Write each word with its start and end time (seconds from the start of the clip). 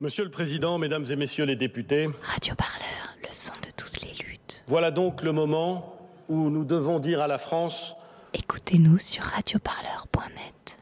Monsieur 0.00 0.24
le 0.24 0.30
Président, 0.30 0.76
Mesdames 0.78 1.06
et 1.08 1.16
Messieurs 1.16 1.44
les 1.44 1.56
députés, 1.56 2.08
Radio 2.22 2.54
Parleur, 2.56 3.14
le 3.22 3.28
son 3.32 3.52
de 3.64 3.70
toutes 3.76 4.02
les 4.02 4.12
luttes. 4.24 4.64
voilà 4.66 4.90
donc 4.90 5.22
le 5.22 5.30
moment 5.32 5.96
où 6.28 6.50
nous 6.50 6.64
devons 6.64 6.98
dire 6.98 7.20
à 7.20 7.28
la 7.28 7.38
France 7.38 7.94
Écoutez-nous 8.34 8.98
sur 8.98 9.22
radioparleur.net. 9.22 10.78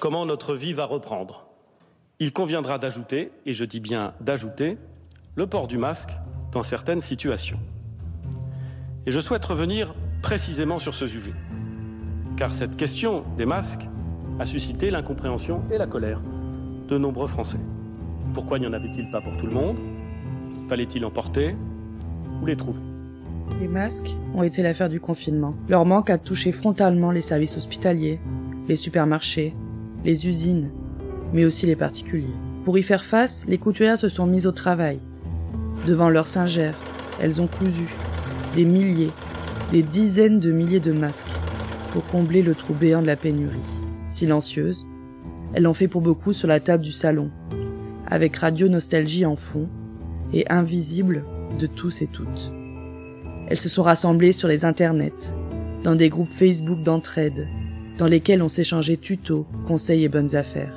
comment 0.00 0.26
notre 0.26 0.54
vie 0.56 0.72
va 0.72 0.84
reprendre. 0.84 1.46
Il 2.18 2.32
conviendra 2.32 2.78
d'ajouter, 2.78 3.30
et 3.46 3.52
je 3.54 3.64
dis 3.64 3.78
bien 3.80 4.14
d'ajouter, 4.20 4.78
le 5.36 5.46
port 5.46 5.68
du 5.68 5.78
masque 5.78 6.10
dans 6.50 6.64
certaines 6.64 7.00
situations. 7.00 7.60
Et 9.06 9.12
je 9.12 9.20
souhaite 9.20 9.44
revenir 9.44 9.94
précisément 10.22 10.80
sur 10.80 10.94
ce 10.94 11.06
sujet, 11.06 11.34
car 12.36 12.52
cette 12.52 12.76
question 12.76 13.24
des 13.38 13.46
masques 13.46 13.86
a 14.40 14.44
suscité 14.44 14.90
l'incompréhension 14.90 15.62
et 15.70 15.78
la 15.78 15.86
colère 15.86 16.20
de 16.88 16.98
nombreux 16.98 17.28
Français. 17.28 17.58
Pourquoi 18.32 18.58
n'y 18.60 18.66
en 18.66 18.72
avait-il 18.72 19.10
pas 19.10 19.20
pour 19.20 19.36
tout 19.36 19.46
le 19.46 19.52
monde? 19.52 19.76
Fallait-il 20.68 21.04
en 21.04 21.10
porter? 21.10 21.56
Ou 22.40 22.46
les 22.46 22.54
trouver 22.54 22.78
Les 23.60 23.66
masques 23.66 24.16
ont 24.34 24.44
été 24.44 24.62
l'affaire 24.62 24.88
du 24.88 25.00
confinement. 25.00 25.54
Leur 25.68 25.84
manque 25.84 26.10
a 26.10 26.18
touché 26.18 26.52
frontalement 26.52 27.10
les 27.10 27.22
services 27.22 27.56
hospitaliers, 27.56 28.20
les 28.68 28.76
supermarchés, 28.76 29.54
les 30.04 30.28
usines, 30.28 30.70
mais 31.32 31.44
aussi 31.44 31.66
les 31.66 31.74
particuliers. 31.74 32.34
Pour 32.64 32.78
y 32.78 32.82
faire 32.82 33.04
face, 33.04 33.46
les 33.48 33.58
couturières 33.58 33.98
se 33.98 34.08
sont 34.08 34.26
mises 34.26 34.46
au 34.46 34.52
travail. 34.52 35.00
Devant 35.86 36.08
leurs 36.08 36.28
singères, 36.28 36.78
elles 37.20 37.42
ont 37.42 37.48
cousu 37.48 37.88
des 38.54 38.64
milliers, 38.64 39.10
des 39.72 39.82
dizaines 39.82 40.38
de 40.38 40.52
milliers 40.52 40.80
de 40.80 40.92
masques 40.92 41.32
pour 41.92 42.06
combler 42.06 42.42
le 42.42 42.54
trou 42.54 42.74
béant 42.74 43.02
de 43.02 43.06
la 43.06 43.16
pénurie. 43.16 43.58
Silencieuses, 44.06 44.86
elles 45.52 45.64
l'ont 45.64 45.74
fait 45.74 45.88
pour 45.88 46.00
beaucoup 46.00 46.32
sur 46.32 46.46
la 46.46 46.60
table 46.60 46.84
du 46.84 46.92
salon, 46.92 47.30
avec 48.10 48.36
Radio 48.36 48.68
Nostalgie 48.68 49.24
en 49.24 49.36
fond 49.36 49.68
et 50.32 50.50
invisible 50.50 51.24
de 51.58 51.66
tous 51.66 52.02
et 52.02 52.06
toutes. 52.06 52.52
Elles 53.48 53.58
se 53.58 53.68
sont 53.68 53.82
rassemblées 53.82 54.32
sur 54.32 54.48
les 54.48 54.64
internets, 54.64 55.34
dans 55.82 55.94
des 55.94 56.08
groupes 56.08 56.30
Facebook 56.30 56.82
d'entraide, 56.82 57.48
dans 57.98 58.06
lesquels 58.06 58.42
on 58.42 58.48
s'échangeait 58.48 58.96
tutos, 58.96 59.46
conseils 59.66 60.04
et 60.04 60.08
bonnes 60.08 60.36
affaires. 60.36 60.74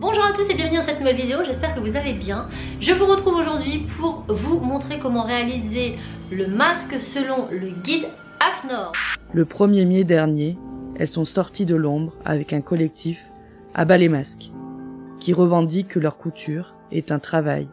Bonjour 0.00 0.24
à 0.24 0.32
tous 0.32 0.48
et 0.48 0.54
bienvenue 0.54 0.78
dans 0.78 0.84
cette 0.84 1.00
nouvelle 1.00 1.16
vidéo, 1.16 1.38
j'espère 1.44 1.74
que 1.74 1.80
vous 1.80 1.96
allez 1.96 2.14
bien. 2.14 2.48
Je 2.80 2.92
vous 2.92 3.06
retrouve 3.06 3.34
aujourd'hui 3.34 3.86
pour 3.98 4.24
vous 4.28 4.58
montrer 4.60 4.98
comment 5.00 5.24
réaliser 5.24 5.96
le 6.30 6.46
masque 6.46 6.96
selon 7.00 7.48
le 7.50 7.70
guide 7.82 8.06
AFNOR. 8.40 8.92
Le 9.32 9.44
1er 9.44 9.86
mai 9.86 10.04
dernier, 10.04 10.56
elles 10.96 11.08
sont 11.08 11.24
sorties 11.24 11.66
de 11.66 11.74
l'ombre 11.74 12.12
avec 12.24 12.52
un 12.52 12.60
collectif 12.60 13.24
à 13.74 13.84
bas 13.84 13.96
les 13.96 14.08
masques, 14.08 14.52
qui 15.20 15.32
revendique 15.32 15.88
que 15.88 15.98
leur 15.98 16.18
couture 16.18 16.74
est 16.92 17.12
un 17.12 17.18
travail 17.18 17.68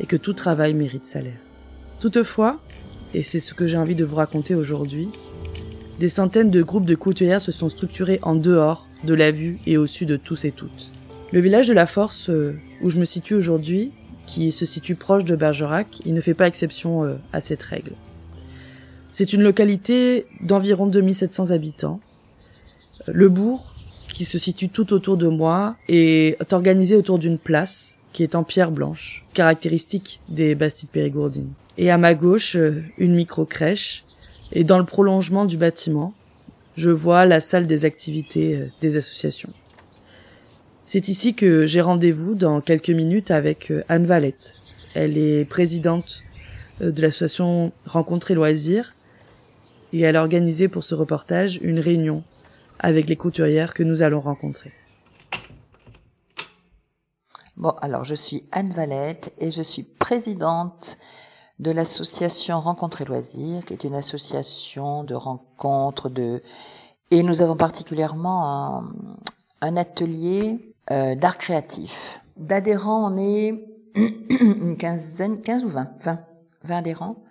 et 0.00 0.06
que 0.06 0.16
tout 0.16 0.32
travail 0.32 0.74
mérite 0.74 1.04
salaire. 1.04 1.40
Toutefois, 2.00 2.60
et 3.14 3.22
c'est 3.22 3.40
ce 3.40 3.54
que 3.54 3.66
j'ai 3.66 3.76
envie 3.76 3.94
de 3.94 4.04
vous 4.04 4.16
raconter 4.16 4.54
aujourd'hui, 4.54 5.08
des 5.98 6.08
centaines 6.08 6.50
de 6.50 6.62
groupes 6.62 6.84
de 6.84 6.94
couturières 6.94 7.40
se 7.40 7.50
sont 7.50 7.68
structurés 7.68 8.20
en 8.22 8.36
dehors 8.36 8.86
de 9.04 9.14
la 9.14 9.32
vue 9.32 9.58
et 9.66 9.76
au 9.76 9.86
sud 9.86 10.08
de 10.08 10.16
tous 10.16 10.44
et 10.44 10.52
toutes. 10.52 10.90
Le 11.32 11.40
village 11.40 11.68
de 11.68 11.74
la 11.74 11.86
Force, 11.86 12.30
euh, 12.30 12.54
où 12.82 12.90
je 12.90 12.98
me 12.98 13.04
situe 13.04 13.34
aujourd'hui, 13.34 13.92
qui 14.26 14.52
se 14.52 14.64
situe 14.64 14.94
proche 14.94 15.24
de 15.24 15.34
Bergerac, 15.34 16.00
il 16.06 16.14
ne 16.14 16.20
fait 16.20 16.34
pas 16.34 16.46
exception 16.46 17.04
euh, 17.04 17.16
à 17.32 17.40
cette 17.40 17.62
règle. 17.62 17.92
C'est 19.10 19.32
une 19.32 19.42
localité 19.42 20.26
d'environ 20.42 20.86
2700 20.86 21.50
habitants. 21.50 22.00
Le 23.06 23.28
bourg, 23.28 23.67
qui 24.12 24.24
se 24.24 24.38
situe 24.38 24.68
tout 24.68 24.92
autour 24.92 25.16
de 25.16 25.28
moi, 25.28 25.76
est 25.88 26.52
organisé 26.52 26.96
autour 26.96 27.18
d'une 27.18 27.38
place 27.38 27.98
qui 28.12 28.22
est 28.22 28.34
en 28.34 28.42
pierre 28.42 28.70
blanche, 28.70 29.24
caractéristique 29.34 30.20
des 30.28 30.54
Bastides 30.54 30.90
périgourdines. 30.90 31.52
Et 31.76 31.90
à 31.90 31.98
ma 31.98 32.14
gauche, 32.14 32.56
euh, 32.56 32.82
une 32.96 33.14
micro-crèche, 33.14 34.04
et 34.50 34.64
dans 34.64 34.78
le 34.78 34.84
prolongement 34.84 35.44
du 35.44 35.56
bâtiment, 35.56 36.14
je 36.76 36.90
vois 36.90 37.26
la 37.26 37.40
salle 37.40 37.66
des 37.66 37.84
activités 37.84 38.56
euh, 38.56 38.66
des 38.80 38.96
associations. 38.96 39.52
C'est 40.86 41.08
ici 41.08 41.34
que 41.34 41.66
j'ai 41.66 41.80
rendez-vous 41.80 42.34
dans 42.34 42.60
quelques 42.60 42.90
minutes 42.90 43.30
avec 43.30 43.70
euh, 43.70 43.84
Anne 43.88 44.06
Valette. 44.06 44.56
Elle 44.94 45.18
est 45.18 45.44
présidente 45.44 46.24
de 46.80 47.02
l'association 47.02 47.72
Rencontrer 47.86 48.34
Loisirs 48.34 48.94
et 49.92 50.00
elle 50.00 50.16
a 50.16 50.22
organisé 50.22 50.68
pour 50.68 50.82
ce 50.82 50.94
reportage 50.94 51.58
une 51.62 51.78
réunion 51.78 52.22
avec 52.78 53.08
les 53.08 53.16
couturières 53.16 53.74
que 53.74 53.82
nous 53.82 54.02
allons 54.02 54.20
rencontrer. 54.20 54.72
Bon, 57.56 57.70
alors 57.80 58.04
je 58.04 58.14
suis 58.14 58.44
Anne 58.52 58.72
Valette 58.72 59.32
et 59.38 59.50
je 59.50 59.62
suis 59.62 59.82
présidente 59.82 60.96
de 61.58 61.72
l'association 61.72 62.60
Rencontres 62.60 63.02
et 63.02 63.04
Loisirs, 63.04 63.64
qui 63.64 63.72
est 63.72 63.82
une 63.82 63.96
association 63.96 65.02
de 65.02 65.14
rencontres 65.14 66.08
de 66.08 66.42
et 67.10 67.22
nous 67.22 67.40
avons 67.40 67.56
particulièrement 67.56 68.84
un, 69.62 69.76
atelier 69.76 70.74
euh, 70.90 71.14
d'art 71.14 71.38
créatif. 71.38 72.20
D'adhérents, 72.36 73.10
on 73.10 73.16
est 73.16 73.64
une 73.94 74.76
quinzaine, 74.76 75.40
15 75.40 75.64
ou 75.64 75.68
20, 75.68 75.90
20, 76.04 76.20
20 76.64 76.76
adhérents. 76.76 77.24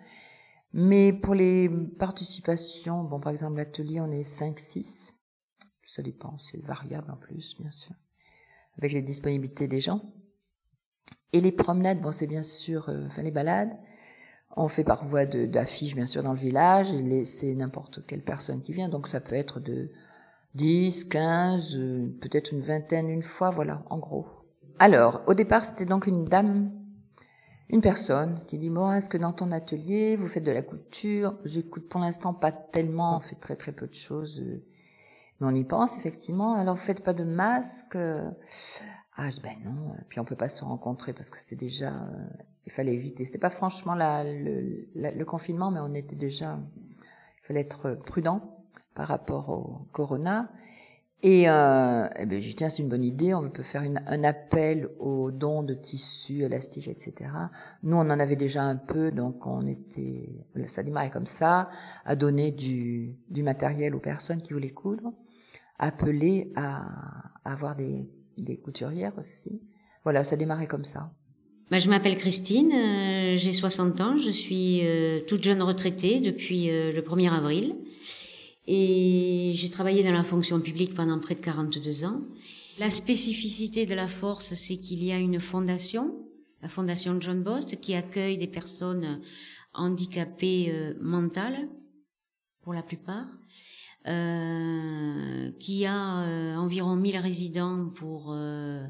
Mais 0.73 1.13
pour 1.13 1.35
les 1.35 1.69
participations, 1.69 3.03
bon, 3.03 3.19
par 3.19 3.31
exemple, 3.31 3.57
l'atelier, 3.57 4.01
on 4.01 4.11
est 4.11 4.23
5, 4.23 4.59
6. 4.59 5.13
Ça 5.97 6.03
dépend, 6.03 6.37
c'est 6.37 6.63
variable 6.63 7.09
en 7.09 7.15
plus, 7.15 7.55
bien 7.59 7.71
sûr. 7.71 7.95
Avec 8.77 8.91
les 8.93 9.01
disponibilités 9.01 9.67
des 9.67 9.79
gens. 9.79 10.03
Et 11.33 11.41
les 11.41 11.51
promenades, 11.51 11.99
bon, 11.99 12.11
c'est 12.11 12.27
bien 12.27 12.43
sûr, 12.43 12.87
euh, 12.89 13.07
enfin, 13.07 13.23
les 13.23 13.31
balades. 13.31 13.75
On 14.55 14.67
fait 14.67 14.83
par 14.83 15.05
voie 15.05 15.25
d'affiches, 15.25 15.95
bien 15.95 16.05
sûr, 16.05 16.21
dans 16.21 16.33
le 16.33 16.39
village. 16.39 16.89
C'est 17.25 17.55
n'importe 17.55 18.05
quelle 18.05 18.23
personne 18.23 18.61
qui 18.61 18.73
vient. 18.73 18.89
Donc, 18.89 19.07
ça 19.07 19.19
peut 19.19 19.33
être 19.33 19.59
de 19.59 19.89
10, 20.53 21.05
15, 21.05 21.75
euh, 21.77 22.15
peut-être 22.21 22.51
une 22.51 22.61
vingtaine 22.61 23.09
une 23.09 23.23
fois, 23.23 23.49
voilà, 23.49 23.83
en 23.89 23.97
gros. 23.97 24.27
Alors, 24.77 25.23
au 25.25 25.33
départ, 25.33 25.65
c'était 25.65 25.85
donc 25.85 26.05
une 26.05 26.25
dame, 26.25 26.71
une 27.69 27.81
personne 27.81 28.43
qui 28.45 28.59
dit, 28.59 28.69
bon, 28.69 28.91
est-ce 28.91 29.09
que 29.09 29.17
dans 29.17 29.33
ton 29.33 29.51
atelier, 29.51 30.15
vous 30.15 30.27
faites 30.27 30.43
de 30.43 30.51
la 30.51 30.61
couture? 30.61 31.39
J'écoute 31.43 31.89
pour 31.89 32.01
l'instant 32.01 32.35
pas 32.35 32.51
tellement, 32.51 33.17
on 33.17 33.21
fait 33.21 33.39
très 33.39 33.55
très 33.55 33.71
peu 33.71 33.87
de 33.87 33.95
choses. 33.95 34.39
euh, 34.41 34.63
Mais 35.39 35.47
on 35.47 35.55
y 35.55 35.63
pense, 35.63 35.95
effectivement. 35.97 36.55
Alors, 36.55 36.75
vous 36.75 36.81
faites 36.81 37.03
pas 37.03 37.13
de 37.13 37.23
masque 37.23 37.95
euh, 37.95 38.29
Ah, 39.15 39.29
ben 39.43 39.53
non. 39.63 39.95
Puis 40.09 40.19
on 40.19 40.25
peut 40.25 40.35
pas 40.35 40.47
se 40.47 40.63
rencontrer 40.63 41.13
parce 41.13 41.29
que 41.29 41.37
c'est 41.39 41.55
déjà, 41.55 41.89
euh, 41.93 42.27
il 42.65 42.71
fallait 42.71 42.93
éviter. 42.93 43.25
C'était 43.25 43.37
pas 43.37 43.49
franchement 43.49 43.95
la, 43.95 44.23
le, 44.23 44.87
le 44.95 45.25
confinement, 45.25 45.71
mais 45.71 45.79
on 45.79 45.93
était 45.93 46.15
déjà, 46.15 46.59
il 47.43 47.45
fallait 47.47 47.61
être 47.61 47.93
prudent 48.05 48.57
par 48.95 49.07
rapport 49.07 49.49
au 49.49 49.87
corona. 49.91 50.49
Et, 51.23 51.49
euh, 51.49 52.07
eh 52.19 52.27
ben, 52.27 52.39
tiens, 52.55 52.69
c'est 52.69 52.83
une 52.83 52.89
bonne 52.89 53.03
idée, 53.03 53.33
on 53.33 53.49
peut 53.49 53.63
faire 53.63 53.81
une- 53.81 54.03
un 54.05 54.23
appel 54.23 54.87
aux 54.99 55.31
dons 55.31 55.63
de 55.63 55.73
tissus 55.73 56.43
élastiques, 56.43 56.87
etc. 56.87 57.31
Nous, 57.81 57.95
on 57.97 58.01
en 58.01 58.19
avait 58.19 58.35
déjà 58.35 58.61
un 58.61 58.75
peu, 58.75 59.09
donc 59.11 59.43
on 59.47 59.65
était, 59.65 60.29
ça 60.67 60.83
démarrait 60.83 61.09
comme 61.09 61.25
ça, 61.25 61.71
à 62.05 62.15
donner 62.15 62.51
du, 62.51 63.15
du 63.31 63.41
matériel 63.41 63.95
aux 63.95 63.99
personnes 63.99 64.43
qui 64.43 64.53
voulaient 64.53 64.69
coudre, 64.69 65.11
appeler 65.79 66.51
à, 66.55 66.85
avoir 67.45 67.75
des, 67.75 68.09
des 68.37 68.57
couturières 68.57 69.17
aussi. 69.17 69.61
Voilà, 70.03 70.23
ça 70.23 70.35
démarrait 70.35 70.67
comme 70.67 70.85
ça. 70.85 71.11
Bah, 71.69 71.79
je 71.79 71.89
m'appelle 71.89 72.17
Christine, 72.17 72.71
euh, 72.71 73.35
j'ai 73.35 73.51
60 73.51 73.99
ans, 73.99 74.17
je 74.17 74.29
suis 74.29 74.79
euh, 74.85 75.19
toute 75.27 75.43
jeune 75.43 75.61
retraitée 75.61 76.21
depuis 76.21 76.69
euh, 76.69 76.93
le 76.93 77.01
1er 77.01 77.29
avril 77.29 77.75
et 78.67 79.51
j'ai 79.53 79.69
travaillé 79.69 80.01
dans 80.01 80.13
la 80.13 80.23
fonction 80.23 80.61
publique 80.61 80.93
pendant 80.93 81.19
près 81.19 81.35
de 81.35 81.41
42 81.41 82.05
ans. 82.05 82.21
La 82.79 82.89
spécificité 82.89 83.85
de 83.85 83.95
la 83.95 84.07
force, 84.07 84.53
c'est 84.53 84.77
qu'il 84.77 85.03
y 85.03 85.11
a 85.11 85.17
une 85.17 85.41
fondation, 85.41 86.15
la 86.61 86.69
fondation 86.69 87.19
John 87.19 87.43
Bost, 87.43 87.81
qui 87.81 87.95
accueille 87.95 88.37
des 88.37 88.47
personnes 88.47 89.21
handicapées 89.73 90.93
mentales, 91.01 91.67
pour 92.61 92.73
la 92.73 92.83
plupart, 92.83 93.25
euh, 94.07 95.51
qui 95.59 95.85
a 95.85 96.19
euh, 96.21 96.55
environ 96.55 96.95
1000 96.95 97.17
résidents 97.17 97.89
pour 97.93 98.31
euh, 98.31 98.85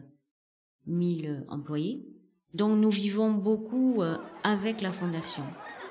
1000 0.85 1.45
employés. 1.49 2.05
Donc 2.53 2.77
nous 2.77 2.89
vivons 2.89 3.31
beaucoup 3.31 4.01
euh, 4.01 4.17
avec 4.43 4.81
la 4.81 4.91
fondation. 4.91 5.43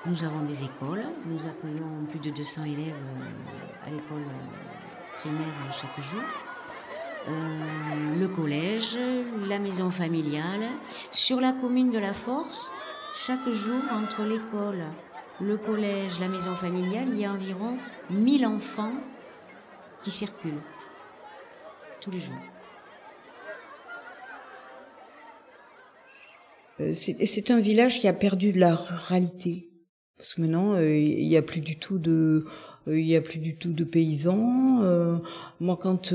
Nous 0.05 0.23
avons 0.23 0.43
des 0.45 0.63
écoles, 0.63 1.05
nous 1.25 1.39
accueillons 1.45 2.05
plus 2.09 2.19
de 2.19 2.29
200 2.29 2.63
élèves 2.63 2.93
euh, 2.93 3.87
à 3.87 3.89
l'école 3.89 4.21
euh, 4.21 5.17
primaire 5.17 5.39
euh, 5.41 5.71
chaque 5.71 5.99
jour. 6.01 6.21
Euh, 7.29 8.19
le 8.19 8.27
collège, 8.29 8.97
la 9.49 9.59
maison 9.59 9.89
familiale. 9.91 10.67
Sur 11.11 11.41
la 11.41 11.51
commune 11.51 11.91
de 11.91 11.99
la 11.99 12.13
Force, 12.13 12.71
chaque 13.13 13.49
jour 13.49 13.81
entre 13.91 14.23
l'école, 14.23 14.83
le 15.41 15.57
collège, 15.57 16.19
la 16.19 16.29
maison 16.29 16.55
familiale, 16.55 17.07
il 17.09 17.19
y 17.19 17.25
a 17.25 17.33
environ 17.33 17.77
1000 18.09 18.45
enfants 18.45 18.93
qui 20.01 20.11
circulent 20.11 20.61
tous 22.01 22.11
les 22.11 22.19
jours. 22.19 22.35
Euh, 26.79 26.93
c'est 26.93 27.51
un 27.51 27.59
village 27.59 27.99
qui 27.99 28.07
a 28.07 28.13
perdu 28.13 28.51
de 28.51 28.59
la 28.59 28.75
ruralité. 28.75 29.69
Parce 30.17 30.35
que 30.35 30.41
maintenant, 30.41 30.73
euh, 30.73 30.97
il 30.97 31.27
n'y 31.27 31.37
a 31.37 31.41
plus 31.41 31.61
du 31.61 31.77
tout 31.77 31.97
de, 31.97 32.45
il 32.87 33.05
y 33.05 33.15
a 33.15 33.21
plus 33.21 33.39
du 33.39 33.55
tout 33.55 33.73
de 33.73 33.83
paysans. 33.83 35.21
moi, 35.59 35.77
quand 35.81 36.13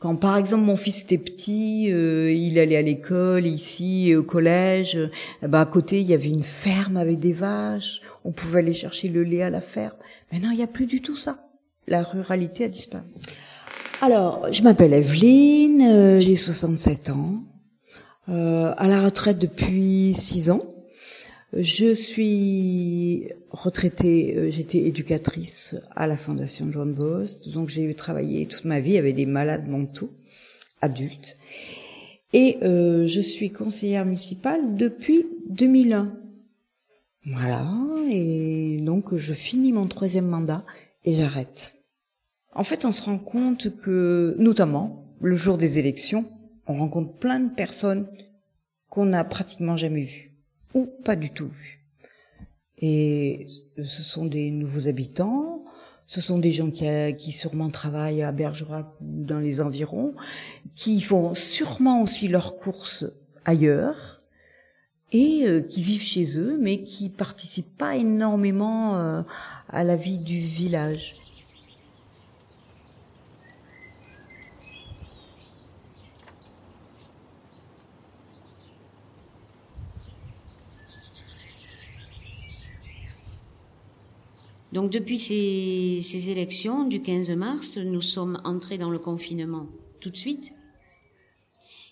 quand 0.00 0.16
par 0.16 0.36
exemple 0.36 0.64
mon 0.64 0.76
fils 0.76 1.04
était 1.04 1.18
petit, 1.18 1.84
il 1.84 2.58
allait 2.58 2.76
à 2.76 2.82
l'école 2.82 3.46
ici 3.46 4.14
au 4.14 4.22
collège. 4.22 4.98
Eh 5.42 5.46
ben, 5.46 5.60
à 5.60 5.66
côté 5.66 6.00
il 6.00 6.06
y 6.06 6.14
avait 6.14 6.28
une 6.28 6.42
ferme 6.42 6.96
avec 6.96 7.20
des 7.20 7.32
vaches. 7.32 8.02
On 8.24 8.32
pouvait 8.32 8.58
aller 8.58 8.74
chercher 8.74 9.08
le 9.08 9.22
lait 9.22 9.42
à 9.42 9.50
la 9.50 9.60
ferme. 9.60 9.96
Maintenant 10.30 10.50
il 10.50 10.58
n'y 10.58 10.62
a 10.62 10.68
plus 10.68 10.86
du 10.86 11.00
tout 11.00 11.16
ça. 11.16 11.42
La 11.86 12.02
ruralité 12.02 12.64
a 12.64 12.68
disparu. 12.68 13.04
Alors, 14.00 14.52
je 14.52 14.62
m'appelle 14.62 14.92
Evelyne, 14.92 15.82
euh, 15.82 16.20
j'ai 16.20 16.36
67 16.36 17.10
ans, 17.10 17.42
euh, 18.28 18.74
à 18.76 18.88
la 18.88 19.02
retraite 19.02 19.38
depuis 19.38 20.12
6 20.14 20.50
ans. 20.50 20.64
Je 21.56 21.94
suis 21.94 23.28
retraitée, 23.50 24.36
euh, 24.36 24.50
j'étais 24.50 24.78
éducatrice 24.78 25.76
à 25.94 26.06
la 26.06 26.16
Fondation 26.16 26.70
John 26.70 26.92
Bost, 26.92 27.48
donc 27.48 27.68
j'ai 27.68 27.94
travaillé 27.94 28.46
toute 28.46 28.64
ma 28.64 28.80
vie 28.80 28.98
avec 28.98 29.14
des 29.14 29.26
malades 29.26 29.68
mentaux 29.68 30.10
adultes. 30.80 31.38
Et 32.32 32.58
je 32.60 33.20
suis 33.20 33.52
conseillère 33.52 34.04
municipale 34.04 34.76
depuis 34.76 35.24
2001. 35.50 36.12
Voilà, 37.26 37.70
et 38.10 38.78
donc 38.80 39.14
je 39.14 39.32
finis 39.32 39.72
mon 39.72 39.86
troisième 39.86 40.26
mandat 40.26 40.62
et 41.04 41.14
j'arrête. 41.14 41.76
En 42.52 42.64
fait, 42.64 42.84
on 42.84 42.92
se 42.92 43.02
rend 43.02 43.18
compte 43.18 43.76
que, 43.76 44.36
notamment, 44.38 45.16
le 45.20 45.36
jour 45.36 45.58
des 45.58 45.78
élections, 45.78 46.24
on 46.66 46.78
rencontre 46.78 47.12
plein 47.18 47.40
de 47.40 47.54
personnes 47.54 48.06
qu'on 48.88 49.06
n'a 49.06 49.24
pratiquement 49.24 49.76
jamais 49.76 50.02
vues, 50.02 50.32
ou 50.72 50.86
pas 51.04 51.16
du 51.16 51.30
tout 51.30 51.48
vues. 51.48 51.84
Et 52.78 53.46
ce 53.76 54.02
sont 54.02 54.26
des 54.26 54.50
nouveaux 54.50 54.88
habitants, 54.88 55.64
ce 56.06 56.20
sont 56.20 56.38
des 56.38 56.52
gens 56.52 56.70
qui, 56.70 56.86
qui 57.16 57.32
sûrement 57.32 57.70
travaillent 57.70 58.22
à 58.22 58.32
Bergerac 58.32 58.86
ou 59.00 59.24
dans 59.24 59.38
les 59.40 59.60
environs, 59.60 60.14
qui 60.74 61.00
font 61.00 61.34
sûrement 61.34 62.02
aussi 62.02 62.28
leurs 62.28 62.56
courses 62.56 63.04
ailleurs, 63.44 64.13
et 65.14 65.46
euh, 65.46 65.60
qui 65.60 65.80
vivent 65.80 66.02
chez 66.02 66.38
eux, 66.38 66.58
mais 66.60 66.82
qui 66.82 67.08
participent 67.08 67.78
pas 67.78 67.96
énormément 67.96 68.96
euh, 68.96 69.22
à 69.68 69.84
la 69.84 69.94
vie 69.94 70.18
du 70.18 70.40
village. 70.40 71.14
Donc 84.72 84.90
depuis 84.90 85.20
ces, 85.20 86.30
élections 86.30 86.88
du 86.88 87.00
15 87.00 87.30
mars, 87.30 87.78
nous 87.78 88.00
sommes 88.00 88.40
entrés 88.42 88.78
dans 88.78 88.90
le 88.90 88.98
confinement 88.98 89.68
tout 90.00 90.10
de 90.10 90.16
suite. 90.16 90.52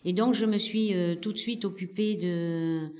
Et 0.04 0.12
donc 0.12 0.34
je 0.34 0.46
me 0.46 0.58
suis 0.58 0.94
euh, 0.94 1.14
tout 1.14 1.32
de 1.32 1.38
suite 1.38 1.64
occupée 1.64 2.16
de, 2.16 2.92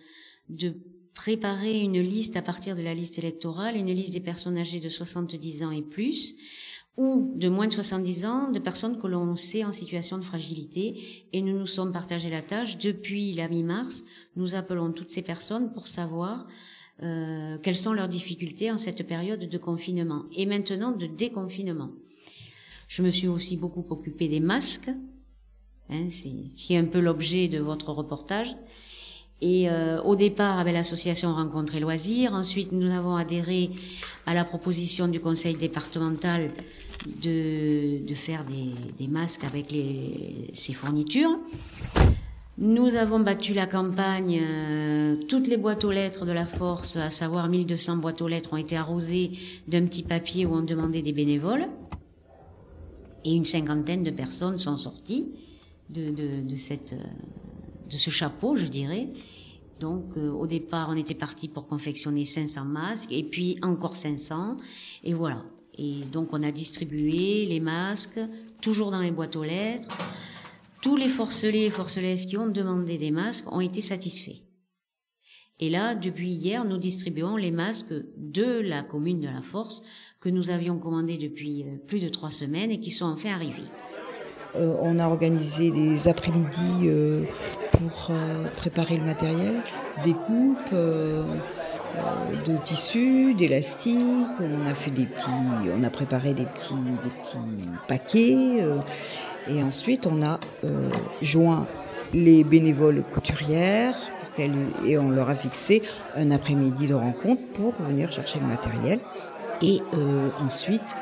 de 0.48 0.74
préparer 1.14 1.80
une 1.80 2.00
liste 2.00 2.36
à 2.36 2.42
partir 2.42 2.76
de 2.76 2.82
la 2.82 2.94
liste 2.94 3.18
électorale, 3.18 3.76
une 3.76 3.92
liste 3.92 4.12
des 4.12 4.20
personnes 4.20 4.58
âgées 4.58 4.80
de 4.80 4.88
70 4.88 5.62
ans 5.62 5.70
et 5.70 5.82
plus, 5.82 6.36
ou 6.96 7.32
de 7.36 7.48
moins 7.48 7.66
de 7.66 7.72
70 7.72 8.24
ans, 8.24 8.50
de 8.50 8.58
personnes 8.58 8.98
que 8.98 9.06
l'on 9.06 9.34
sait 9.36 9.64
en 9.64 9.72
situation 9.72 10.18
de 10.18 10.24
fragilité. 10.24 11.00
Et 11.32 11.40
nous 11.40 11.58
nous 11.58 11.66
sommes 11.66 11.92
partagés 11.92 12.30
la 12.30 12.42
tâche. 12.42 12.76
Depuis 12.78 13.32
la 13.32 13.48
mi-mars, 13.48 14.04
nous 14.36 14.54
appelons 14.54 14.92
toutes 14.92 15.10
ces 15.10 15.22
personnes 15.22 15.72
pour 15.72 15.86
savoir 15.86 16.46
euh, 17.02 17.56
quelles 17.62 17.76
sont 17.76 17.94
leurs 17.94 18.08
difficultés 18.08 18.70
en 18.70 18.78
cette 18.78 19.06
période 19.06 19.48
de 19.48 19.58
confinement 19.58 20.24
et 20.36 20.44
maintenant 20.44 20.92
de 20.92 21.06
déconfinement. 21.06 21.90
Je 22.88 23.02
me 23.02 23.10
suis 23.10 23.28
aussi 23.28 23.56
beaucoup 23.56 23.86
occupée 23.88 24.28
des 24.28 24.40
masques, 24.40 24.90
hein, 25.92 26.06
qui 26.56 26.74
est 26.74 26.78
un 26.78 26.84
peu 26.84 27.00
l'objet 27.00 27.48
de 27.48 27.58
votre 27.58 27.90
reportage. 27.92 28.56
Et 29.42 29.68
euh, 29.68 30.00
au 30.02 30.14
départ 30.14 30.60
avec 30.60 30.72
l'association 30.72 31.34
Rencontres 31.34 31.74
et 31.74 31.80
Loisirs, 31.80 32.32
ensuite 32.32 32.70
nous 32.70 32.92
avons 32.92 33.16
adhéré 33.16 33.70
à 34.24 34.34
la 34.34 34.44
proposition 34.44 35.08
du 35.08 35.18
conseil 35.18 35.56
départemental 35.56 36.50
de, 37.22 38.14
faire 38.14 38.44
des, 38.44 38.70
des 39.04 39.10
masques 39.10 39.42
avec 39.42 39.72
les, 39.72 40.48
ces 40.52 40.72
fournitures. 40.72 41.36
Nous 42.56 42.94
avons 42.94 43.18
battu 43.18 43.52
la 43.52 43.66
campagne. 43.66 44.38
Euh, 44.40 45.16
toutes 45.28 45.48
les 45.48 45.56
boîtes 45.56 45.84
aux 45.84 45.90
lettres 45.90 46.24
de 46.24 46.30
la 46.30 46.46
force, 46.46 46.96
à 46.96 47.10
savoir 47.10 47.48
1200 47.48 47.96
boîtes 47.96 48.22
aux 48.22 48.28
lettres, 48.28 48.52
ont 48.52 48.58
été 48.58 48.76
arrosées 48.76 49.32
d'un 49.66 49.84
petit 49.86 50.04
papier 50.04 50.46
où 50.46 50.54
on 50.54 50.62
demandait 50.62 51.02
des 51.02 51.12
bénévoles. 51.12 51.66
Et 53.24 53.34
une 53.34 53.44
cinquantaine 53.44 54.04
de 54.04 54.10
personnes 54.12 54.60
sont 54.60 54.76
sorties 54.76 55.32
cette, 56.56 56.94
de 57.90 57.96
ce 57.96 58.10
chapeau, 58.10 58.56
je 58.56 58.66
dirais. 58.66 59.08
Donc 59.82 60.16
euh, 60.16 60.30
au 60.30 60.46
départ, 60.46 60.88
on 60.90 60.96
était 60.96 61.14
parti 61.14 61.48
pour 61.48 61.66
confectionner 61.66 62.24
500 62.24 62.64
masques, 62.64 63.12
et 63.12 63.24
puis 63.24 63.58
encore 63.62 63.96
500, 63.96 64.56
et 65.02 65.12
voilà. 65.12 65.44
Et 65.76 66.02
donc 66.12 66.28
on 66.32 66.42
a 66.42 66.52
distribué 66.52 67.46
les 67.46 67.58
masques, 67.58 68.20
toujours 68.60 68.90
dans 68.90 69.00
les 69.00 69.10
boîtes 69.10 69.34
aux 69.34 69.42
lettres. 69.42 69.96
Tous 70.82 70.96
les 70.96 71.08
forcelés 71.08 71.66
et 71.66 71.70
forcelaises 71.70 72.26
qui 72.26 72.36
ont 72.36 72.46
demandé 72.46 72.96
des 72.96 73.10
masques 73.10 73.50
ont 73.52 73.60
été 73.60 73.80
satisfaits. 73.80 74.40
Et 75.58 75.70
là, 75.70 75.94
depuis 75.94 76.30
hier, 76.30 76.64
nous 76.64 76.78
distribuons 76.78 77.36
les 77.36 77.52
masques 77.52 77.94
de 78.16 78.60
la 78.60 78.82
commune 78.82 79.20
de 79.20 79.28
la 79.28 79.42
Force 79.42 79.82
que 80.20 80.28
nous 80.28 80.50
avions 80.50 80.78
commandés 80.78 81.18
depuis 81.18 81.64
euh, 81.64 81.76
plus 81.86 82.00
de 82.00 82.08
trois 82.08 82.30
semaines 82.30 82.70
et 82.70 82.80
qui 82.80 82.90
sont 82.90 83.06
enfin 83.06 83.30
arrivés. 83.30 83.68
Euh, 84.54 84.74
on 84.82 84.98
a 84.98 85.06
organisé 85.06 85.70
des 85.70 86.08
après-midi 86.08 86.84
euh, 86.84 87.24
pour 87.72 88.10
préparer 88.56 88.96
le 88.96 89.04
matériel, 89.04 89.54
des 90.04 90.12
coupes 90.12 90.74
de 90.74 92.56
tissus, 92.64 93.34
d'élastique. 93.34 93.98
On 94.40 94.70
a 94.70 94.74
fait 94.74 94.90
des 94.90 95.06
petits, 95.06 95.30
on 95.74 95.82
a 95.82 95.90
préparé 95.90 96.34
des 96.34 96.44
petits, 96.44 96.74
des 96.74 97.10
petits 97.10 97.38
paquets. 97.88 98.64
Et 99.48 99.62
ensuite, 99.62 100.06
on 100.06 100.22
a 100.22 100.38
euh, 100.64 100.88
joint 101.20 101.66
les 102.14 102.44
bénévoles 102.44 103.02
couturières 103.12 103.96
et 104.86 104.96
on 104.98 105.10
leur 105.10 105.28
a 105.28 105.34
fixé 105.34 105.82
un 106.16 106.30
après-midi 106.30 106.86
de 106.86 106.94
rencontre 106.94 107.42
pour 107.52 107.74
venir 107.86 108.10
chercher 108.10 108.38
le 108.40 108.46
matériel. 108.46 109.00
Et 109.60 109.80
euh, 109.94 110.30
ensuite, 110.44 110.96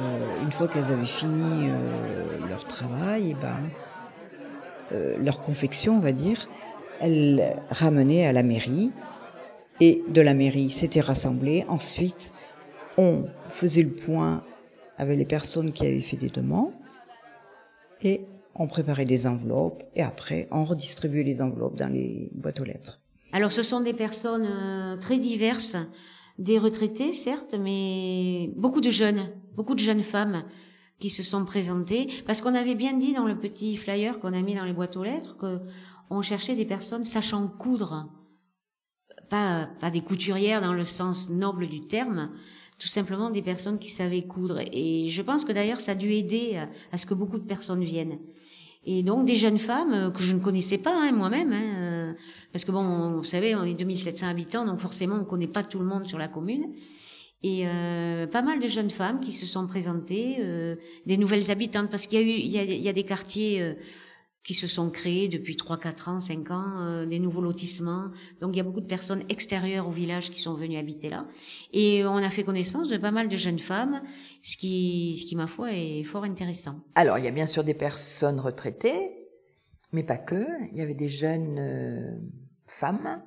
euh, 0.00 0.42
une 0.42 0.50
fois 0.50 0.68
qu'elles 0.68 0.92
avaient 0.92 1.04
fini 1.04 1.68
leur 2.48 2.64
travail, 2.66 3.30
et 3.30 3.34
ben, 3.34 3.70
leur 5.18 5.42
confection, 5.42 5.96
on 5.96 6.00
va 6.00 6.12
dire, 6.12 6.48
elles 7.00 7.56
ramenaient 7.70 8.26
à 8.26 8.32
la 8.32 8.42
mairie. 8.42 8.92
Et 9.80 10.02
de 10.08 10.20
la 10.22 10.32
mairie, 10.32 10.70
c'était 10.70 11.00
rassemblé. 11.00 11.64
Ensuite, 11.68 12.32
on 12.96 13.24
faisait 13.48 13.82
le 13.82 13.90
point 13.90 14.42
avec 14.98 15.18
les 15.18 15.24
personnes 15.24 15.72
qui 15.72 15.86
avaient 15.86 16.00
fait 16.00 16.16
des 16.16 16.30
demandes 16.30 16.72
et 18.02 18.26
on 18.54 18.66
préparait 18.66 19.04
des 19.04 19.26
enveloppes 19.26 19.82
et 19.94 20.02
après 20.02 20.46
on 20.50 20.64
redistribuait 20.64 21.22
les 21.22 21.42
enveloppes 21.42 21.76
dans 21.76 21.92
les 21.92 22.30
boîtes 22.34 22.60
aux 22.60 22.64
lettres. 22.64 23.00
Alors 23.32 23.52
ce 23.52 23.62
sont 23.62 23.80
des 23.80 23.92
personnes 23.92 24.46
euh, 24.46 24.96
très 24.96 25.18
diverses, 25.18 25.76
des 26.38 26.58
retraités 26.58 27.12
certes, 27.12 27.54
mais 27.58 28.50
beaucoup 28.56 28.80
de 28.80 28.90
jeunes, 28.90 29.28
beaucoup 29.56 29.74
de 29.74 29.80
jeunes 29.80 30.02
femmes 30.02 30.44
qui 30.98 31.10
se 31.10 31.22
sont 31.22 31.44
présentées 31.44 32.08
parce 32.26 32.40
qu'on 32.40 32.54
avait 32.54 32.74
bien 32.74 32.92
dit 32.94 33.12
dans 33.12 33.26
le 33.26 33.38
petit 33.38 33.76
flyer 33.76 34.20
qu'on 34.20 34.32
a 34.32 34.40
mis 34.40 34.54
dans 34.54 34.64
les 34.64 34.72
boîtes 34.72 34.96
aux 34.96 35.04
lettres 35.04 35.36
que 35.36 35.60
on 36.08 36.22
cherchait 36.22 36.54
des 36.54 36.64
personnes 36.64 37.04
sachant 37.04 37.48
coudre, 37.48 38.08
pas 39.28 39.68
pas 39.80 39.90
des 39.90 40.02
couturières 40.02 40.60
dans 40.60 40.72
le 40.72 40.84
sens 40.84 41.30
noble 41.30 41.66
du 41.66 41.80
terme, 41.80 42.30
tout 42.78 42.86
simplement 42.86 43.30
des 43.30 43.42
personnes 43.42 43.78
qui 43.78 43.88
savaient 43.88 44.22
coudre. 44.22 44.60
Et 44.72 45.08
je 45.08 45.22
pense 45.22 45.44
que 45.44 45.52
d'ailleurs 45.52 45.80
ça 45.80 45.92
a 45.92 45.94
dû 45.96 46.12
aider 46.12 46.62
à, 46.92 46.98
ce 46.98 47.06
que 47.06 47.14
beaucoup 47.14 47.38
de 47.38 47.46
personnes 47.46 47.82
viennent. 47.82 48.18
Et 48.84 49.02
donc 49.02 49.26
des 49.26 49.34
jeunes 49.34 49.58
femmes 49.58 49.92
euh, 49.92 50.10
que 50.10 50.22
je 50.22 50.34
ne 50.34 50.40
connaissais 50.40 50.78
pas 50.78 50.94
hein, 50.94 51.10
moi-même, 51.10 51.52
hein, 51.52 51.74
euh, 51.76 52.12
parce 52.52 52.64
que 52.64 52.70
bon, 52.70 53.16
vous 53.16 53.24
savez, 53.24 53.56
on 53.56 53.64
est 53.64 53.74
2700 53.74 54.28
habitants, 54.28 54.64
donc 54.64 54.78
forcément 54.78 55.16
on 55.16 55.24
connaît 55.24 55.48
pas 55.48 55.64
tout 55.64 55.80
le 55.80 55.84
monde 55.84 56.06
sur 56.06 56.18
la 56.18 56.28
commune. 56.28 56.72
Et 57.46 57.64
euh, 57.66 58.26
pas 58.26 58.42
mal 58.42 58.58
de 58.58 58.66
jeunes 58.66 58.90
femmes 58.90 59.20
qui 59.20 59.32
se 59.32 59.46
sont 59.46 59.66
présentées, 59.66 60.38
des 61.06 61.16
nouvelles 61.16 61.50
habitantes, 61.50 61.90
parce 61.90 62.06
qu'il 62.06 62.18
y 62.18 62.22
a 62.22 62.26
eu, 62.26 62.30
il 62.30 62.82
y 62.84 62.88
a, 62.88 62.92
des 62.92 63.04
quartiers 63.04 63.76
qui 64.46 64.54
se 64.54 64.68
sont 64.68 64.90
créés 64.90 65.26
depuis 65.26 65.56
3, 65.56 65.76
4 65.76 66.08
ans, 66.08 66.20
5 66.20 66.50
ans, 66.52 66.78
euh, 66.78 67.04
des 67.04 67.18
nouveaux 67.18 67.40
lotissements. 67.40 68.12
Donc 68.40 68.54
il 68.54 68.58
y 68.58 68.60
a 68.60 68.62
beaucoup 68.62 68.80
de 68.80 68.86
personnes 68.86 69.24
extérieures 69.28 69.88
au 69.88 69.90
village 69.90 70.30
qui 70.30 70.40
sont 70.40 70.54
venues 70.54 70.78
habiter 70.78 71.10
là. 71.10 71.26
Et 71.72 72.04
on 72.04 72.18
a 72.18 72.30
fait 72.30 72.44
connaissance 72.44 72.88
de 72.88 72.96
pas 72.96 73.10
mal 73.10 73.26
de 73.26 73.34
jeunes 73.34 73.58
femmes, 73.58 74.00
ce 74.42 74.56
qui, 74.56 75.16
ce 75.20 75.26
qui 75.26 75.34
ma 75.34 75.48
foi, 75.48 75.72
est 75.72 76.04
fort 76.04 76.22
intéressant. 76.22 76.80
Alors 76.94 77.18
il 77.18 77.24
y 77.24 77.28
a 77.28 77.32
bien 77.32 77.48
sûr 77.48 77.64
des 77.64 77.74
personnes 77.74 78.38
retraitées, 78.38 79.10
mais 79.90 80.04
pas 80.04 80.16
que. 80.16 80.46
Il 80.70 80.78
y 80.78 80.80
avait 80.80 80.94
des 80.94 81.08
jeunes 81.08 81.58
euh, 81.58 82.16
femmes. 82.68 83.20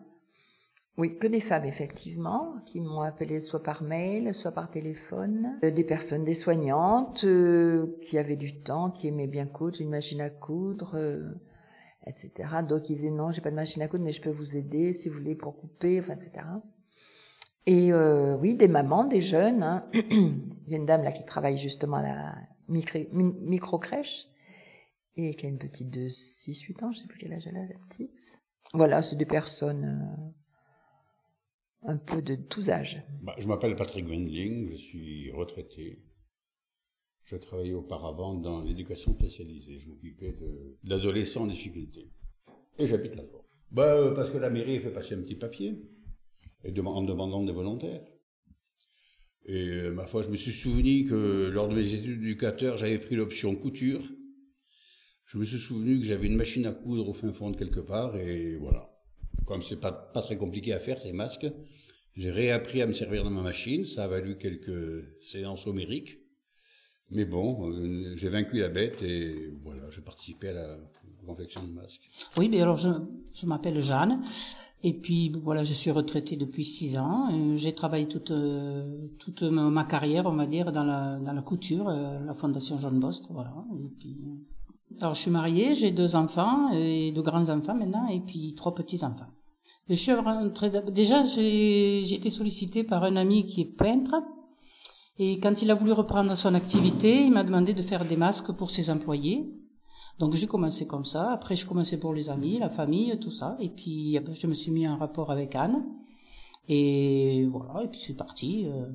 Oui, 1.00 1.18
que 1.18 1.28
des 1.28 1.40
femmes, 1.40 1.64
effectivement, 1.64 2.56
qui 2.66 2.82
m'ont 2.82 3.00
appelé 3.00 3.40
soit 3.40 3.64
par 3.64 3.84
mail, 3.84 4.36
soit 4.36 4.52
par 4.52 4.70
téléphone. 4.70 5.58
Euh, 5.64 5.72
des 5.72 5.86
personnes, 5.86 6.26
des 6.26 6.34
soignantes, 6.34 7.24
euh, 7.24 7.98
qui 8.02 8.18
avaient 8.18 8.36
du 8.36 8.60
temps, 8.60 8.92
qui 8.92 9.08
aimaient 9.08 9.26
bien 9.26 9.46
coudre, 9.46 9.80
une 9.80 9.92
machine 9.92 10.20
à 10.20 10.30
coudre, 10.30 10.96
euh, 10.96 11.24
etc. 12.06 12.50
D'autres 12.68 12.84
qui 12.84 12.96
disaient 12.96 13.12
non, 13.12 13.32
j'ai 13.32 13.40
pas 13.40 13.50
de 13.50 13.56
machine 13.56 13.82
à 13.82 13.88
coudre, 13.88 14.04
mais 14.04 14.12
je 14.12 14.22
peux 14.22 14.30
vous 14.30 14.58
aider 14.58 14.92
si 14.92 15.08
vous 15.08 15.16
voulez 15.20 15.36
pour 15.36 15.58
couper, 15.58 16.02
enfin, 16.02 16.16
etc. 16.16 16.46
Et 17.66 17.94
oui, 17.94 18.56
des 18.56 18.68
mamans, 18.68 19.06
des 19.06 19.22
jeunes. 19.22 19.64
Hein. 19.64 19.88
Il 19.94 20.68
y 20.68 20.74
a 20.74 20.78
une 20.78 20.86
dame 20.86 21.04
là 21.04 21.14
qui 21.14 21.24
travaille 21.24 21.58
justement 21.58 21.98
à 21.98 22.02
la 22.02 22.36
micro-crèche 22.68 24.28
et 25.16 25.34
qui 25.36 25.46
a 25.46 25.50
une 25.50 25.60
petite 25.60 25.92
de 25.92 26.10
6-8 26.10 26.84
ans, 26.84 26.92
je 26.92 27.00
sais 27.00 27.08
plus 27.08 27.20
quel 27.20 27.32
âge 27.32 27.48
elle 27.48 27.56
a, 27.56 27.62
la 27.62 27.80
petite. 27.88 28.42
Voilà, 28.74 29.02
c'est 29.02 29.16
des 29.16 29.26
personnes 29.26 30.34
un 31.84 31.98
peu 31.98 32.22
de 32.22 32.36
tous 32.36 32.70
âges. 32.70 33.02
Bah, 33.22 33.36
je 33.38 33.48
m'appelle 33.48 33.76
Patrick 33.76 34.08
Wendling, 34.08 34.70
je 34.72 34.76
suis 34.76 35.32
retraité. 35.32 36.04
Je 37.24 37.36
travaillais 37.36 37.74
auparavant 37.74 38.34
dans 38.36 38.64
l'éducation 38.64 39.14
spécialisée. 39.14 39.80
Je 39.80 39.88
m'occupais 39.88 40.36
d'adolescents 40.84 41.44
en 41.44 41.48
difficulté. 41.48 42.12
Et 42.80 42.88
j'habite 42.88 43.16
là-bas. 43.16 43.46
Bah, 43.72 43.94
euh, 43.94 44.16
parce 44.16 44.32
que 44.32 44.38
la 44.38 44.50
mairie 44.50 44.80
fait 44.80 44.92
passer 44.92 45.14
un 45.14 45.22
petit 45.22 45.36
papier 45.36 45.80
et 46.64 46.70
en 46.80 47.04
demandant 47.04 47.44
des 47.44 47.52
volontaires. 47.52 48.02
Et 49.46 49.68
euh, 49.68 49.92
ma 49.92 50.08
foi, 50.08 50.24
je 50.24 50.30
me 50.30 50.36
suis 50.36 50.52
souvenu 50.52 51.06
que 51.06 51.50
lors 51.50 51.70
de 51.70 51.76
mes 51.76 51.94
études 51.94 52.20
d'éducateur, 52.20 52.78
j'avais 52.78 52.98
pris 52.98 53.16
l'option 53.16 53.56
couture. 53.56 54.02
Je 55.26 55.38
me 55.38 55.46
suis 55.46 55.60
souvenu 55.60 56.00
que 56.00 56.06
j'avais 56.06 56.28
une 56.28 56.36
machine 56.36 56.66
à 56.66 56.74
coudre 56.74 57.08
au 57.08 57.14
fin 57.14 57.32
fond 57.32 57.52
de 57.52 57.58
quelque 57.58 57.80
part, 57.80 58.18
et 58.18 58.56
voilà 58.58 58.99
comme 59.46 59.62
c'est 59.64 59.80
pas, 59.80 59.92
pas 59.92 60.22
très 60.22 60.38
compliqué 60.38 60.74
à 60.74 60.80
faire, 60.80 61.02
ces 61.02 61.14
masques, 61.14 61.48
j'ai 62.16 62.32
réappris 62.32 62.82
à 62.82 62.88
me 62.88 62.94
servir 62.94 63.24
de 63.24 63.30
ma 63.30 63.42
machine. 63.42 63.86
Ça 63.86 64.04
a 64.04 64.08
valu 64.08 64.38
quelques 64.38 65.06
séances 65.22 65.68
homériques. 65.68 66.20
Mais 67.12 67.26
bon, 67.26 67.72
euh, 67.72 68.14
j'ai 68.16 68.30
vaincu 68.30 68.58
la 68.60 68.70
bête 68.70 69.02
et 69.02 69.52
voilà, 69.64 69.90
j'ai 69.90 70.02
participé 70.02 70.50
à 70.50 70.54
la 70.54 70.78
confection 71.26 71.64
de 71.64 71.72
masques. 71.72 72.02
Oui, 72.38 72.50
mais 72.50 72.62
alors 72.62 72.76
je, 72.76 72.90
m'appelle 73.46 73.82
Jeanne. 73.82 74.22
Et 74.84 74.94
puis 74.94 75.32
voilà, 75.44 75.64
je 75.64 75.74
suis 75.74 75.92
retraitée 75.92 76.38
depuis 76.38 76.64
six 76.64 76.98
ans. 76.98 77.30
J'ai 77.56 77.74
travaillé 77.74 78.08
toute 78.08 78.32
euh, 78.32 79.08
toute 79.18 79.42
ma 79.44 79.84
carrière, 79.84 80.26
on 80.26 80.36
va 80.36 80.46
dire, 80.46 80.72
dans 80.72 80.84
la 80.84 81.20
dans 81.20 81.34
la 81.34 81.42
couture, 81.42 81.90
euh, 81.90 82.20
la 82.26 82.34
fondation 82.34 82.78
Jean 82.78 82.92
Bost, 82.92 83.28
voilà. 83.32 83.54
Alors 85.00 85.14
je 85.14 85.22
suis 85.22 85.32
mariée, 85.32 85.76
j'ai 85.76 85.92
deux 85.92 86.16
enfants 86.16 86.72
et 86.74 87.12
deux 87.12 87.22
grands 87.22 87.50
enfants 87.50 87.76
maintenant, 87.76 88.08
et 88.08 88.20
puis 88.20 88.54
trois 88.56 88.74
petits 88.74 89.04
enfants. 89.04 89.28
Je 89.88 89.96
suis 89.96 90.14
déjà, 90.92 91.24
j'ai 91.24 92.14
été 92.14 92.30
sollicitée 92.30 92.84
par 92.84 93.04
un 93.04 93.16
ami 93.16 93.46
qui 93.46 93.62
est 93.62 93.66
peintre. 93.66 94.16
Et 95.18 95.40
quand 95.40 95.62
il 95.62 95.72
a 95.72 95.76
voulu 95.76 95.92
reprendre 95.92 96.36
son 96.36 96.54
activité, 96.54 97.24
il 97.24 97.32
m'a 97.32 97.44
demandé 97.44 97.74
de 97.74 97.82
faire 97.82 98.06
des 98.06 98.16
masques 98.16 98.52
pour 98.52 98.70
ses 98.70 98.90
employés. 98.90 99.52
Donc 100.20 100.34
j'ai 100.36 100.48
commencé 100.48 100.86
comme 100.86 101.06
ça. 101.06 101.32
Après, 101.32 101.56
je 101.56 101.66
commençais 101.66 101.98
pour 101.98 102.14
les 102.14 102.30
amis, 102.30 102.60
la 102.60 102.70
famille, 102.70 103.18
tout 103.20 103.32
ça. 103.32 103.58
Et 103.60 103.70
puis 103.70 104.20
je 104.34 104.48
me 104.48 104.54
suis 104.54 104.72
mis 104.72 104.88
en 104.88 104.98
rapport 104.98 105.32
avec 105.32 105.56
Anne. 105.56 105.84
Et 106.68 107.48
voilà. 107.52 107.84
Et 107.84 107.88
puis 107.88 108.00
c'est 108.06 108.14
parti. 108.14 108.66
Euh, 108.68 108.86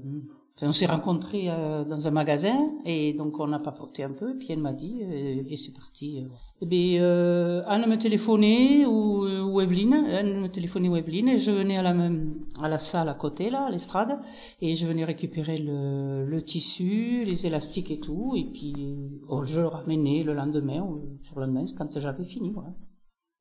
on 0.62 0.72
s'est 0.72 0.86
rencontrés 0.86 1.50
euh, 1.50 1.84
dans 1.84 2.06
un 2.06 2.12
magasin 2.12 2.70
et 2.84 3.12
donc 3.12 3.40
on 3.40 3.52
a 3.52 3.58
papoté 3.58 4.04
un 4.04 4.12
peu. 4.12 4.30
Et 4.30 4.34
puis 4.34 4.48
elle 4.50 4.60
m'a 4.60 4.72
dit 4.72 5.00
euh, 5.02 5.42
et 5.48 5.56
c'est 5.56 5.72
parti. 5.72 6.20
Euh. 6.22 6.28
Et 6.62 6.66
bien, 6.66 7.64
Anne 7.66 7.90
me 7.90 7.96
téléphonait 7.96 8.86
ou, 8.86 9.26
ou 9.26 9.60
Evelyne, 9.60 9.94
Anne 9.94 10.40
me 10.40 10.48
téléphonait 10.48 10.88
ou 10.88 10.96
Evelyne 10.96 11.28
et 11.28 11.36
je 11.36 11.50
venais 11.50 11.76
à 11.76 12.68
la 12.68 12.78
salle 12.78 13.08
à 13.08 13.14
côté 13.14 13.50
là, 13.50 13.66
à 13.66 13.70
l'estrade 13.70 14.18
et 14.62 14.74
je 14.74 14.86
venais 14.86 15.04
récupérer 15.04 15.58
le, 15.58 16.40
tissu, 16.40 17.24
les 17.24 17.46
élastiques 17.46 17.90
et 17.90 17.98
tout 17.98 18.34
et 18.36 18.44
puis 18.44 18.96
oh, 19.28 19.44
je 19.44 19.60
le 19.60 19.66
ramenais 19.66 20.22
le 20.22 20.32
lendemain 20.32 20.88
sur 21.22 21.40
le 21.40 21.46
lendemain 21.46 21.64
quand 21.76 21.98
j'avais 21.98 22.24
fini. 22.24 22.52
Voilà. 22.52 22.70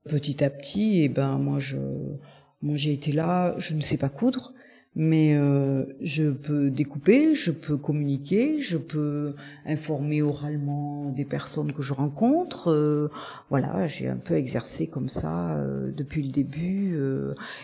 Petit 0.10 0.44
à 0.44 0.50
petit, 0.50 1.00
et 1.00 1.04
eh 1.06 1.10
ben 1.10 1.38
moi 1.38 1.60
j'ai 1.60 2.94
été 2.94 3.12
là, 3.12 3.54
je 3.60 3.76
ne 3.76 3.82
sais 3.82 3.98
pas 3.98 4.10
coudre 4.10 4.54
mais 4.96 5.34
euh, 5.34 5.86
je 6.02 6.30
peux 6.30 6.70
découper, 6.70 7.34
je 7.34 7.50
peux 7.50 7.78
communiquer, 7.78 8.60
je 8.60 8.78
peux 8.78 9.34
informer 9.66 10.22
oralement 10.22 11.10
des 11.10 11.26
personnes 11.26 11.74
que 11.74 11.82
je 11.82 11.94
rencontre. 11.94 12.70
Euh, 12.70 13.10
voilà, 13.50 13.88
j'ai 13.88 14.08
un 14.08 14.18
peu 14.18 14.36
exercé 14.36 14.86
comme 14.86 15.10
ça 15.10 15.56
euh, 15.56 15.92
depuis 15.92 16.22
le 16.22 16.32
début 16.32 16.96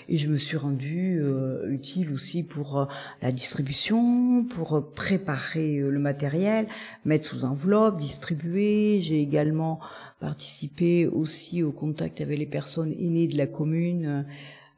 et 0.08 0.18
je 0.18 0.28
me 0.28 0.38
suis 0.38 0.58
rendue 0.58 1.22
utile 1.70 2.12
aussi 2.12 2.44
pour 2.44 2.88
la 3.22 3.32
distribution, 3.32 4.44
pour 4.46 4.92
préparer 4.96 5.80
le 5.80 6.00
matériel, 6.00 6.68
mettre 7.06 7.26
sous 7.26 7.46
enveloppe, 7.46 8.00
distribuer. 8.00 9.00
J'ai 9.02 9.22
également 9.22 9.80
participé 10.20 11.08
aussi 11.08 11.62
au 11.64 11.72
contact 11.72 12.22
avec 12.22 12.40
les 12.40 12.46
personnes 12.46 12.94
aînées 12.94 13.28
de 13.28 13.38
la 13.38 13.48
commune. 13.48 14.26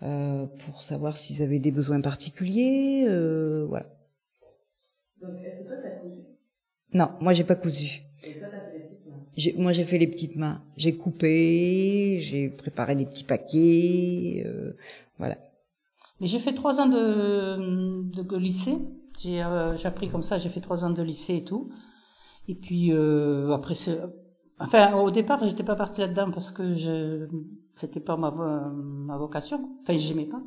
Euh, 0.04 0.48
pour 0.66 0.84
savoir 0.84 1.18
s'ils 1.18 1.44
avaient 1.44 1.60
des 1.60 1.72
besoins 1.72 2.02
particuliers. 2.02 3.06
Euh, 3.08 3.66
voilà. 3.68 3.86
Donc, 5.22 5.44
est-ce 5.44 5.58
que 5.60 5.64
toi, 5.64 5.78
t'as 5.82 5.92
cousu? 5.92 6.22
Non, 6.94 7.10
moi, 7.22 7.34
j'ai 7.34 7.44
pas 7.44 7.56
cousu. 7.56 8.02
Et 8.28 8.34
toi, 8.36 8.48
t'as 8.52 8.62
fait 8.62 8.72
les 8.74 8.80
petites 8.80 9.06
mains? 9.06 9.26
Moi, 9.58 9.72
j'ai 9.72 9.84
fait 9.84 9.98
les 9.98 10.08
petites 10.08 10.36
mains. 10.36 10.62
J'ai 10.78 10.96
coupé, 10.96 12.18
j'ai 12.20 12.50
préparé 12.50 12.96
des 12.96 13.06
petits 13.06 13.24
paquets, 13.24 14.44
euh, 14.46 14.74
voilà. 15.18 15.38
Mais 16.20 16.28
j'ai 16.28 16.40
fait 16.40 16.54
trois 16.54 16.80
ans 16.82 16.88
de, 16.88 18.04
de 18.24 18.38
lycée. 18.38 18.78
J'ai 19.20 19.44
euh, 19.44 19.76
appris 19.84 20.10
comme 20.10 20.24
ça, 20.24 20.38
j'ai 20.38 20.50
fait 20.50 20.62
trois 20.62 20.86
ans 20.86 20.90
de 20.92 21.02
lycée 21.04 21.38
et 21.38 21.44
tout. 21.44 21.70
Et 22.48 22.56
puis 22.56 22.92
euh, 22.94 23.52
après, 23.54 23.76
enfin 24.60 24.94
au 24.96 25.12
départ, 25.12 25.44
j'étais 25.46 25.64
pas 25.64 25.76
partie 25.76 26.02
là-dedans 26.02 26.32
parce 26.32 26.52
que 26.52 26.74
je 26.74 27.28
c'était 27.76 28.00
pas 28.00 28.18
ma, 28.18 28.32
ma 28.32 29.18
vocation. 29.18 29.78
Enfin, 29.82 29.98
j'aimais 29.98 30.26
pas. 30.26 30.42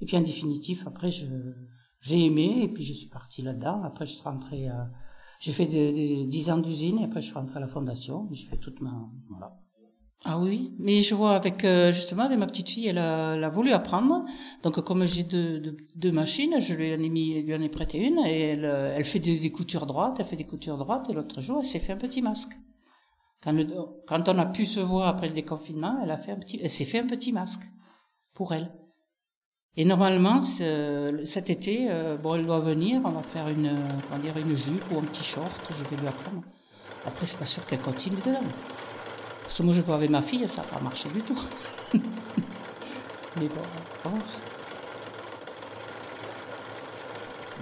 Et 0.00 0.06
puis 0.06 0.16
en 0.16 0.22
définitive, 0.22 0.82
après, 0.86 1.10
j'ai 1.10 2.24
aimé 2.24 2.60
et 2.62 2.68
puis 2.68 2.82
je 2.82 2.92
suis 2.92 3.08
partie 3.08 3.42
là-dedans. 3.42 3.82
Après, 3.84 4.06
je 4.06 4.12
suis 4.12 4.22
rentrée. 4.22 4.68
à... 4.68 4.90
j'ai 5.38 5.52
fait 5.52 5.66
des, 5.66 6.26
dix 6.26 6.50
ans 6.50 6.58
d'usine 6.58 6.98
et 6.98 7.04
après 7.04 7.20
je 7.20 7.26
suis 7.26 7.34
rentrée 7.34 7.58
à 7.58 7.60
la 7.60 7.68
fondation. 7.68 8.28
J'ai 8.30 8.46
fait 8.46 8.56
toute 8.56 8.80
ma 8.80 9.08
voilà. 9.28 9.56
Ah 10.26 10.38
oui, 10.38 10.74
mais 10.78 11.00
je 11.00 11.14
vois 11.14 11.34
avec 11.34 11.64
euh, 11.64 11.92
justement 11.92 12.24
avec 12.24 12.38
ma 12.38 12.46
petite 12.46 12.68
fille, 12.68 12.88
elle 12.88 12.98
a, 12.98 13.48
voulu 13.48 13.70
apprendre. 13.70 14.26
Donc 14.62 14.78
comme 14.80 15.06
j'ai 15.06 15.22
deux, 15.22 15.76
deux, 15.96 16.12
machines, 16.12 16.60
je 16.60 16.74
lui 16.74 16.92
en 16.92 17.00
ai 17.00 17.08
mis, 17.08 17.42
lui 17.42 17.54
en 17.54 17.62
ai 17.62 17.70
prêté 17.70 18.06
une 18.06 18.18
et 18.18 18.40
elle, 18.40 18.64
elle 18.64 19.04
fait 19.04 19.18
des, 19.18 19.38
des 19.38 19.50
coutures 19.50 19.86
droites, 19.86 20.16
elle 20.18 20.26
fait 20.26 20.36
des 20.36 20.44
coutures 20.44 20.76
droites 20.76 21.08
et 21.08 21.14
l'autre 21.14 21.40
jour 21.40 21.60
elle 21.60 21.66
s'est 21.66 21.78
fait 21.78 21.94
un 21.94 21.96
petit 21.96 22.20
masque. 22.20 22.52
Quand, 23.42 24.28
on 24.28 24.38
a 24.38 24.46
pu 24.46 24.66
se 24.66 24.80
voir 24.80 25.08
après 25.08 25.28
le 25.28 25.34
déconfinement, 25.34 25.98
elle 26.02 26.10
a 26.10 26.18
fait 26.18 26.32
un 26.32 26.36
petit, 26.36 26.60
elle 26.62 26.70
s'est 26.70 26.84
fait 26.84 26.98
un 26.98 27.06
petit 27.06 27.32
masque 27.32 27.62
pour 28.34 28.52
elle. 28.52 28.70
Et 29.76 29.84
normalement, 29.84 30.40
cet 30.40 31.48
été, 31.48 31.90
euh, 31.90 32.18
bon, 32.18 32.34
elle 32.34 32.44
doit 32.44 32.60
venir, 32.60 33.00
on 33.04 33.10
va 33.10 33.22
faire 33.22 33.48
une, 33.48 33.78
va 34.10 34.18
dire 34.18 34.36
une 34.36 34.54
jupe 34.54 34.84
ou 34.90 34.98
un 34.98 35.04
petit 35.04 35.22
short, 35.22 35.60
je 35.70 35.84
vais 35.84 35.96
lui 35.96 36.06
apprendre. 36.06 36.42
Après, 37.06 37.24
c'est 37.24 37.38
pas 37.38 37.46
sûr 37.46 37.64
qu'elle 37.64 37.80
continue 37.80 38.16
dedans. 38.26 38.42
Parce 39.42 39.56
que 39.56 39.62
moi, 39.62 39.72
je 39.72 39.80
vois 39.80 39.94
avec 39.94 40.10
ma 40.10 40.20
fille, 40.20 40.46
ça 40.46 40.62
n'a 40.62 40.68
pas 40.68 40.80
marché 40.80 41.08
du 41.08 41.22
tout. 41.22 41.38
Mais 41.94 43.48
bon, 43.48 43.62
bon. 44.04 44.10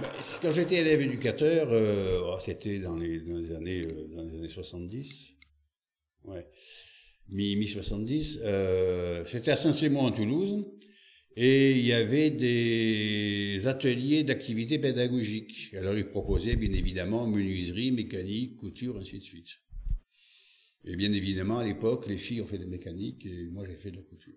Ben, 0.01 0.09
quand 0.41 0.51
j'étais 0.51 0.75
élève 0.77 1.01
éducateur, 1.01 1.67
euh, 1.71 2.21
oh, 2.25 2.37
c'était 2.41 2.79
dans 2.79 2.95
les, 2.95 3.21
années, 3.55 3.83
euh, 3.83 4.09
dans 4.15 4.23
les 4.23 4.39
années 4.39 4.49
70 4.49 5.38
ouais, 6.29 6.47
mi-70, 7.29 8.39
euh, 8.41 9.23
c'était 9.27 9.51
à 9.51 9.55
Saint-Simon 9.55 10.01
en 10.01 10.11
Toulouse, 10.11 10.65
et 11.35 11.71
il 11.71 11.85
y 11.85 11.93
avait 11.93 12.31
des 12.31 13.65
ateliers 13.67 14.23
d'activités 14.23 14.79
pédagogiques. 14.79 15.73
Alors 15.73 15.97
ils 15.97 16.07
proposaient 16.07 16.55
bien 16.55 16.73
évidemment 16.73 17.27
menuiserie, 17.27 17.91
mécanique, 17.91 18.57
couture, 18.57 18.97
ainsi 18.97 19.19
de 19.19 19.23
suite. 19.23 19.59
Et 20.85 20.95
bien 20.95 21.13
évidemment, 21.13 21.59
à 21.59 21.65
l'époque, 21.65 22.07
les 22.07 22.17
filles 22.17 22.41
ont 22.41 22.45
fait 22.45 22.57
de 22.57 22.63
la 22.63 22.69
mécanique 22.69 23.25
et 23.25 23.47
moi 23.51 23.65
j'ai 23.67 23.75
fait 23.75 23.91
de 23.91 23.97
la 23.97 24.03
couture. 24.03 24.35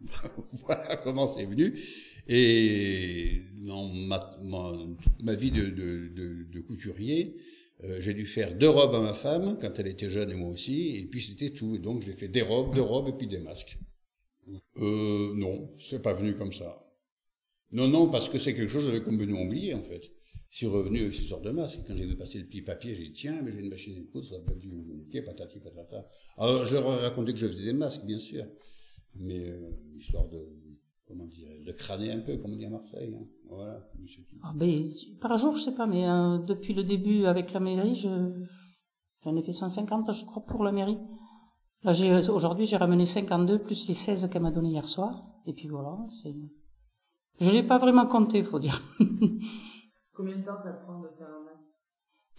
voilà 0.52 0.96
comment 0.96 1.28
c'est 1.28 1.46
venu. 1.46 1.78
Et 2.28 3.42
dans 3.66 3.88
ma, 3.88 4.18
toute 5.00 5.22
ma 5.22 5.34
vie 5.34 5.50
de, 5.50 5.68
de 5.70 6.60
couturier, 6.60 7.36
euh, 7.84 8.00
j'ai 8.00 8.14
dû 8.14 8.26
faire 8.26 8.54
deux 8.56 8.68
robes 8.68 8.94
à 8.94 9.00
ma 9.00 9.14
femme 9.14 9.58
quand 9.60 9.78
elle 9.78 9.88
était 9.88 10.10
jeune 10.10 10.30
et 10.30 10.34
moi 10.34 10.50
aussi, 10.50 10.96
et 10.96 11.06
puis 11.06 11.20
c'était 11.20 11.50
tout. 11.50 11.74
Et 11.74 11.78
donc 11.78 12.02
j'ai 12.02 12.12
fait 12.12 12.28
des 12.28 12.42
robes, 12.42 12.74
deux 12.74 12.82
robes 12.82 13.08
et 13.08 13.12
puis 13.12 13.26
des 13.26 13.40
masques. 13.40 13.78
Euh, 14.78 15.34
non, 15.34 15.70
c'est 15.78 16.02
pas 16.02 16.12
venu 16.12 16.36
comme 16.36 16.52
ça. 16.52 16.86
Non, 17.72 17.88
non, 17.88 18.10
parce 18.10 18.28
que 18.28 18.38
c'est 18.38 18.54
quelque 18.54 18.68
chose 18.68 18.84
que 18.84 18.92
j'avais 18.92 19.04
complètement 19.04 19.42
oublié 19.42 19.74
en 19.74 19.82
fait. 19.82 20.10
Je 20.50 20.58
suis 20.58 20.66
revenu 20.66 21.00
avec 21.00 21.14
ces 21.14 21.22
sortes 21.22 21.44
de 21.44 21.50
masques. 21.50 21.80
Quand 21.86 21.96
j'ai 21.96 22.14
passer 22.14 22.38
le 22.38 22.44
petit 22.44 22.60
papier, 22.60 22.94
j'ai 22.94 23.04
dit 23.04 23.12
tiens, 23.12 23.40
mais 23.42 23.52
j'ai 23.52 23.60
une 23.60 23.70
machine 23.70 23.96
à 23.96 24.12
coudre, 24.12 24.28
ça 24.28 24.36
va 24.38 24.44
pas 24.44 24.54
dû 24.54 24.70
patati 25.24 25.58
patata. 25.60 26.06
Alors 26.36 26.70
ai 26.70 26.78
raconté 26.78 27.32
que 27.32 27.38
je 27.38 27.46
faisais 27.46 27.64
des 27.64 27.72
masques, 27.72 28.04
bien 28.04 28.18
sûr. 28.18 28.44
mais 29.14 29.48
euh, 29.48 29.70
histoire 29.96 30.28
de, 30.28 30.46
comment 31.06 31.26
dire, 31.26 31.48
de 31.66 31.72
crâner 31.72 32.12
un 32.12 32.20
peu, 32.20 32.36
comme 32.38 32.52
on 32.52 32.56
dit 32.56 32.64
à 32.64 32.70
Marseille. 32.70 33.14
Hein. 33.14 33.26
Voilà, 33.48 33.86
ah, 34.42 34.52
ben, 34.54 34.84
par 35.20 35.36
jour, 35.36 35.56
je 35.56 35.62
sais 35.62 35.74
pas, 35.74 35.86
mais 35.86 36.08
euh, 36.08 36.38
depuis 36.38 36.74
le 36.74 36.84
début 36.84 37.26
avec 37.26 37.52
la 37.52 37.60
mairie, 37.60 37.94
je, 37.94 38.08
j'en 39.22 39.36
ai 39.36 39.42
fait 39.42 39.52
150, 39.52 40.12
je 40.12 40.24
crois, 40.24 40.44
pour 40.44 40.64
la 40.64 40.72
mairie. 40.72 40.98
Là, 41.82 41.92
j'ai, 41.92 42.28
aujourd'hui, 42.30 42.64
j'ai 42.64 42.76
ramené 42.76 43.04
52 43.04 43.58
plus 43.58 43.88
les 43.88 43.94
16 43.94 44.28
qu'elle 44.30 44.42
m'a 44.42 44.50
donné 44.50 44.70
hier 44.70 44.88
soir. 44.88 45.24
Et 45.46 45.52
puis 45.52 45.68
voilà, 45.68 45.98
c'est, 46.22 46.34
je 47.40 47.50
l'ai 47.52 47.62
pas 47.62 47.78
vraiment 47.78 48.06
compté, 48.06 48.42
faut 48.42 48.58
dire. 48.58 48.80
Combien 50.14 50.36
de 50.36 50.44
temps 50.44 50.56
ça 50.56 50.72
prend 50.72 51.00
de 51.00 51.08
faire 51.18 51.26
un 51.26 51.44
masque? 51.44 51.62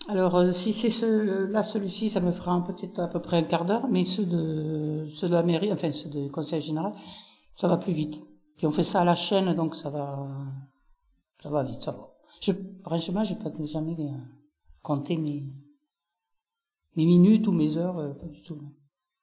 Alors, 0.07 0.35
euh, 0.35 0.51
si 0.51 0.73
c'est 0.73 0.89
ce, 0.89 1.45
là, 1.45 1.63
celui-ci, 1.63 2.09
ça 2.09 2.21
me 2.21 2.31
fera 2.31 2.63
peut-être 2.63 2.99
à 2.99 3.07
peu 3.07 3.19
près 3.19 3.37
un 3.37 3.43
quart 3.43 3.65
d'heure, 3.65 3.87
mais 3.89 4.03
ceux 4.03 4.25
de, 4.25 5.07
ceux 5.09 5.27
de 5.27 5.33
la 5.33 5.43
mairie, 5.43 5.71
enfin, 5.71 5.91
ceux 5.91 6.09
du 6.09 6.29
conseil 6.31 6.61
général, 6.61 6.93
ça 7.55 7.67
va 7.67 7.77
plus 7.77 7.93
vite. 7.93 8.21
Puis 8.57 8.67
on 8.67 8.71
fait 8.71 8.83
ça 8.83 9.01
à 9.01 9.05
la 9.05 9.15
chaîne, 9.15 9.53
donc 9.53 9.75
ça 9.75 9.89
va, 9.89 10.27
ça 11.39 11.49
va 11.49 11.63
vite, 11.63 11.81
ça 11.81 11.91
va. 11.91 12.09
Je, 12.41 12.51
franchement, 12.83 13.23
j'ai 13.23 13.35
pas 13.35 13.51
jamais 13.65 13.95
euh, 13.99 14.11
compté 14.81 15.17
mes, 15.17 15.43
mes 16.95 17.05
minutes 17.05 17.47
ou 17.47 17.51
mes 17.51 17.77
heures, 17.77 17.97
euh, 17.97 18.13
pas 18.13 18.27
du 18.27 18.41
tout. 18.41 18.59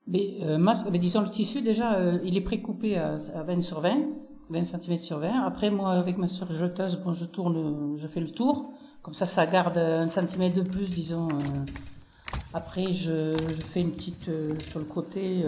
Mais 0.07 0.39
euh, 0.43 0.59
masque, 0.59 0.91
disons 0.91 1.21
le 1.21 1.31
tissu 1.31 1.63
déjà, 1.63 2.19
il 2.25 2.37
est 2.37 2.41
précoupé 2.41 2.97
à, 2.97 3.17
à 3.35 3.43
20 3.43 3.61
sur 3.61 3.81
20, 3.81 3.97
20 4.49 4.65
cm 4.65 4.97
sur 4.97 5.19
20. 5.19 5.45
Après 5.45 5.71
moi, 5.71 5.93
avec 5.93 6.19
ma 6.19 6.27
surjeteuse, 6.27 6.97
bon, 6.97 7.13
je 7.13 7.27
tourne, 7.27 7.97
je 7.97 8.09
fais 8.09 8.21
le 8.21 8.31
tour, 8.31 8.73
comme 9.03 9.15
ça, 9.15 9.27
ça 9.27 9.47
garde 9.47 9.79
un 9.79 10.07
centimètre 10.07 10.57
de 10.57 10.63
plus, 10.63 10.89
disons. 10.89 11.29
Après, 12.53 12.93
je, 12.93 13.37
fais 13.73 13.81
une 13.81 13.93
petite 13.93 14.31
sur 14.71 14.79
le 14.81 14.85
côté, 14.85 15.45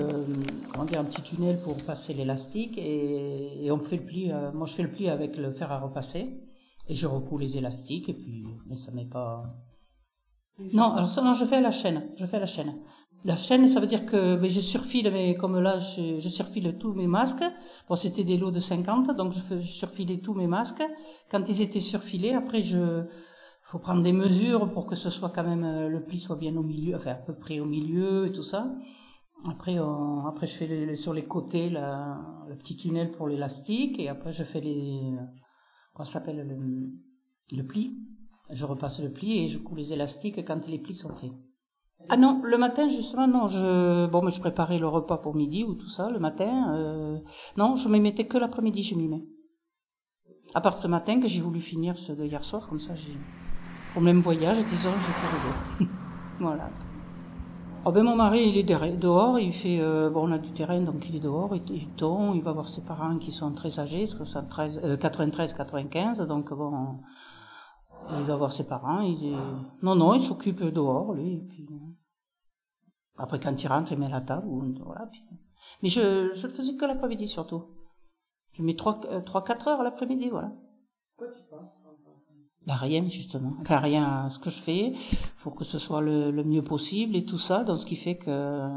comment 0.72 0.84
dire, 0.84 1.00
un 1.00 1.04
petit 1.04 1.22
tunnel 1.22 1.60
pour 1.62 1.76
passer 1.84 2.14
l'élastique 2.14 2.78
et, 2.78 3.68
on 3.70 3.78
fait 3.80 3.96
le 3.96 4.04
pli. 4.04 4.32
moi, 4.54 4.66
je 4.66 4.74
fais 4.74 4.82
le 4.82 4.90
pli 4.90 5.08
avec 5.08 5.36
le 5.36 5.52
fer 5.52 5.72
à 5.72 5.80
repasser 5.80 6.40
et 6.88 6.94
je 6.94 7.06
recoue 7.06 7.38
les 7.38 7.58
élastiques 7.58 8.08
et 8.08 8.14
puis, 8.14 8.44
mais 8.66 8.76
ça 8.76 8.92
met 8.92 9.06
pas. 9.06 9.42
Non, 10.72 10.92
alors 10.92 11.10
ça, 11.10 11.22
non, 11.22 11.32
je 11.32 11.44
fais 11.44 11.56
à 11.56 11.60
la 11.60 11.70
chaîne. 11.70 12.08
Je 12.16 12.26
fais 12.26 12.38
la 12.38 12.46
chaîne. 12.46 12.74
La 13.24 13.36
chaîne, 13.36 13.68
ça 13.68 13.78
veut 13.78 13.86
dire 13.86 14.04
que 14.04 14.34
ben, 14.36 14.50
je 14.50 14.60
surfile, 14.60 15.10
mais 15.12 15.36
comme 15.36 15.58
là, 15.60 15.78
je, 15.78 16.18
surfile 16.18 16.76
tous 16.78 16.92
mes 16.92 17.06
masques. 17.06 17.44
Bon, 17.88 17.94
c'était 17.94 18.24
des 18.24 18.36
lots 18.36 18.50
de 18.50 18.58
50, 18.58 19.16
donc 19.16 19.32
je, 19.32 19.58
je 19.58 19.66
surfilais 19.66 20.18
tous 20.18 20.34
mes 20.34 20.48
masques. 20.48 20.82
Quand 21.30 21.48
ils 21.48 21.62
étaient 21.62 21.80
surfilés, 21.80 22.32
après, 22.32 22.62
je 22.62 23.04
faut 23.72 23.78
prendre 23.78 24.02
des 24.02 24.12
mesures 24.12 24.70
pour 24.70 24.84
que 24.84 24.94
ce 24.94 25.08
soit 25.08 25.30
quand 25.30 25.44
même 25.44 25.88
le 25.88 26.04
pli 26.04 26.20
soit 26.20 26.36
bien 26.36 26.54
au 26.56 26.62
milieu, 26.62 26.94
enfin 26.94 27.12
à 27.12 27.14
peu 27.14 27.34
près 27.34 27.58
au 27.58 27.64
milieu 27.64 28.26
et 28.26 28.32
tout 28.32 28.42
ça. 28.42 28.70
Après, 29.50 29.78
après 30.28 30.46
je 30.46 30.54
fais 30.54 30.94
sur 30.94 31.14
les 31.14 31.24
côtés 31.24 31.70
le 31.70 32.54
petit 32.58 32.76
tunnel 32.76 33.12
pour 33.12 33.28
l'élastique 33.28 33.98
et 33.98 34.10
après 34.10 34.30
je 34.30 34.44
fais 34.44 34.60
les, 34.60 35.14
quoi 35.94 36.04
s'appelle 36.04 36.46
le, 36.46 37.56
le 37.56 37.66
pli. 37.66 37.96
Je 38.50 38.66
repasse 38.66 39.02
le 39.02 39.10
pli 39.10 39.38
et 39.38 39.48
je 39.48 39.58
couds 39.58 39.74
les 39.74 39.94
élastiques 39.94 40.44
quand 40.44 40.68
les 40.68 40.78
plis 40.78 40.94
sont 40.94 41.14
faits. 41.14 41.32
Ah 42.10 42.18
non, 42.18 42.42
le 42.44 42.58
matin 42.58 42.88
justement 42.88 43.26
non, 43.26 43.46
je 43.46 44.06
bon, 44.06 44.28
je 44.28 44.38
préparais 44.38 44.80
le 44.80 44.88
repas 44.88 45.16
pour 45.16 45.34
midi 45.34 45.64
ou 45.64 45.76
tout 45.76 45.88
ça 45.88 46.10
le 46.10 46.18
matin. 46.18 46.74
Euh, 46.74 47.18
non, 47.56 47.74
je 47.76 47.88
m'y 47.88 48.00
mettais 48.00 48.26
que 48.26 48.36
l'après-midi, 48.36 48.82
je 48.82 48.96
m'y 48.96 49.08
mets. 49.08 49.24
À 50.52 50.60
part 50.60 50.76
ce 50.76 50.88
matin 50.88 51.20
que 51.20 51.26
j'ai 51.26 51.40
voulu 51.40 51.60
finir 51.60 51.96
ce 51.96 52.12
de 52.12 52.26
hier 52.26 52.44
soir, 52.44 52.68
comme 52.68 52.80
ça 52.80 52.94
j'ai 52.94 53.16
au 53.96 54.00
même 54.00 54.20
voyage, 54.20 54.64
disons, 54.66 54.92
j'ai 54.94 55.12
fait 55.12 55.80
le 55.80 55.86
Voilà. 56.40 56.70
Oh 57.84 57.90
ben 57.90 58.04
mon 58.04 58.14
mari, 58.14 58.48
il 58.48 58.56
est 58.56 58.96
dehors, 58.96 59.38
il 59.40 59.52
fait 59.52 59.80
euh, 59.80 60.08
bon, 60.08 60.28
on 60.28 60.32
a 60.32 60.38
du 60.38 60.52
terrain, 60.52 60.80
donc 60.80 61.08
il 61.08 61.16
est 61.16 61.20
dehors, 61.20 61.54
il, 61.56 61.68
il 61.70 61.88
tombe, 61.94 62.36
il 62.36 62.42
va 62.42 62.52
voir 62.52 62.68
ses 62.68 62.82
parents 62.82 63.18
qui 63.18 63.32
sont 63.32 63.52
très 63.52 63.80
âgés, 63.80 64.06
73, 64.06 64.80
euh, 64.84 64.96
93, 64.96 65.52
95, 65.52 66.20
donc 66.20 66.52
bon, 66.52 67.00
il 68.10 68.24
va 68.24 68.36
voir 68.36 68.52
ses 68.52 68.66
parents. 68.66 69.00
Il 69.00 69.32
est... 69.32 69.36
Non, 69.82 69.94
non, 69.94 70.14
il 70.14 70.20
s'occupe 70.20 70.62
dehors, 70.62 71.12
lui. 71.12 71.34
Et 71.34 71.40
puis... 71.40 71.68
Après, 73.16 73.38
quand 73.38 73.62
il 73.62 73.66
rentre, 73.66 73.92
il 73.92 73.98
met 73.98 74.08
la 74.08 74.20
table. 74.20 74.46
Voilà. 74.84 75.08
Mais 75.82 75.88
je, 75.88 76.30
je 76.32 76.46
le 76.46 76.52
faisais 76.52 76.76
que 76.76 76.84
l'après-midi, 76.84 77.28
surtout. 77.28 77.64
Je 78.52 78.62
mets 78.62 78.72
3-4 78.72 79.68
heures 79.68 79.82
l'après-midi, 79.82 80.28
voilà. 80.28 80.52
Ben 82.66 82.74
rien, 82.74 83.08
justement. 83.08 83.54
Enfin, 83.60 83.78
rien 83.78 84.24
à 84.24 84.30
ce 84.30 84.38
que 84.38 84.50
je 84.50 84.60
fais. 84.60 84.92
pour 85.42 85.54
que 85.54 85.64
ce 85.64 85.78
soit 85.78 86.00
le, 86.00 86.30
le, 86.30 86.44
mieux 86.44 86.62
possible 86.62 87.16
et 87.16 87.24
tout 87.24 87.38
ça. 87.38 87.64
Donc, 87.64 87.78
ce 87.78 87.86
qui 87.86 87.96
fait 87.96 88.16
que... 88.16 88.68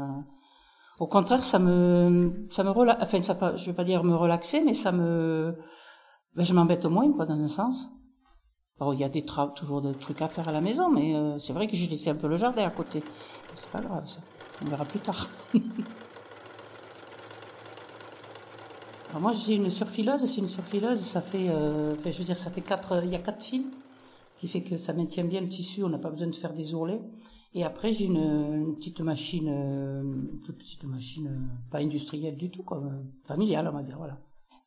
Au 0.98 1.06
contraire, 1.06 1.44
ça 1.44 1.58
me... 1.58 2.46
Ça 2.50 2.64
me 2.64 2.70
relaxe... 2.70 3.02
Enfin, 3.02 3.20
ça, 3.20 3.56
je 3.56 3.66
vais 3.66 3.74
pas 3.74 3.84
dire 3.84 4.02
me 4.02 4.14
relaxer, 4.14 4.60
mais 4.60 4.74
ça 4.74 4.92
me... 4.92 5.56
Ben, 6.34 6.44
je 6.44 6.52
m'embête 6.52 6.84
moins, 6.86 7.10
quoi, 7.12 7.26
dans 7.26 7.38
un 7.38 7.48
sens. 7.48 7.88
Alors, 8.80 8.92
il 8.92 9.00
y 9.00 9.04
a 9.04 9.08
des 9.08 9.24
toujours 9.54 9.80
des 9.80 9.94
trucs 9.94 10.20
à 10.20 10.28
faire 10.28 10.48
à 10.48 10.52
la 10.52 10.60
maison, 10.60 10.90
mais 10.90 11.14
euh, 11.16 11.38
c'est 11.38 11.52
vrai 11.52 11.66
que 11.66 11.76
j'ai 11.76 11.86
laissé 11.86 12.10
un 12.10 12.14
peu 12.14 12.28
le 12.28 12.36
jardin 12.36 12.66
à 12.66 12.70
côté. 12.70 13.02
C'est 13.54 13.70
pas 13.70 13.80
grave, 13.80 14.06
ça. 14.06 14.20
On 14.62 14.68
verra 14.68 14.84
plus 14.84 15.00
tard. 15.00 15.28
Moi, 19.20 19.32
j'ai 19.32 19.54
une 19.54 19.70
surfileuse. 19.70 20.24
C'est 20.24 20.40
une 20.40 20.48
surfileuse. 20.48 21.00
Ça 21.00 21.20
fait, 21.20 21.48
euh, 21.48 21.94
je 22.04 22.18
veux 22.18 22.24
dire, 22.24 22.38
ça 22.38 22.50
fait 22.50 22.60
quatre. 22.60 23.02
Il 23.04 23.10
y 23.10 23.14
a 23.14 23.18
quatre 23.18 23.42
fils, 23.42 23.64
qui 24.38 24.48
fait 24.48 24.62
que 24.62 24.78
ça 24.78 24.92
maintient 24.92 25.24
bien 25.24 25.40
le 25.40 25.48
tissu. 25.48 25.82
On 25.84 25.88
n'a 25.88 25.98
pas 25.98 26.10
besoin 26.10 26.28
de 26.28 26.36
faire 26.36 26.52
des 26.52 26.74
ourlets. 26.74 27.00
Et 27.54 27.64
après, 27.64 27.92
j'ai 27.92 28.04
une, 28.04 28.76
petite 28.76 29.00
machine, 29.00 29.48
une 29.48 30.40
toute 30.44 30.58
petite 30.58 30.84
machine, 30.84 31.28
euh, 31.28 31.70
pas 31.70 31.78
industrielle 31.78 32.36
du 32.36 32.50
tout, 32.50 32.62
quoi, 32.62 32.82
familiale, 33.24 33.66
on 33.72 33.74
va 33.74 33.82
dire, 33.82 33.96
voilà. 33.96 34.18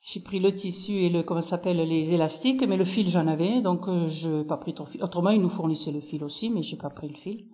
J'ai 0.02 0.22
pris 0.22 0.40
le 0.40 0.56
tissu 0.56 0.94
et 0.94 1.10
le 1.10 1.22
comment 1.22 1.42
s'appelle 1.42 1.78
les 1.78 2.14
élastiques, 2.14 2.66
mais 2.68 2.78
le 2.78 2.86
fil 2.86 3.08
j'en 3.08 3.28
avais, 3.28 3.62
donc 3.62 3.88
euh, 3.88 4.08
je 4.08 4.44
pas 4.44 4.58
pris 4.58 4.74
trop 4.74 4.86
fil. 4.86 5.04
Autrement, 5.04 5.30
ils 5.30 5.42
nous 5.42 5.50
fournissaient 5.50 5.92
le 5.92 6.00
fil 6.00 6.24
aussi, 6.24 6.50
mais 6.50 6.64
j'ai 6.64 6.78
pas 6.78 6.90
pris 6.90 7.10
le 7.10 7.16
fil. 7.16 7.46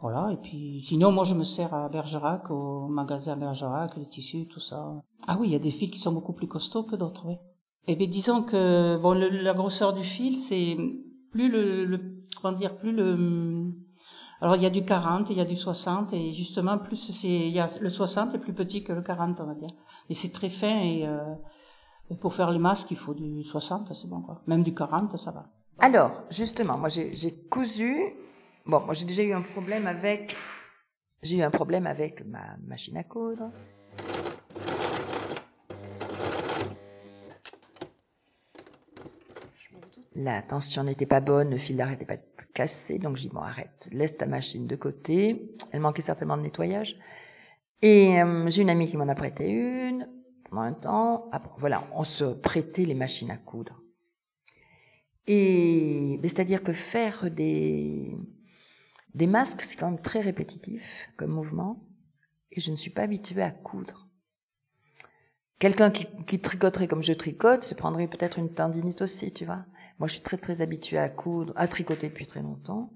Voilà. 0.00 0.30
Et 0.32 0.36
puis 0.36 0.82
sinon, 0.86 1.12
moi, 1.12 1.24
je 1.24 1.34
me 1.34 1.44
sers 1.44 1.72
à 1.72 1.88
Bergerac, 1.88 2.50
au 2.50 2.88
magasin 2.88 3.36
Bergerac, 3.36 3.96
les 3.96 4.06
tissus, 4.06 4.46
tout 4.46 4.60
ça. 4.60 5.02
Ah 5.26 5.36
oui, 5.40 5.48
il 5.48 5.52
y 5.52 5.56
a 5.56 5.60
des 5.60 5.70
fils 5.70 5.90
qui 5.90 5.98
sont 5.98 6.12
beaucoup 6.12 6.32
plus 6.32 6.48
costauds 6.48 6.84
que 6.84 6.96
d'autres, 6.96 7.26
oui. 7.26 7.36
Eh 7.86 7.96
bien, 7.96 8.08
disons 8.08 8.42
que 8.42 8.96
bon, 8.96 9.12
la 9.12 9.54
grosseur 9.54 9.92
du 9.92 10.04
fil, 10.04 10.36
c'est 10.36 10.76
plus 11.30 11.50
le, 11.50 11.84
le, 11.84 12.22
comment 12.40 12.56
dire, 12.56 12.76
plus 12.76 12.92
le 12.92 13.72
alors 14.40 14.56
il 14.56 14.62
y 14.62 14.66
a 14.66 14.70
du 14.70 14.84
40, 14.84 15.30
il 15.30 15.38
y 15.38 15.40
a 15.40 15.44
du 15.46 15.56
60 15.56 16.12
et 16.12 16.32
justement 16.32 16.76
plus 16.76 16.96
c'est 16.96 17.28
il 17.28 17.52
y 17.52 17.60
a 17.60 17.66
le 17.80 17.88
60 17.88 18.34
est 18.34 18.38
plus 18.38 18.52
petit 18.52 18.84
que 18.84 18.92
le 18.92 19.00
40 19.00 19.40
on 19.40 19.46
va 19.46 19.54
dire. 19.54 19.70
Et 20.10 20.14
c'est 20.14 20.32
très 20.32 20.50
fin 20.50 20.82
et 20.82 21.06
euh, 21.06 21.34
et 22.10 22.16
pour 22.16 22.34
faire 22.34 22.50
les 22.50 22.58
masques, 22.58 22.90
il 22.90 22.96
faut 22.96 23.14
du 23.14 23.42
60, 23.42 23.94
c'est 23.94 24.08
bon, 24.08 24.20
quoi. 24.20 24.42
Même 24.46 24.62
du 24.62 24.74
40, 24.74 25.16
ça 25.16 25.30
va. 25.30 25.46
Alors, 25.78 26.24
justement, 26.30 26.76
moi, 26.76 26.88
j'ai 26.88 27.46
cousu. 27.50 28.14
Bon, 28.66 28.80
moi, 28.80 28.94
j'ai 28.94 29.04
déjà 29.04 29.22
eu 29.22 29.32
un 29.34 29.42
problème 29.42 29.86
avec. 29.86 30.34
J'ai 31.22 31.36
eu 31.36 31.42
un 31.42 31.50
problème 31.50 31.86
avec 31.86 32.24
ma 32.24 32.56
machine 32.66 32.96
à 32.96 33.04
coudre. 33.04 33.50
La 40.16 40.40
tension 40.40 40.84
n'était 40.84 41.04
pas 41.04 41.20
bonne, 41.20 41.50
le 41.50 41.58
fil 41.58 41.76
n'arrêtait 41.76 42.06
pas 42.06 42.16
de 42.16 42.22
casser, 42.54 42.98
donc 42.98 43.16
j'ai 43.16 43.28
dit 43.28 43.34
bon 43.34 43.40
arrête, 43.40 43.88
laisse 43.90 44.16
ta 44.16 44.26
machine 44.26 44.66
de 44.66 44.76
côté. 44.76 45.56
Elle 45.72 45.80
manquait 45.80 46.02
certainement 46.02 46.36
de 46.36 46.42
nettoyage. 46.42 46.96
Et 47.82 48.22
euh, 48.22 48.48
j'ai 48.48 48.62
une 48.62 48.70
amie 48.70 48.88
qui 48.88 48.96
m'en 48.96 49.08
a 49.08 49.14
prêté 49.14 49.50
une 49.50 50.08
pendant 50.48 50.62
un 50.62 50.72
temps. 50.72 51.30
Voilà, 51.58 51.86
on 51.92 52.04
se 52.04 52.24
prêtait 52.24 52.84
les 52.84 52.94
machines 52.94 53.30
à 53.30 53.36
coudre. 53.36 53.82
Et 55.26 56.18
c'est-à-dire 56.22 56.62
que 56.62 56.72
faire 56.72 57.30
des 57.30 58.16
des 59.14 59.26
masques, 59.26 59.62
c'est 59.62 59.76
quand 59.76 59.90
même 59.90 60.00
très 60.00 60.20
répétitif 60.20 61.08
comme 61.16 61.30
mouvement, 61.30 61.86
et 62.50 62.60
je 62.60 62.70
ne 62.70 62.76
suis 62.76 62.90
pas 62.90 63.02
habituée 63.02 63.42
à 63.42 63.50
coudre. 63.50 64.08
Quelqu'un 65.58 65.90
qui, 65.90 66.06
qui 66.26 66.40
tricoterait 66.40 66.88
comme 66.88 67.02
je 67.02 67.12
tricote 67.12 67.62
se 67.62 67.74
prendrait 67.74 68.08
peut-être 68.08 68.38
une 68.38 68.52
tendinite 68.52 69.02
aussi, 69.02 69.32
tu 69.32 69.44
vois. 69.44 69.64
Moi, 69.98 70.08
je 70.08 70.14
suis 70.14 70.22
très 70.22 70.36
très 70.36 70.60
habituée 70.60 70.98
à 70.98 71.08
coudre, 71.08 71.52
à 71.56 71.68
tricoter 71.68 72.08
depuis 72.08 72.26
très 72.26 72.42
longtemps. 72.42 72.92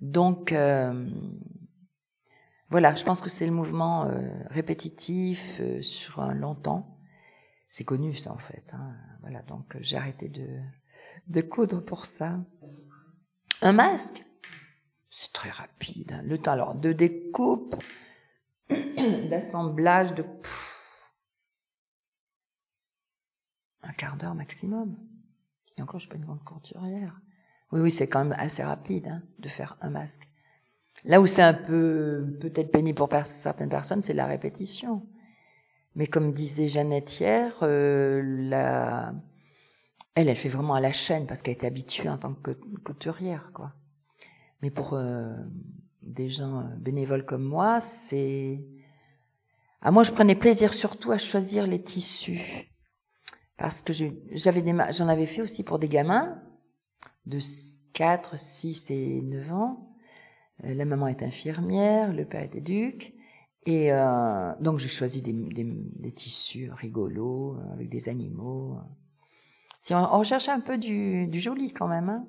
Donc, 0.00 0.52
euh, 0.52 1.08
voilà, 2.70 2.94
je 2.94 3.04
pense 3.04 3.20
que 3.20 3.28
c'est 3.28 3.44
le 3.44 3.52
mouvement 3.52 4.06
euh, 4.06 4.28
répétitif 4.48 5.58
euh, 5.60 5.82
sur 5.82 6.20
un 6.20 6.32
long 6.32 6.54
temps. 6.54 6.98
C'est 7.68 7.84
connu 7.84 8.14
ça 8.14 8.32
en 8.32 8.38
fait. 8.38 8.64
Hein. 8.72 8.96
Voilà, 9.20 9.42
donc 9.42 9.76
euh, 9.76 9.78
j'ai 9.82 9.98
arrêté 9.98 10.30
de, 10.30 10.48
de 11.26 11.40
coudre 11.42 11.84
pour 11.84 12.06
ça. 12.06 12.40
Un 13.60 13.72
masque, 13.72 14.24
c'est 15.12 15.32
très 15.32 15.50
rapide. 15.50 16.12
Hein. 16.12 16.22
Le 16.24 16.38
temps 16.38 16.52
alors 16.52 16.74
de 16.74 16.92
découpe, 16.92 17.76
d'assemblage, 19.30 20.14
de 20.14 20.24
un 23.82 23.92
quart 23.92 24.16
d'heure 24.16 24.34
maximum. 24.34 24.96
Et 25.76 25.82
encore, 25.82 26.00
je 26.00 26.06
suis 26.06 26.08
pas 26.08 26.16
une 26.16 26.24
grande 26.24 26.42
couturière. 26.44 27.20
Oui, 27.72 27.80
oui, 27.80 27.92
c'est 27.92 28.08
quand 28.08 28.24
même 28.24 28.36
assez 28.38 28.62
rapide 28.62 29.06
hein, 29.08 29.22
de 29.38 29.48
faire 29.48 29.76
un 29.80 29.90
masque. 29.90 30.26
Là 31.04 31.20
où 31.20 31.26
c'est 31.26 31.42
un 31.42 31.54
peu 31.54 32.38
peut-être 32.40 32.70
pénible 32.70 32.96
pour 32.96 33.10
certaines 33.24 33.68
personnes, 33.68 34.02
c'est 34.02 34.14
la 34.14 34.26
répétition. 34.26 35.06
Mais 35.94 36.06
comme 36.06 36.32
disait 36.32 36.68
Jeannette 36.68 37.20
hier, 37.20 37.58
euh, 37.62 38.22
elle, 40.14 40.28
elle 40.28 40.36
fait 40.36 40.48
vraiment 40.48 40.74
à 40.74 40.80
la 40.80 40.92
chaîne 40.92 41.26
parce 41.26 41.42
qu'elle 41.42 41.54
était 41.54 41.66
habituée 41.66 42.08
en 42.08 42.18
tant 42.18 42.32
que 42.32 42.52
couturière, 42.84 43.50
quoi. 43.52 43.74
Mais 44.62 44.70
pour 44.70 44.94
euh, 44.94 45.34
des 46.02 46.28
gens 46.28 46.60
euh, 46.60 46.76
bénévoles 46.78 47.26
comme 47.26 47.44
moi, 47.44 47.80
c'est... 47.80 48.64
Ah, 49.80 49.90
moi, 49.90 50.04
je 50.04 50.12
prenais 50.12 50.36
plaisir 50.36 50.72
surtout 50.72 51.10
à 51.10 51.18
choisir 51.18 51.66
les 51.66 51.82
tissus. 51.82 52.70
Parce 53.58 53.82
que 53.82 53.92
j'avais 54.30 54.64
j'en 54.92 55.08
avais 55.08 55.26
fait 55.26 55.42
aussi 55.42 55.64
pour 55.64 55.80
des 55.80 55.88
gamins 55.88 56.40
de 57.26 57.38
4, 57.92 58.38
6 58.38 58.90
et 58.90 59.20
9 59.22 59.52
ans. 59.52 59.96
Euh, 60.64 60.74
la 60.74 60.84
maman 60.84 61.08
est 61.08 61.22
infirmière, 61.22 62.12
le 62.12 62.24
père 62.24 62.42
est 62.42 62.54
éduque. 62.54 63.12
Et 63.64 63.90
donc 64.58 64.78
j'ai 64.78 64.88
choisi 64.88 65.22
des, 65.22 66.12
tissus 66.12 66.72
rigolos, 66.72 67.56
avec 67.74 67.88
des 67.90 68.08
animaux. 68.08 68.76
Si 69.78 69.94
on, 69.94 69.98
on 69.98 70.22
un 70.22 70.60
peu 70.60 70.78
du, 70.78 71.28
du 71.28 71.38
joli 71.38 71.72
quand 71.72 71.86
même. 71.86 72.08
Hein. 72.08 72.26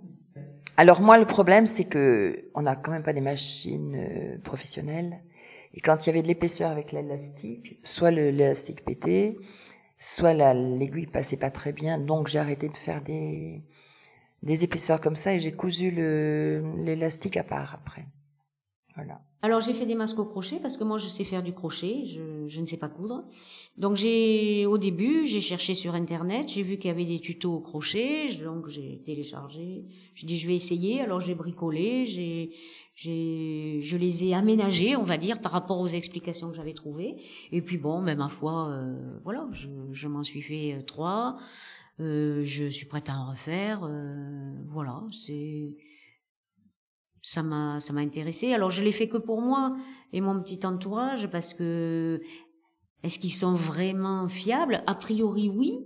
Alors 0.77 1.01
moi 1.01 1.17
le 1.17 1.25
problème 1.25 1.67
c'est 1.67 1.85
que 1.85 2.49
on 2.55 2.63
n'a 2.63 2.75
quand 2.75 2.91
même 2.91 3.03
pas 3.03 3.13
des 3.13 3.21
machines 3.21 3.95
euh, 3.95 4.37
professionnelles. 4.43 5.21
Et 5.75 5.81
quand 5.81 6.05
il 6.05 6.07
y 6.07 6.09
avait 6.11 6.21
de 6.21 6.27
l'épaisseur 6.27 6.69
avec 6.69 6.91
l'élastique, 6.91 7.79
soit 7.83 8.11
l'élastique 8.11 8.85
pétait, 8.85 9.37
soit 9.97 10.33
l'aiguille 10.33 11.07
passait 11.07 11.37
pas 11.37 11.49
très 11.49 11.73
bien. 11.73 11.97
Donc 11.97 12.27
j'ai 12.27 12.39
arrêté 12.39 12.69
de 12.69 12.77
faire 12.77 13.01
des, 13.01 13.63
des 14.43 14.63
épaisseurs 14.63 15.01
comme 15.01 15.15
ça 15.15 15.33
et 15.33 15.39
j'ai 15.39 15.53
cousu 15.53 15.89
l'élastique 15.91 17.37
à 17.37 17.43
part 17.43 17.73
après. 17.73 18.05
Voilà. 18.95 19.21
Alors 19.45 19.59
j'ai 19.59 19.73
fait 19.73 19.85
des 19.85 19.93
masques 19.93 20.19
au 20.19 20.25
crochet 20.25 20.57
parce 20.61 20.77
que 20.77 20.85
moi 20.85 20.97
je 20.97 21.09
sais 21.09 21.25
faire 21.25 21.43
du 21.43 21.51
crochet, 21.51 22.05
je, 22.05 22.47
je 22.47 22.61
ne 22.61 22.65
sais 22.65 22.77
pas 22.77 22.87
coudre. 22.87 23.25
Donc 23.77 23.97
j'ai 23.97 24.65
au 24.65 24.77
début 24.77 25.27
j'ai 25.27 25.41
cherché 25.41 25.73
sur 25.73 25.95
internet, 25.95 26.47
j'ai 26.47 26.63
vu 26.63 26.77
qu'il 26.77 26.87
y 26.87 26.91
avait 26.91 27.03
des 27.03 27.19
tutos 27.19 27.55
au 27.55 27.59
crochet, 27.59 28.33
donc 28.41 28.69
j'ai 28.69 29.01
téléchargé. 29.05 29.83
J'ai 30.15 30.27
dit 30.27 30.37
je 30.37 30.47
vais 30.47 30.55
essayer. 30.55 31.01
Alors 31.01 31.19
j'ai 31.19 31.35
bricolé, 31.35 32.05
j'ai 32.05 32.51
j'ai 32.95 33.81
je 33.83 33.97
les 33.97 34.23
ai 34.23 34.33
aménagés, 34.33 34.95
on 34.95 35.03
va 35.03 35.17
dire, 35.17 35.41
par 35.41 35.51
rapport 35.51 35.79
aux 35.81 35.87
explications 35.87 36.49
que 36.49 36.55
j'avais 36.55 36.73
trouvées. 36.73 37.17
Et 37.51 37.61
puis 37.61 37.77
bon, 37.77 38.01
même 38.01 38.19
ma 38.19 38.29
foi, 38.29 38.69
euh, 38.69 38.95
voilà, 39.25 39.49
je, 39.51 39.67
je 39.91 40.07
m'en 40.07 40.23
suis 40.23 40.41
fait 40.41 40.73
euh, 40.73 40.83
trois. 40.83 41.35
Euh, 41.99 42.43
je 42.45 42.65
suis 42.69 42.85
prête 42.85 43.09
à 43.09 43.17
en 43.17 43.31
refaire. 43.31 43.81
Euh, 43.83 44.53
voilà, 44.69 45.03
c'est 45.11 45.75
ça 47.23 47.41
m'a 47.41 47.79
ça 47.79 47.93
m'a 47.93 48.01
intéressé. 48.01 48.53
Alors 48.53 48.69
je 48.69 48.83
l'ai 48.83 48.91
fait 48.91 49.07
que 49.07 49.17
pour 49.17 49.41
moi 49.41 49.75
et 50.11 50.21
mon 50.21 50.39
petit 50.43 50.63
entourage 50.65 51.27
parce 51.31 51.55
que 51.55 52.21
est-ce 53.01 53.17
qu'ils 53.17 53.33
sont 53.33 53.53
vraiment 53.53 54.27
fiables? 54.27 54.83
A 54.85 54.93
priori 54.93 55.49
oui, 55.49 55.79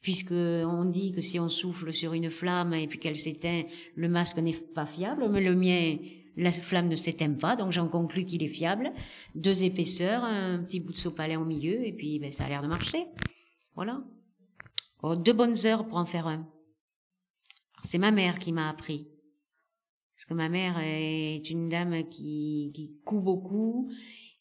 puisque 0.00 0.32
on 0.32 0.84
dit 0.84 1.12
que 1.12 1.22
si 1.22 1.40
on 1.40 1.48
souffle 1.48 1.92
sur 1.92 2.12
une 2.12 2.30
flamme 2.30 2.74
et 2.74 2.86
puis 2.86 2.98
qu'elle 2.98 3.16
s'éteint, 3.16 3.62
le 3.96 4.08
masque 4.08 4.38
n'est 4.38 4.52
pas 4.52 4.86
fiable. 4.86 5.28
Mais 5.30 5.40
le 5.40 5.54
mien, 5.54 5.96
la 6.36 6.52
flamme 6.52 6.88
ne 6.88 6.96
s'éteint 6.96 7.32
pas, 7.32 7.56
donc 7.56 7.72
j'en 7.72 7.88
conclus 7.88 8.26
qu'il 8.26 8.42
est 8.42 8.48
fiable. 8.48 8.92
Deux 9.34 9.64
épaisseurs, 9.64 10.22
un 10.22 10.58
petit 10.58 10.80
bout 10.80 10.92
de 10.92 10.98
sopalin 10.98 11.40
au 11.40 11.44
milieu 11.44 11.84
et 11.84 11.92
puis 11.92 12.18
ben, 12.18 12.30
ça 12.30 12.44
a 12.44 12.48
l'air 12.48 12.62
de 12.62 12.68
marcher. 12.68 13.06
Voilà. 13.74 14.04
Oh, 15.02 15.16
deux 15.16 15.32
bonnes 15.32 15.66
heures 15.66 15.86
pour 15.86 15.96
en 15.96 16.04
faire 16.04 16.28
un. 16.28 16.46
C'est 17.82 17.98
ma 17.98 18.10
mère 18.10 18.38
qui 18.38 18.52
m'a 18.52 18.68
appris. 18.68 19.13
Parce 20.16 20.26
que 20.26 20.34
ma 20.34 20.48
mère 20.48 20.78
est 20.80 21.50
une 21.50 21.68
dame 21.68 22.04
qui, 22.08 22.70
qui 22.74 23.00
coud 23.04 23.22
beaucoup, 23.22 23.90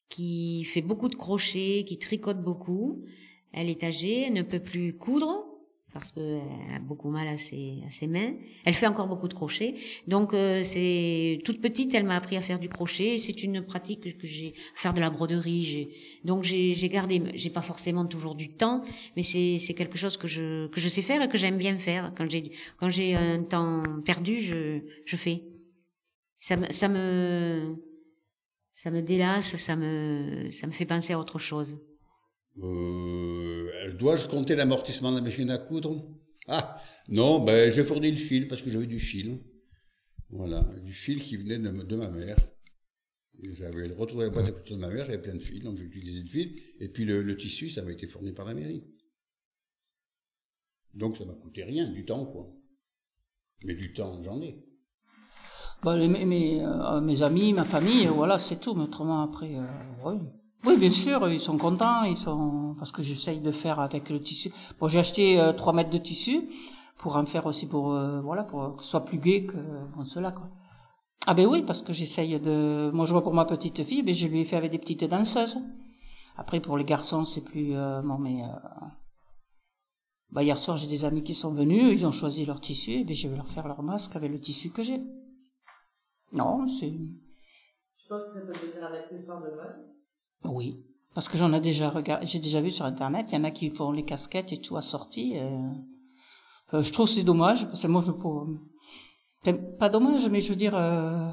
qui 0.10 0.64
fait 0.66 0.82
beaucoup 0.82 1.08
de 1.08 1.16
crochets, 1.16 1.84
qui 1.88 1.98
tricote 1.98 2.44
beaucoup. 2.44 3.04
Elle 3.52 3.70
est 3.70 3.84
âgée, 3.84 4.22
elle 4.28 4.34
ne 4.34 4.44
peut 4.44 4.60
plus 4.60 4.96
coudre 4.96 5.54
parce 5.94 6.12
qu'elle 6.12 6.42
a 6.76 6.80
beaucoup 6.80 7.10
mal 7.10 7.28
à 7.28 7.38
ses, 7.38 7.84
à 7.86 7.90
ses 7.92 8.08
mains. 8.08 8.34
Elle 8.66 8.74
fait 8.74 8.88
encore 8.88 9.08
beaucoup 9.08 9.28
de 9.28 9.34
crochets. 9.34 9.76
Donc 10.08 10.34
euh, 10.34 10.64
c'est 10.64 11.40
toute 11.46 11.62
petite, 11.62 11.94
elle 11.94 12.04
m'a 12.04 12.18
appris 12.18 12.36
à 12.36 12.42
faire 12.42 12.60
du 12.60 12.68
crochet. 12.68 13.18
C'est 13.20 13.44
une 13.44 13.62
pratique 13.62 14.18
que, 14.18 14.28
j'ai 14.28 14.54
faire 14.74 14.94
de 14.94 15.00
la 15.00 15.12
broderie. 15.12 15.90
Donc 16.26 16.44
j'ai, 16.44 16.74
gardé. 16.90 17.22
J'ai 17.36 17.52
pas 17.52 17.62
forcément 17.62 18.06
toujours 18.06 18.34
du 18.34 18.50
temps, 18.50 18.82
mais 19.16 19.22
c'est, 19.22 19.60
c'est 19.60 19.76
quelque 19.76 19.98
chose 19.98 20.18
que 20.18 20.28
je 20.28 20.68
que 20.68 20.82
je 20.82 20.90
sais 20.90 21.04
faire 21.04 21.22
et 21.22 21.30
que 21.30 21.38
j'aime 21.38 21.58
bien 21.58 21.78
faire. 21.78 22.12
Quand 22.18 22.30
j'ai 22.30 22.52
quand 22.78 22.90
j'ai 22.90 23.14
un 23.14 23.44
temps 23.44 23.84
perdu, 24.04 24.42
je 24.42 24.80
je 25.06 25.16
fais 25.16 25.44
ça 26.44 26.58
me, 26.58 26.70
ça 26.72 26.90
ça 28.74 28.92
me 28.92 29.02
délasse, 29.02 29.56
ça 29.56 29.78
me, 29.78 30.50
fait 30.50 30.86
penser 30.86 31.14
à 31.14 31.20
autre 31.20 31.40
chose. 31.40 31.80
Euh, 32.58 33.94
Dois-je 33.94 34.28
compter 34.28 34.54
l'amortissement 34.56 35.12
de 35.12 35.18
la 35.18 35.22
machine 35.22 35.50
à 35.50 35.58
coudre? 35.58 36.06
Ah, 36.50 36.82
non, 37.08 37.40
ben 37.40 37.72
j'ai 37.72 37.86
fourni 37.86 38.12
le 38.12 38.18
fil 38.18 38.50
parce 38.50 38.62
que 38.62 38.70
j'avais 38.70 38.88
du 38.88 39.00
fil. 39.00 39.40
Voilà, 40.32 40.64
du 40.84 40.92
fil 40.92 41.24
qui 41.24 41.38
venait 41.38 41.60
de, 41.60 41.96
ma 41.96 42.10
mère. 42.10 42.38
J'avais 43.42 43.88
retrouvé 43.94 44.26
la 44.26 44.32
boîte 44.32 44.48
à 44.48 44.52
de 44.52 44.76
ma 44.76 44.90
mère, 44.90 45.06
j'avais 45.06 45.22
plein 45.22 45.36
de 45.36 45.42
fils, 45.42 45.64
donc 45.64 45.78
j'ai 45.78 45.86
utilisé 45.86 46.20
le 46.20 46.28
fil. 46.28 46.60
Et 46.82 46.90
puis 46.90 47.06
le, 47.06 47.24
le 47.24 47.38
tissu, 47.38 47.70
ça 47.70 47.84
m'a 47.84 47.94
été 47.94 48.06
fourni 48.10 48.34
par 48.34 48.46
la 48.46 48.54
mairie. 48.54 48.84
Donc 50.94 51.16
ça 51.16 51.24
m'a 51.24 51.36
coûté 51.36 51.64
rien, 51.64 51.90
du 51.90 52.04
temps, 52.04 52.26
quoi. 52.26 52.54
Mais 53.64 53.76
du 53.76 53.94
temps, 53.94 54.22
j'en 54.22 54.42
ai. 54.42 54.73
Bah, 55.84 55.98
les, 55.98 56.08
mes, 56.08 56.64
euh, 56.64 57.02
mes 57.02 57.22
amis, 57.24 57.52
ma 57.54 57.66
famille, 57.66 58.08
voilà, 58.08 58.40
c'est 58.40 58.60
tout. 58.60 58.74
Mais 58.74 58.84
autrement, 58.84 59.22
après, 59.22 59.56
euh, 59.56 59.66
oui. 60.06 60.16
Oui, 60.66 60.78
bien 60.78 60.92
sûr, 60.92 61.28
ils 61.28 61.42
sont 61.42 61.58
contents, 61.58 62.04
ils 62.04 62.16
sont 62.16 62.76
parce 62.78 62.94
que 62.94 63.02
j'essaye 63.04 63.42
de 63.42 63.52
faire 63.52 63.82
avec 63.82 64.10
le 64.10 64.22
tissu. 64.22 64.50
Bon, 64.80 64.88
j'ai 64.88 65.00
acheté 65.00 65.40
euh, 65.40 65.52
3 65.52 65.74
mètres 65.74 65.90
de 65.90 65.98
tissu 65.98 66.50
pour 66.98 67.18
en 67.18 67.26
faire 67.26 67.46
aussi 67.48 67.68
pour 67.68 67.92
euh, 67.92 68.22
voilà 68.22 68.44
pour 68.44 68.78
que 68.78 68.84
ce 68.84 68.92
soit 68.92 69.04
plus 69.04 69.18
gai 69.18 69.46
que 69.46 69.58
cela 70.06 70.32
quoi. 70.32 70.50
Ah 71.28 71.34
ben 71.34 71.48
oui, 71.48 71.64
parce 71.64 71.82
que 71.82 71.92
j'essaye 71.92 72.40
de. 72.40 72.92
Moi, 72.94 73.04
je 73.06 73.12
vois 73.12 73.24
pour 73.24 73.34
ma 73.34 73.44
petite 73.44 73.84
fille, 73.84 74.04
ben 74.04 74.14
je 74.14 74.28
lui 74.28 74.40
ai 74.40 74.44
fait 74.46 74.56
avec 74.56 74.72
des 74.72 74.80
petites 74.80 75.04
danseuses. 75.04 75.58
Après, 76.38 76.62
pour 76.62 76.78
les 76.78 76.86
garçons, 76.86 77.26
c'est 77.26 77.42
plus 77.42 77.76
euh, 77.76 78.02
bon, 78.02 78.18
mais 78.18 78.42
bah 80.32 80.44
hier 80.44 80.58
soir, 80.58 80.78
j'ai 80.78 80.88
des 80.88 81.04
amis 81.06 81.24
qui 81.24 81.34
sont 81.34 81.52
venus, 81.52 81.92
ils 81.92 82.06
ont 82.06 82.12
choisi 82.12 82.46
leur 82.46 82.60
tissu, 82.62 82.92
et 82.92 83.04
ben 83.04 83.14
je 83.14 83.28
vais 83.28 83.36
leur 83.36 83.48
faire 83.48 83.68
leur 83.68 83.84
masque 83.84 84.16
avec 84.16 84.32
le 84.32 84.40
tissu 84.40 84.70
que 84.70 84.82
j'ai. 84.82 85.02
Non, 86.34 86.68
c'est. 86.68 86.90
Je 86.92 88.08
pense 88.10 88.24
que 88.26 88.34
ça 88.34 88.42
peut 88.42 88.54
devenir 88.54 88.84
un 88.86 88.94
accessoire 88.94 89.42
de 89.42 89.50
mode. 89.52 89.86
Oui, 90.46 90.84
parce 91.14 91.30
que 91.30 91.38
j'en 91.38 91.54
ai 91.54 91.62
déjà 91.62 91.90
regardé, 91.90 92.26
j'ai 92.26 92.40
déjà 92.40 92.60
vu 92.60 92.70
sur 92.72 92.86
internet, 92.86 93.28
il 93.32 93.36
y 93.36 93.38
en 93.38 93.44
a 93.44 93.52
qui 93.52 93.70
font 93.70 93.92
les 93.92 94.04
casquettes 94.04 94.52
et 94.52 94.58
tout 94.58 94.76
assorti. 94.76 95.34
Et... 95.36 95.42
Euh, 96.74 96.82
je 96.84 96.92
trouve 96.92 97.08
c'est 97.08 97.24
dommage 97.24 97.66
parce 97.68 97.82
que 97.84 97.88
moi 97.88 98.02
je 98.06 98.12
pour 98.12 98.48
pas 99.80 99.90
dommage, 99.90 100.28
mais 100.30 100.42
je 100.42 100.50
veux 100.50 100.56
dire 100.56 100.76
euh, 100.76 101.30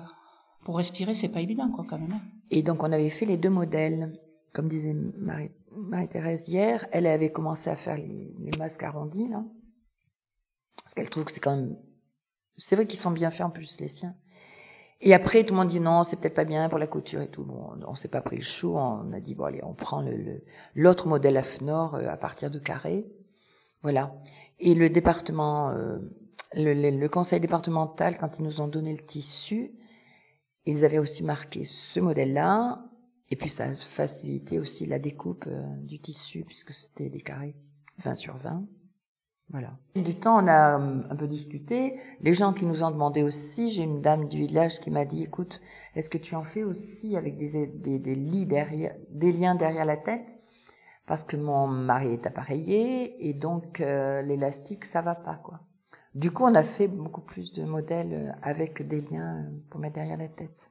pour 0.65 0.77
respirer 0.77 1.15
c'est 1.15 1.29
pas 1.31 1.41
évident 1.41 1.71
quoi 1.71 1.85
quand 1.89 1.99
même. 1.99 2.13
hein. 2.13 2.21
Et 2.51 2.63
donc 2.63 2.83
on 2.83 2.93
avait 2.93 3.09
fait 3.11 3.25
les 3.27 3.37
deux 3.39 3.51
modèles, 3.51 4.21
comme 4.53 4.69
disait 4.69 4.93
Marie- 4.93 5.51
Marie-Thérèse 5.73 6.49
hier, 6.49 6.87
elle 6.93 7.07
avait 7.07 7.33
commencé 7.33 7.71
à 7.71 7.77
faire 7.77 7.97
les, 7.97 8.35
les 8.39 8.59
masques 8.59 8.83
arrondis 8.83 9.29
là, 9.29 9.43
parce 10.83 10.95
qu'elle 10.95 11.09
trouve 11.09 11.25
que 11.25 11.33
c'est 11.33 11.41
quand 11.41 11.57
même, 11.57 11.77
c'est 12.57 12.77
vrai 12.77 12.87
qu'ils 12.87 12.99
sont 12.99 13.13
bien 13.13 13.31
faits 13.31 13.47
en 13.47 13.51
plus 13.51 13.81
les 13.81 13.89
siens. 13.89 14.15
Et 15.03 15.15
après, 15.15 15.45
tout 15.45 15.55
le 15.55 15.61
monde 15.61 15.69
dit 15.69 15.81
non, 15.81 16.05
c'est 16.05 16.17
peut-être 16.21 16.35
pas 16.35 16.45
bien 16.45 16.69
pour 16.69 16.79
la 16.79 16.87
couture 16.87 17.23
et 17.23 17.29
tout. 17.29 17.43
Bon, 17.45 17.71
on 17.87 17.95
s'est 17.95 18.09
pas 18.09 18.21
pris 18.21 18.37
le 18.37 18.43
chou. 18.43 18.77
On 18.77 19.13
a 19.13 19.21
dit 19.21 19.35
bon 19.35 19.45
allez, 19.45 19.61
on 19.65 19.73
prend 19.75 20.03
le 20.03 20.43
l'autre 20.75 21.09
modèle 21.09 21.37
AFNOR 21.39 21.95
euh, 21.95 22.09
à 22.09 22.17
partir 22.17 22.51
de 22.51 22.59
carré. 22.59 23.07
Voilà. 23.83 24.15
Et 24.59 24.75
le 24.75 24.91
département, 24.91 25.71
euh, 25.71 25.99
le, 26.55 26.75
le- 26.75 26.91
le 26.99 27.09
conseil 27.09 27.41
départemental, 27.41 28.19
quand 28.19 28.39
ils 28.39 28.43
nous 28.45 28.61
ont 28.61 28.69
donné 28.69 28.93
le 28.95 29.01
tissu, 29.05 29.73
ils 30.67 30.85
avaient 30.85 30.99
aussi 30.99 31.25
marqué 31.25 31.65
ce 31.65 31.99
modèle-là. 32.01 32.85
Et 33.31 33.37
puis 33.37 33.49
ça 33.49 33.65
a 33.65 33.73
facilité 33.75 34.59
aussi 34.59 34.85
la 34.87 34.99
découpe 34.99 35.47
euh, 35.47 35.63
du 35.79 35.99
tissu 36.01 36.45
puisque 36.45 36.75
c'était 36.75 37.09
des 37.09 37.23
carrés 37.23 37.57
20 38.05 38.15
sur 38.17 38.37
20. 38.37 38.67
Voilà. 39.51 39.71
Du 39.97 40.15
temps, 40.15 40.43
on 40.45 40.47
a 40.47 40.79
euh, 40.79 41.03
un 41.11 41.17
peu 41.17 41.27
discuté. 41.27 41.99
Les 42.21 42.35
gens 42.35 42.53
qui 42.53 42.67
nous 42.67 42.85
ont 42.85 42.91
demandé 42.91 43.23
aussi, 43.25 43.71
j'ai 43.71 43.83
une 43.83 44.01
dame 44.01 44.29
du 44.29 44.39
village 44.39 44.79
qui 44.81 44.91
m'a 44.91 45.05
dit, 45.05 45.25
écoute, 45.25 45.61
est-ce 45.97 46.09
que 46.09 46.19
tu 46.19 46.37
en 46.37 46.45
fais 46.45 46.63
aussi 46.63 47.17
avec 47.17 47.37
des, 47.37 47.67
des, 47.67 47.99
des 47.99 48.15
lits 48.15 48.47
derrière, 48.47 48.95
des 49.11 49.33
liens 49.33 49.57
derrière 49.57 49.85
la 49.85 49.97
tête? 49.97 50.33
Parce 51.07 51.25
que 51.25 51.37
mon 51.37 51.67
mari 51.67 52.13
est 52.13 52.27
appareillé 52.27 53.29
et 53.29 53.33
donc 53.35 53.81
euh, 53.81 54.23
l'élastique, 54.23 54.85
ça 54.85 55.03
va 55.03 55.17
pas, 55.17 55.35
quoi. 55.35 55.59
Du 56.15 56.31
coup, 56.31 56.45
on 56.45 56.55
a 56.55 56.63
fait 56.63 56.87
beaucoup 56.89 57.21
plus 57.21 57.53
de 57.53 57.65
modèles 57.65 58.13
euh, 58.13 58.33
avec 58.43 58.87
des 58.87 59.01
liens 59.01 59.47
pour 59.69 59.81
mettre 59.81 59.95
derrière 59.97 60.17
la 60.19 60.29
tête. 60.29 60.69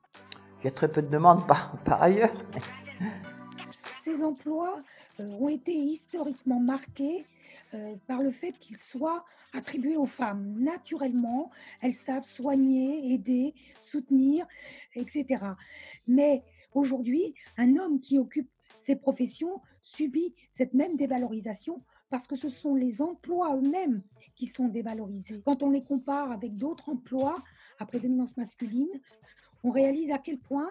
Il 0.62 0.65
y 0.65 0.68
a 0.70 0.72
très 0.72 0.89
peu 0.89 1.02
de 1.02 1.08
demandes 1.10 1.46
par, 1.48 1.78
par 1.84 2.02
ailleurs. 2.02 2.32
mais- 2.54 3.08
Ces 4.02 4.24
emplois 4.24 4.80
euh, 5.20 5.30
ont 5.42 5.50
été 5.50 5.74
historiquement 5.74 6.60
marqués 6.62 7.26
euh, 7.73 7.95
par 8.07 8.21
le 8.21 8.31
fait 8.31 8.53
qu'ils 8.53 8.77
soient 8.77 9.25
attribués 9.53 9.97
aux 9.97 10.05
femmes. 10.05 10.55
Naturellement, 10.59 11.51
elles 11.81 11.93
savent 11.93 12.23
soigner, 12.23 13.13
aider, 13.13 13.53
soutenir, 13.79 14.47
etc. 14.95 15.43
Mais 16.07 16.43
aujourd'hui, 16.73 17.33
un 17.57 17.77
homme 17.77 17.99
qui 17.99 18.17
occupe 18.17 18.49
ces 18.77 18.95
professions 18.95 19.62
subissent 19.81 20.33
cette 20.51 20.73
même 20.73 20.95
dévalorisation 20.95 21.83
parce 22.09 22.25
que 22.25 22.35
ce 22.35 22.49
sont 22.49 22.75
les 22.75 23.01
emplois 23.01 23.55
eux-mêmes 23.55 24.01
qui 24.35 24.47
sont 24.47 24.67
dévalorisés. 24.67 25.41
Quand 25.45 25.62
on 25.63 25.69
les 25.69 25.83
compare 25.83 26.31
avec 26.31 26.57
d'autres 26.57 26.89
emplois 26.89 27.43
à 27.77 27.85
prédominance 27.85 28.38
masculine, 28.38 28.89
on 29.63 29.71
réalise 29.71 30.12
à 30.12 30.17
quel 30.17 30.39
point 30.39 30.69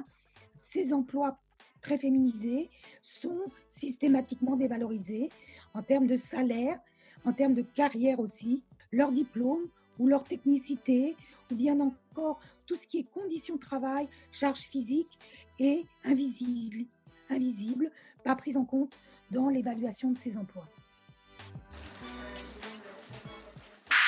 ces 0.55 0.93
emplois 0.93 1.39
très 1.81 1.99
féminisés 1.99 2.71
sont 3.03 3.39
systématiquement 3.67 4.57
dévalorisés 4.57 5.31
en 5.75 5.83
termes 5.83 6.07
de 6.07 6.17
salaire, 6.17 6.79
en 7.25 7.33
termes 7.33 7.55
de 7.55 7.63
carrière 7.63 8.21
aussi, 8.21 8.63
leur 8.93 9.13
diplôme 9.13 9.69
ou 9.99 10.07
leur 10.07 10.25
technicité, 10.25 11.17
ou 11.51 11.55
bien 11.55 11.79
encore 11.81 12.41
tout 12.67 12.77
ce 12.77 12.87
qui 12.87 12.99
est 12.99 13.11
conditions 13.11 13.57
de 13.57 13.61
travail, 13.61 14.09
charge 14.31 14.61
physique 14.61 15.19
est 15.59 15.85
invisible, 16.05 16.87
invisible, 17.31 17.91
pas 18.25 18.37
prise 18.37 18.57
en 18.57 18.65
compte 18.65 18.97
dans 19.31 19.49
l'évaluation 19.49 20.11
de 20.11 20.19
ces 20.19 20.39
emplois. 20.39 20.69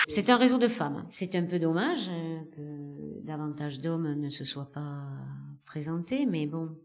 C'est 0.07 0.29
un 0.29 0.37
réseau 0.37 0.59
de 0.59 0.67
femmes. 0.67 1.07
C'est 1.09 1.37
un 1.37 1.45
peu 1.45 1.59
dommage 1.59 2.09
euh, 2.09 2.41
que 2.57 3.25
davantage 3.25 3.79
d'hommes 3.79 4.15
ne 4.15 4.29
se 4.29 4.45
soient 4.45 4.71
pas 4.73 5.07
présentés, 5.65 6.27
mais 6.27 6.47
bon, 6.47 6.77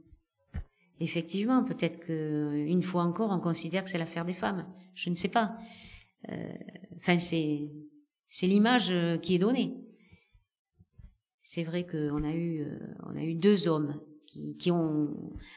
effectivement, 0.99 1.63
peut-être 1.63 1.99
que 1.99 2.65
une 2.67 2.83
fois 2.83 3.03
encore, 3.03 3.31
on 3.31 3.39
considère 3.39 3.83
que 3.83 3.89
c'est 3.89 3.97
l'affaire 3.97 4.25
des 4.25 4.33
femmes. 4.33 4.65
Je 4.93 5.09
ne 5.09 5.15
sais 5.15 5.29
pas. 5.29 5.57
Euh, 6.31 6.53
enfin, 6.97 7.17
c'est 7.17 7.69
c'est 8.29 8.47
l'image 8.47 8.91
euh, 8.91 9.17
qui 9.17 9.35
est 9.35 9.39
donnée. 9.39 9.73
C'est 11.41 11.63
vrai 11.63 11.85
qu'on 11.85 12.23
a 12.23 12.33
eu 12.33 12.65
on 13.05 13.15
a 13.15 13.23
eu 13.23 13.35
deux 13.35 13.67
hommes 13.67 13.99
qui, 14.57 14.71
ont 14.71 15.13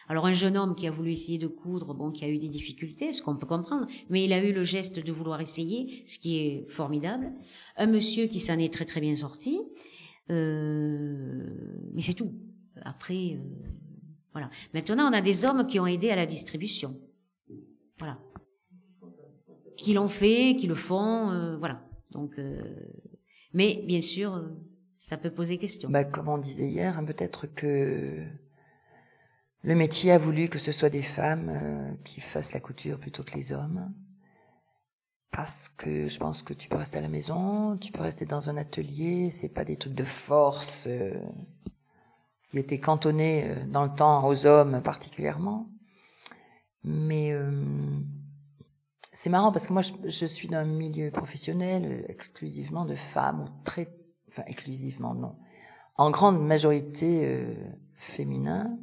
alors 0.09 0.27
un 0.27 0.33
jeune 0.33 0.57
homme 0.57 0.75
qui 0.75 0.87
a 0.87 0.91
voulu 0.91 1.13
essayer 1.13 1.39
de 1.39 1.47
coudre, 1.47 1.95
bon, 1.95 2.11
qui 2.11 2.25
a 2.25 2.29
eu 2.29 2.39
des 2.39 2.49
difficultés, 2.49 3.13
ce 3.13 3.23
qu'on 3.23 3.37
peut 3.37 3.47
comprendre, 3.47 3.87
mais 4.09 4.25
il 4.25 4.33
a 4.33 4.43
eu 4.43 4.53
le 4.53 4.65
geste 4.65 5.05
de 5.05 5.13
vouloir 5.13 5.41
essayer, 5.41 6.03
ce 6.07 6.19
qui 6.19 6.39
est 6.39 6.69
formidable. 6.69 7.33
Un 7.77 7.87
monsieur 7.87 8.27
qui 8.27 8.41
s'en 8.41 8.59
est 8.59 8.73
très 8.73 8.85
très 8.85 9.01
bien 9.01 9.17
sorti, 9.17 9.61
euh, 10.31 11.45
mais 11.95 12.03
c'est 12.03 12.15
tout. 12.15 12.33
Après, 12.83 13.37
euh, 13.37 13.39
Maintenant, 14.75 15.11
on 15.11 15.13
a 15.13 15.21
des 15.21 15.45
hommes 15.45 15.67
qui 15.67 15.81
ont 15.81 15.87
aidé 15.87 16.11
à 16.11 16.17
la 16.17 16.27
distribution, 16.27 17.01
voilà, 17.99 18.19
qui 19.77 19.95
l'ont 19.95 20.09
fait, 20.09 20.57
qui 20.59 20.67
le 20.67 20.75
font, 20.75 21.31
euh, 21.31 21.57
voilà. 21.57 21.85
Donc, 22.11 22.41
mais 23.53 23.83
bien 23.87 24.01
sûr 24.01 24.43
ça 24.99 25.17
peut 25.17 25.31
poser 25.31 25.57
question. 25.57 25.89
Bah, 25.89 26.05
comme 26.05 26.29
on 26.29 26.39
disait 26.39 26.69
hier, 26.69 26.99
hein, 26.99 27.05
peut-être 27.05 27.47
que 27.47 28.27
le 29.63 29.75
métier 29.75 30.11
a 30.11 30.19
voulu 30.19 30.49
que 30.49 30.59
ce 30.59 30.73
soit 30.73 30.91
des 30.91 31.03
femmes 31.03 31.49
euh, 31.51 31.95
qui 32.05 32.21
fassent 32.21 32.53
la 32.53 32.61
couture 32.61 32.99
plutôt 32.99 33.23
que 33.23 33.35
les 33.35 33.53
hommes. 33.53 33.95
Parce 35.31 35.69
que 35.69 36.09
je 36.09 36.19
pense 36.19 36.43
que 36.43 36.53
tu 36.53 36.69
peux 36.69 36.77
rester 36.77 36.99
à 36.99 37.01
la 37.01 37.09
maison, 37.09 37.77
tu 37.77 37.93
peux 37.93 38.03
rester 38.03 38.25
dans 38.25 38.51
un 38.51 38.57
atelier, 38.57 39.31
c'est 39.31 39.51
pas 39.51 39.65
des 39.65 39.77
trucs 39.77 39.95
de 39.95 40.05
force 40.05 40.87
euh, 40.89 41.15
qui 42.51 42.59
étaient 42.59 42.81
cantonnés 42.81 43.45
euh, 43.45 43.65
dans 43.67 43.85
le 43.85 43.95
temps 43.95 44.27
aux 44.27 44.47
hommes 44.47 44.83
particulièrement. 44.83 45.69
Mais 46.85 47.35
c'est 49.13 49.29
marrant 49.29 49.51
parce 49.53 49.67
que 49.67 49.73
moi 49.73 49.83
je, 49.83 49.93
je 50.05 50.25
suis 50.25 50.49
dans 50.49 50.59
un 50.59 50.65
milieu 50.65 51.11
professionnel 51.11 52.07
exclusivement 52.09 52.85
de 52.85 52.95
femmes, 52.95 53.41
ou 53.43 53.65
très, 53.65 53.89
enfin 54.29 54.45
exclusivement 54.47 55.13
non, 55.13 55.37
en 55.97 56.11
grande 56.11 56.41
majorité 56.41 57.47
féminin. 57.97 58.79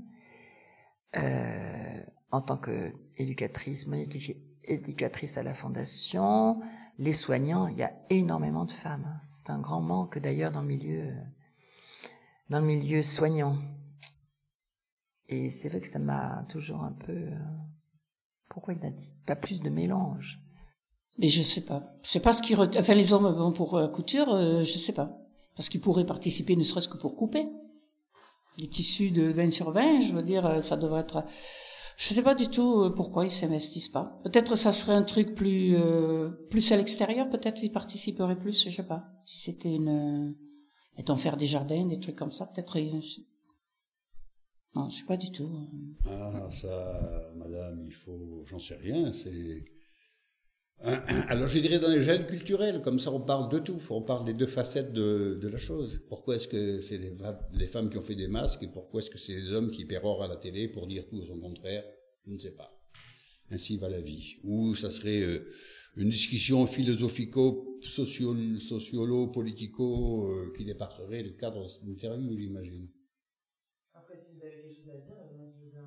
Euh, 1.18 2.04
en 2.32 2.42
tant 2.42 2.58
qu'éducatrice, 2.58 3.88
éducatrice 4.66 5.38
à 5.38 5.44
la 5.44 5.54
fondation, 5.54 6.60
les 6.98 7.14
soignants, 7.14 7.68
il 7.68 7.78
y 7.78 7.84
a 7.84 7.94
énormément 8.10 8.66
de 8.66 8.74
femmes. 8.74 9.22
C'est 9.30 9.50
un 9.50 9.60
grand 9.60 9.80
manque 9.80 10.18
d'ailleurs 10.20 10.52
dans 10.52 10.62
le 10.62 10.68
milieu, 10.68 11.14
dans 12.50 12.60
le 12.60 12.66
milieu 12.66 13.02
soignant. 13.02 13.58
Et 15.28 15.50
c'est 15.50 15.70
vrai 15.70 15.82
que 15.82 15.90
ça 15.90 16.00
m'a 16.00 16.46
toujours 16.50 16.84
un 16.84 16.94
peu. 16.94 17.14
Euh, 17.14 17.38
pourquoi 18.50 18.74
il 18.74 18.80
n'a 18.80 18.92
pas 19.26 19.36
plus 19.36 19.62
de 19.62 19.70
mélange? 19.70 20.40
Mais 21.18 21.30
je 21.30 21.42
sais 21.42 21.62
pas. 21.62 21.84
Je 22.04 22.10
sais 22.10 22.20
pas 22.20 22.34
ce 22.34 22.42
qui. 22.42 22.56
Enfin, 22.56 22.94
les 22.94 23.14
hommes, 23.14 23.54
pour 23.54 23.78
euh, 23.78 23.88
couture, 23.88 24.28
je 24.30 24.78
sais 24.78 24.94
pas. 24.94 25.18
Parce 25.56 25.70
qu'ils 25.70 25.82
pourraient 25.82 26.06
participer, 26.06 26.56
ne 26.56 26.64
serait-ce 26.64 26.90
que 26.90 26.98
pour 26.98 27.16
couper 27.16 27.48
des 28.58 28.68
tissus 28.68 29.12
de 29.12 29.32
20 29.32 29.52
sur 29.52 29.72
20, 29.72 30.00
je 30.00 30.14
veux 30.14 30.24
dire, 30.24 30.46
euh, 30.46 30.62
ça 30.62 30.78
devrait 30.78 31.02
être... 31.02 31.24
Je 31.98 32.14
sais 32.14 32.22
pas 32.22 32.36
du 32.36 32.48
tout 32.48 32.82
euh, 32.82 32.94
pourquoi 32.94 33.26
ils 33.26 33.32
s'investissent 33.32 33.90
pas. 33.90 34.20
Peut-être 34.24 34.56
ça 34.56 34.74
serait 34.74 34.94
un 34.94 35.04
truc 35.04 35.34
plus 35.34 35.76
euh, 35.76 36.30
plus 36.50 36.72
à 36.74 36.78
l'extérieur, 36.78 37.30
peut-être 37.30 37.64
ils 37.64 37.72
participeraient 37.72 38.38
plus, 38.38 38.66
je 38.66 38.70
sais 38.70 38.84
pas. 38.84 39.06
Si 39.24 39.38
c'était 39.38 39.74
une 39.74 40.36
étant 40.98 41.18
faire 41.18 41.38
des 41.38 41.46
jardins, 41.46 41.86
des 41.86 42.00
trucs 42.00 42.16
comme 42.16 42.32
ça, 42.32 42.46
peut-être 42.46 42.78
non, 44.76 44.90
je 44.90 44.98
sais 44.98 45.06
pas 45.06 45.16
du 45.16 45.32
tout. 45.32 45.70
Ah 46.06 46.50
ça 46.52 47.32
madame, 47.36 47.82
il 47.86 47.94
faut 47.94 48.44
j'en 48.46 48.60
sais 48.60 48.76
rien, 48.76 49.12
alors 51.30 51.48
je 51.48 51.60
dirais 51.60 51.80
dans 51.80 51.90
les 51.90 52.02
gènes 52.02 52.26
culturels, 52.26 52.82
comme 52.82 53.00
ça 53.00 53.10
on 53.10 53.22
parle 53.22 53.50
de 53.50 53.60
tout, 53.60 53.80
on 53.90 54.02
parle 54.02 54.26
des 54.26 54.34
deux 54.34 54.48
facettes 54.48 54.92
de, 54.92 55.40
la 55.48 55.58
chose. 55.58 56.02
Pourquoi 56.10 56.36
est-ce 56.36 56.50
que 56.50 56.82
c'est 56.82 56.98
les, 56.98 57.68
femmes 57.68 57.90
qui 57.90 57.98
ont 57.98 58.02
fait 58.02 58.16
des 58.16 58.28
masques 58.28 58.64
et 58.64 58.68
pourquoi 58.68 59.00
est-ce 59.00 59.10
que 59.10 59.18
c'est 59.18 59.40
les 59.40 59.54
hommes 59.54 59.72
qui 59.72 59.86
pérorent 59.86 60.24
à 60.24 60.28
la 60.28 60.36
télé 60.36 60.68
pour 60.68 60.88
dire 60.88 61.08
tout 61.08 61.22
au 61.22 61.40
contraire? 61.40 61.86
Je 62.28 62.34
ne 62.34 62.38
sais 62.38 62.52
pas. 62.52 62.78
Ainsi 63.52 63.78
va 63.78 63.88
la 63.88 64.02
vie. 64.02 64.36
Ou 64.44 64.76
ça 64.76 64.90
serait 64.90 65.22
euh, 65.22 65.48
une 65.96 66.10
discussion 66.10 66.68
philosophico, 66.68 67.80
sociolo, 67.82 69.28
politico 69.28 70.30
euh, 70.30 70.54
qui 70.56 70.66
dépasserait 70.66 71.24
le 71.24 71.32
cadre 71.32 71.64
de 71.64 71.68
cette 71.70 71.84
interview, 71.88 72.38
j'imagine. 72.38 72.90
Après, 73.94 74.18
si 74.18 74.34
vous 74.34 74.42
avez 74.44 74.56
quelque 74.56 74.74
chose 74.76 74.90
à 74.90 74.98
dire, 74.98 75.16
je 75.32 75.66
vais 75.66 75.84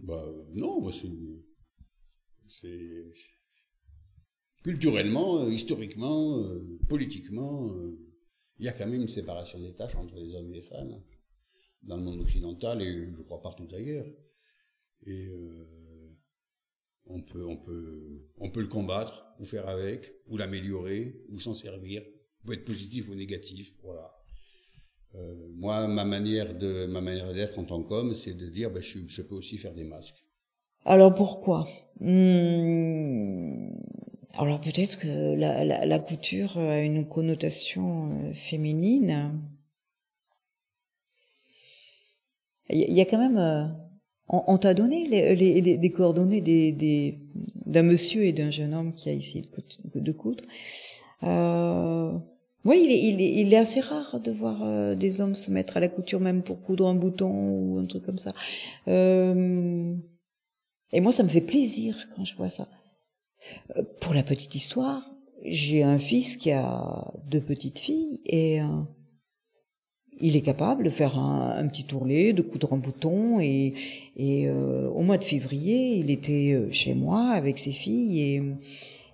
Bah 0.00 0.26
non, 0.52 0.90
c'est 0.92 1.08
c'est 2.48 3.12
culturellement, 4.62 5.40
euh, 5.40 5.50
historiquement, 5.50 6.38
euh, 6.38 6.78
politiquement, 6.88 7.68
euh, 7.72 7.98
il 8.58 8.66
y 8.66 8.68
a 8.68 8.72
quand 8.72 8.86
même 8.86 9.02
une 9.02 9.08
séparation 9.08 9.58
des 9.58 9.74
tâches 9.74 9.96
entre 9.96 10.14
les 10.16 10.34
hommes 10.34 10.52
et 10.52 10.56
les 10.56 10.62
femmes 10.62 11.02
dans 11.82 11.96
le 11.96 12.02
monde 12.02 12.20
occidental 12.20 12.80
et 12.80 13.12
je 13.12 13.22
crois 13.22 13.42
partout 13.42 13.66
ailleurs. 13.74 14.06
Et 15.04 15.26
on 17.06 17.22
peut, 17.22 17.44
on 17.44 17.56
peut, 17.56 18.22
on 18.38 18.50
peut 18.50 18.60
le 18.60 18.68
combattre, 18.68 19.26
ou 19.38 19.44
faire 19.44 19.68
avec, 19.68 20.12
ou 20.28 20.36
l'améliorer, 20.36 21.22
ou 21.28 21.38
s'en 21.38 21.54
servir, 21.54 22.02
peut 22.44 22.54
être 22.54 22.64
positif 22.64 23.08
ou 23.08 23.14
négatif, 23.14 23.72
voilà. 23.82 24.10
moi, 25.56 25.86
ma 25.86 26.04
manière 26.04 26.54
de, 26.56 26.86
ma 26.86 27.00
manière 27.00 27.32
d'être 27.32 27.58
en 27.58 27.64
tant 27.64 27.82
qu'homme, 27.82 28.14
c'est 28.14 28.34
de 28.34 28.46
dire, 28.48 28.70
ben, 28.70 28.82
je, 28.82 29.22
peux 29.22 29.34
aussi 29.34 29.58
faire 29.58 29.74
des 29.74 29.84
masques. 29.84 30.24
Alors 30.84 31.14
pourquoi? 31.14 31.68
Hmm, 32.00 33.70
Alors 34.34 34.60
peut-être 34.60 34.98
que 34.98 35.34
la, 35.36 35.98
couture 36.00 36.58
a 36.58 36.80
une 36.80 37.06
connotation 37.06 38.10
euh, 38.10 38.32
féminine. 38.32 39.40
Il 42.70 42.94
y, 42.94 43.00
a 43.00 43.04
quand 43.04 43.18
même... 43.18 43.76
On, 44.28 44.56
t'a 44.56 44.72
donné 44.72 45.06
les, 45.08 45.90
coordonnées 45.90 46.40
d'un 47.66 47.82
monsieur 47.82 48.24
et 48.24 48.32
d'un 48.32 48.50
jeune 48.50 48.72
homme 48.72 48.94
qui 48.94 49.10
a 49.10 49.12
ici 49.12 49.46
de 49.94 50.12
coudre. 50.12 50.44
Euh, 51.24 52.12
oui, 52.64 52.86
il 52.88 53.52
est, 53.52 53.56
assez 53.56 53.80
rare 53.80 54.20
de 54.20 54.30
voir 54.30 54.62
euh, 54.62 54.94
des 54.94 55.20
hommes 55.20 55.34
se 55.34 55.50
mettre 55.50 55.76
à 55.76 55.80
la 55.80 55.88
couture, 55.88 56.20
même 56.20 56.42
pour 56.42 56.62
coudre 56.62 56.86
un 56.86 56.94
bouton 56.94 57.30
ou 57.30 57.78
un 57.78 57.86
truc 57.86 58.04
comme 58.04 58.18
ça. 58.18 58.32
Euh, 58.88 59.94
et 60.92 61.00
moi, 61.00 61.12
ça 61.12 61.24
me 61.24 61.28
fait 61.28 61.40
plaisir 61.40 61.96
quand 62.14 62.24
je 62.24 62.36
vois 62.36 62.50
ça. 62.50 62.68
Pour 64.00 64.14
la 64.14 64.22
petite 64.22 64.54
histoire, 64.54 65.02
j'ai 65.44 65.82
un 65.82 65.98
fils 65.98 66.36
qui 66.36 66.52
a 66.52 67.12
deux 67.26 67.40
petites 67.40 67.80
filles 67.80 68.20
et 68.24 68.60
il 70.22 70.36
est 70.36 70.40
capable 70.42 70.84
de 70.84 70.90
faire 70.90 71.18
un, 71.18 71.66
petit 71.68 71.84
tourlet, 71.84 72.32
de 72.32 72.40
coudre 72.42 72.72
un 72.72 72.78
bouton 72.78 73.40
et, 73.40 73.74
euh, 74.18 74.88
au 74.88 75.02
mois 75.02 75.18
de 75.18 75.24
février, 75.24 75.96
il 75.96 76.10
était 76.10 76.68
chez 76.70 76.94
moi 76.94 77.30
avec 77.30 77.58
ses 77.58 77.72
filles 77.72 78.20
et, 78.20 78.42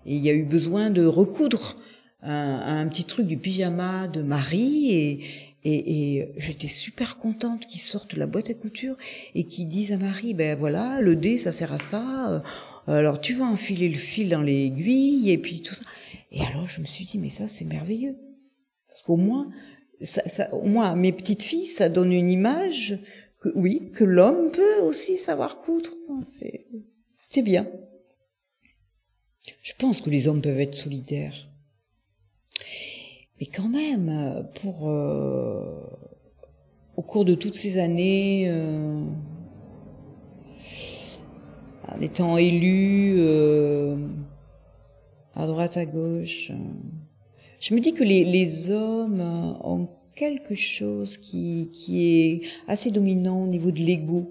il 0.06 0.24
y 0.24 0.30
a 0.30 0.32
eu 0.32 0.44
besoin 0.44 0.88
de 0.88 1.04
recoudre 1.04 1.76
un, 2.22 2.86
petit 2.88 3.04
truc 3.04 3.26
du 3.26 3.36
pyjama 3.36 4.08
de 4.08 4.22
Marie 4.22 4.90
et, 4.90 5.20
et, 5.64 6.18
et 6.18 6.32
j'étais 6.36 6.68
super 6.68 7.18
contente 7.18 7.66
qu'ils 7.66 7.80
sortent 7.80 8.14
la 8.14 8.26
boîte 8.26 8.50
à 8.50 8.54
couture 8.54 8.96
et 9.34 9.44
qu'ils 9.44 9.68
disent 9.68 9.92
à 9.92 9.98
Marie, 9.98 10.34
ben 10.34 10.56
voilà, 10.56 11.00
le 11.00 11.16
dé, 11.16 11.36
ça 11.36 11.52
sert 11.52 11.72
à 11.72 11.78
ça. 11.78 12.42
Euh, 12.88 12.92
alors 12.92 13.20
tu 13.20 13.34
vas 13.34 13.44
enfiler 13.44 13.88
le 13.88 13.98
fil 13.98 14.30
dans 14.30 14.42
l'aiguille 14.42 15.30
et 15.30 15.38
puis 15.38 15.60
tout 15.60 15.74
ça. 15.74 15.84
Et 16.32 16.42
alors 16.42 16.66
je 16.66 16.80
me 16.80 16.86
suis 16.86 17.04
dit, 17.04 17.18
mais 17.18 17.28
ça 17.28 17.48
c'est 17.48 17.64
merveilleux. 17.64 18.16
Parce 18.88 19.02
qu'au 19.02 19.16
moins, 19.16 19.48
moins 20.64 20.94
mes 20.94 21.12
petites 21.12 21.42
filles, 21.42 21.66
ça 21.66 21.88
donne 21.88 22.12
une 22.12 22.30
image 22.30 22.98
que 23.40 24.04
l'homme 24.04 24.50
peut 24.50 24.80
aussi 24.82 25.16
savoir 25.16 25.60
coudre. 25.60 25.90
C'était 27.12 27.42
bien. 27.42 27.68
Je 29.62 29.72
pense 29.78 30.00
que 30.00 30.10
les 30.10 30.28
hommes 30.28 30.42
peuvent 30.42 30.60
être 30.60 30.74
solidaires. 30.74 31.48
Mais 33.40 33.46
quand 33.46 33.68
même, 33.68 34.48
pour 34.60 34.88
euh, 34.88 35.80
au 36.96 37.02
cours 37.02 37.24
de 37.24 37.34
toutes 37.34 37.54
ces 37.54 37.78
années, 37.78 38.46
euh, 38.48 39.04
en 41.86 42.00
étant 42.00 42.36
élu 42.36 43.14
euh, 43.18 43.96
à 45.34 45.46
droite 45.46 45.76
à 45.76 45.86
gauche, 45.86 46.50
je 47.60 47.74
me 47.74 47.80
dis 47.80 47.92
que 47.92 48.04
les, 48.04 48.24
les 48.24 48.70
hommes 48.70 49.20
ont 49.20 49.88
quelque 50.14 50.54
chose 50.54 51.16
qui, 51.16 51.70
qui 51.72 52.04
est 52.04 52.48
assez 52.66 52.90
dominant 52.90 53.42
au 53.42 53.46
niveau 53.46 53.70
de 53.70 53.78
l'ego, 53.78 54.30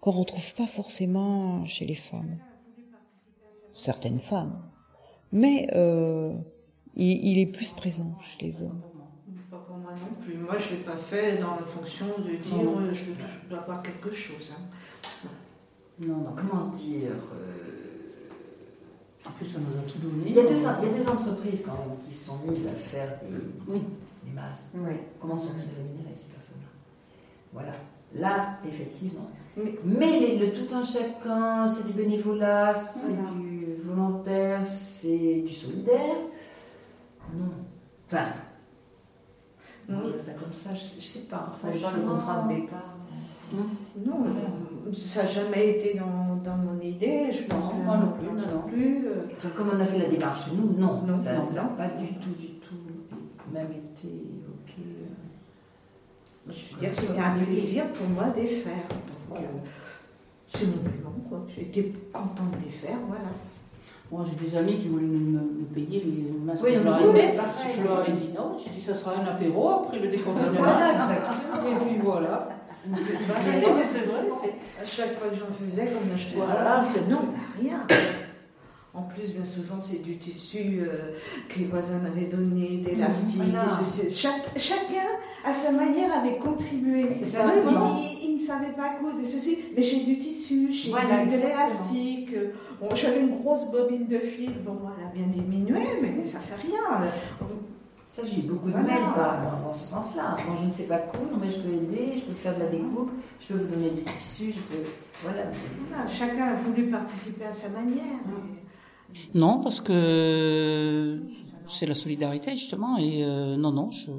qu'on 0.00 0.12
retrouve 0.12 0.54
pas 0.54 0.66
forcément 0.66 1.66
chez 1.66 1.84
les 1.84 1.94
femmes. 1.94 2.38
Certaines 3.74 4.18
femmes. 4.20 4.62
Mais 5.32 5.68
euh, 5.74 6.32
il, 6.94 7.26
il, 7.26 7.38
est 7.38 7.46
plus 7.46 7.72
présent 7.72 8.16
chez 8.20 8.46
les 8.46 8.62
hommes. 8.62 8.80
Pas 9.50 9.58
pour 9.58 9.76
moi 9.76 9.92
non 9.92 10.22
plus. 10.22 10.34
Moi, 10.36 10.56
je 10.58 10.72
ne 10.72 10.78
l'ai 10.78 10.84
pas 10.84 10.96
fait 10.96 11.38
dans 11.38 11.56
la 11.56 11.66
fonction 11.66 12.06
de 12.18 12.36
dire 12.36 12.64
non. 12.64 12.78
euh, 12.78 12.92
je 12.92 13.48
dois 13.48 13.60
avoir 13.60 13.82
quelque 13.82 14.12
chose. 14.12 14.52
Hein. 14.52 15.28
Non, 16.00 16.18
non, 16.18 16.34
comment 16.36 16.68
dire 16.68 17.10
euh... 17.34 17.67
En 19.26 19.30
plus, 19.32 19.48
on 19.56 19.60
nous 19.60 19.78
a 19.78 19.82
tout 19.90 19.98
donné. 19.98 20.24
Il 20.28 20.34
y, 20.34 20.38
a 20.38 20.42
deux, 20.42 20.54
il 20.54 20.62
y 20.62 20.94
a 20.94 20.98
des 20.98 21.08
entreprises 21.08 21.64
quand 21.66 21.72
même 21.72 21.96
qui 22.08 22.14
sont 22.14 22.38
mises 22.48 22.66
à 22.66 22.72
faire 22.72 23.18
des, 23.22 23.36
oui. 23.66 23.80
des 24.24 24.32
masques. 24.32 24.64
Oui. 24.74 24.92
Comment 25.20 25.36
sont-ils 25.36 25.74
rémunérés 25.76 26.14
ces 26.14 26.32
personnes-là? 26.32 26.68
Voilà. 27.52 27.72
Là, 28.14 28.58
effectivement. 28.66 29.28
Mais, 29.56 29.74
Mais 29.84 30.20
les, 30.20 30.38
le 30.38 30.52
tout 30.52 30.72
un 30.74 30.82
chacun, 30.82 31.66
c'est 31.66 31.86
du 31.86 31.92
bénévolat, 31.92 32.74
c'est 32.74 33.12
voilà. 33.12 33.30
du 33.32 33.66
volontaire, 33.82 34.66
c'est 34.66 35.42
du 35.42 35.52
solidaire. 35.52 36.16
Non. 37.34 37.50
Enfin, 38.06 38.28
non, 39.88 40.00
je 40.12 40.18
ça 40.18 40.32
comme 40.32 40.52
ça, 40.52 40.74
je, 40.74 41.00
je 41.00 41.04
sais 41.04 41.26
pas. 41.26 41.52
Enfin, 41.52 41.68
pas 41.78 41.90
le 41.96 42.02
contrat 42.02 42.42
de 42.42 42.54
départ. 42.54 42.96
Non, 43.52 43.66
non, 44.06 44.18
non, 44.20 44.34
ça 44.92 45.22
n'a 45.22 45.28
jamais 45.28 45.70
été 45.70 45.98
dans, 45.98 46.36
dans, 46.36 46.56
mon 46.56 46.80
idée. 46.80 47.30
Je 47.32 47.42
pense 47.44 47.74
non, 47.74 47.84
moi 47.84 47.96
non 47.96 48.12
plus, 48.12 48.26
non, 48.26 48.54
non. 48.54 48.68
plus. 48.68 49.06
Euh... 49.06 49.26
Enfin, 49.36 49.48
comme 49.56 49.70
on 49.76 49.80
a 49.80 49.84
fait 49.84 49.98
la 49.98 50.08
démarche, 50.08 50.50
nous, 50.54 50.78
non. 50.78 51.02
Non, 51.02 51.16
ça 51.16 51.34
n'a 51.34 51.64
pas 51.76 51.88
du 51.88 52.08
tout, 52.14 52.34
du 52.38 52.48
tout 52.60 52.74
même 53.52 53.70
été 53.70 54.08
évoqué. 54.08 54.82
Je 56.48 56.74
veux 56.74 56.80
dire, 56.80 56.90
c'était 56.94 57.20
un 57.20 57.38
plaisir 57.38 57.84
pour 57.88 58.08
moi 58.08 58.30
de 58.30 58.40
les 58.40 58.46
faire. 58.46 58.88
Donc, 59.28 59.38
euh, 59.38 59.42
c'est 60.46 60.66
mon 60.66 60.76
bilan, 60.76 61.12
quoi. 61.28 61.46
J'étais 61.54 61.92
contente 62.12 62.58
de 62.58 62.64
les 62.64 62.70
faire, 62.70 62.98
voilà. 63.06 63.30
Moi, 64.10 64.24
j'ai 64.24 64.46
des 64.46 64.56
amis 64.56 64.78
qui 64.78 64.88
voulaient 64.88 65.04
me, 65.04 65.38
me 65.38 65.64
payer 65.66 66.02
les 66.02 66.32
masques. 66.32 66.64
Oui, 66.64 66.72
je, 66.74 66.82
leur 66.82 67.12
oui, 67.12 67.20
ai, 67.20 67.76
je 67.76 67.82
leur 67.82 68.08
ai 68.08 68.12
dit 68.12 68.30
non. 68.34 68.56
J'ai 68.56 68.70
dit 68.70 68.80
ça 68.80 68.94
sera 68.94 69.16
un 69.16 69.26
apéro 69.26 69.68
après 69.68 69.98
le 69.98 70.08
déconfinement. 70.08 70.50
Voilà. 70.56 70.92
Et 71.70 71.84
puis 71.84 71.98
voilà. 72.02 72.48
C'est 72.96 73.24
vrai, 73.24 74.20
à 74.80 74.84
chaque 74.84 75.18
fois 75.18 75.28
que 75.28 75.36
j'en 75.36 75.52
faisais, 75.52 75.86
comme 75.86 76.12
acheter 76.12 76.36
voilà, 76.36 76.84
non, 77.08 77.28
rien. 77.60 77.86
En 78.94 79.02
plus, 79.02 79.32
bien 79.32 79.44
souvent, 79.44 79.80
c'est 79.80 80.02
du 80.02 80.16
tissu 80.16 80.80
euh, 80.80 81.12
que 81.48 81.60
les 81.60 81.66
voisins 81.66 81.98
m'avaient 81.98 82.26
donné, 82.26 82.78
d'élastique, 82.78 83.36
voilà. 83.36 83.64
Chaque, 84.10 84.58
chacun, 84.58 85.06
à 85.44 85.52
sa 85.52 85.70
manière, 85.70 86.12
avait 86.12 86.38
contribué. 86.38 87.04
Vrai, 87.04 87.54
il, 88.22 88.30
il, 88.30 88.42
ne 88.42 88.46
savait 88.46 88.72
pas 88.72 88.94
coudre, 88.98 89.24
ceci, 89.24 89.58
mais 89.76 89.82
j'ai 89.82 90.00
du 90.00 90.18
tissu, 90.18 90.72
j'ai 90.72 90.90
voilà, 90.90 91.26
de 91.26 91.30
l'élastique. 91.30 92.34
Bon, 92.80 92.88
J'avais 92.94 93.20
une 93.20 93.38
grosse 93.38 93.70
bobine 93.70 94.06
de 94.06 94.18
fil, 94.18 94.54
bon, 94.64 94.78
elle 94.98 95.06
a 95.06 95.10
bien 95.10 95.26
diminué, 95.26 95.80
mais 96.00 96.26
ça 96.26 96.40
fait 96.40 96.56
rien. 96.56 97.08
Ça, 98.08 98.22
j'ai 98.24 98.42
beaucoup 98.42 98.66
de 98.66 98.72
voilà. 98.72 98.86
mails 98.86 99.02
dans, 99.14 99.66
dans, 99.66 99.72
ce 99.72 99.86
sens-là. 99.86 100.36
Quand 100.44 100.56
je 100.56 100.64
ne 100.66 100.72
sais 100.72 100.86
pas 100.86 100.98
coudre, 100.98 101.36
mais 101.38 101.50
je 101.50 101.58
peux 101.60 101.72
aider, 101.72 102.14
je 102.16 102.24
peux 102.24 102.32
faire 102.32 102.54
de 102.56 102.60
la 102.60 102.68
découpe, 102.68 103.12
je 103.38 103.46
peux 103.46 103.54
vous 103.54 103.68
donner 103.68 103.90
du 103.90 104.02
tissu, 104.02 104.50
je 104.50 104.60
peux. 104.60 104.82
Voilà. 105.22 105.42
voilà 105.88 106.08
chacun 106.08 106.46
a 106.48 106.54
voulu 106.54 106.90
participer 106.90 107.44
à 107.44 107.52
sa 107.52 107.68
manière. 107.68 108.18
Non, 109.34 109.60
parce 109.60 109.80
que 109.82 111.22
c'est 111.66 111.86
la 111.86 111.94
solidarité, 111.94 112.52
justement, 112.52 112.96
et 112.96 113.24
euh, 113.24 113.56
non, 113.56 113.72
non, 113.72 113.90
je. 113.90 114.10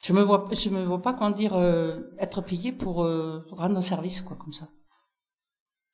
Je 0.00 0.12
me 0.12 0.22
vois, 0.22 0.48
je 0.52 0.70
me 0.70 0.84
vois 0.84 1.02
pas 1.02 1.12
comment 1.12 1.32
dire 1.32 1.54
euh, 1.54 2.00
être 2.18 2.40
payé 2.40 2.72
pour 2.72 3.02
euh, 3.02 3.44
rendre 3.50 3.76
un 3.76 3.80
service 3.80 4.22
quoi 4.22 4.36
comme 4.36 4.52
ça. 4.52 4.68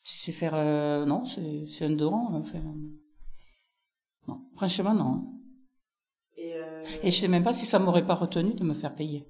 Si 0.02 0.18
c'est 0.18 0.32
faire 0.32 0.52
euh, 0.54 1.06
non, 1.06 1.24
c'est 1.24 1.84
un 1.84 1.90
don. 1.90 2.34
Enfin, 2.34 2.60
non, 4.28 4.42
franchement 4.56 4.94
non. 4.94 5.43
Et 7.02 7.10
je 7.10 7.16
sais 7.16 7.28
même 7.28 7.44
pas 7.44 7.52
si 7.52 7.66
ça 7.66 7.78
m'aurait 7.78 8.06
pas 8.06 8.14
retenu 8.14 8.54
de 8.54 8.64
me 8.64 8.74
faire 8.74 8.94
payer. 8.94 9.28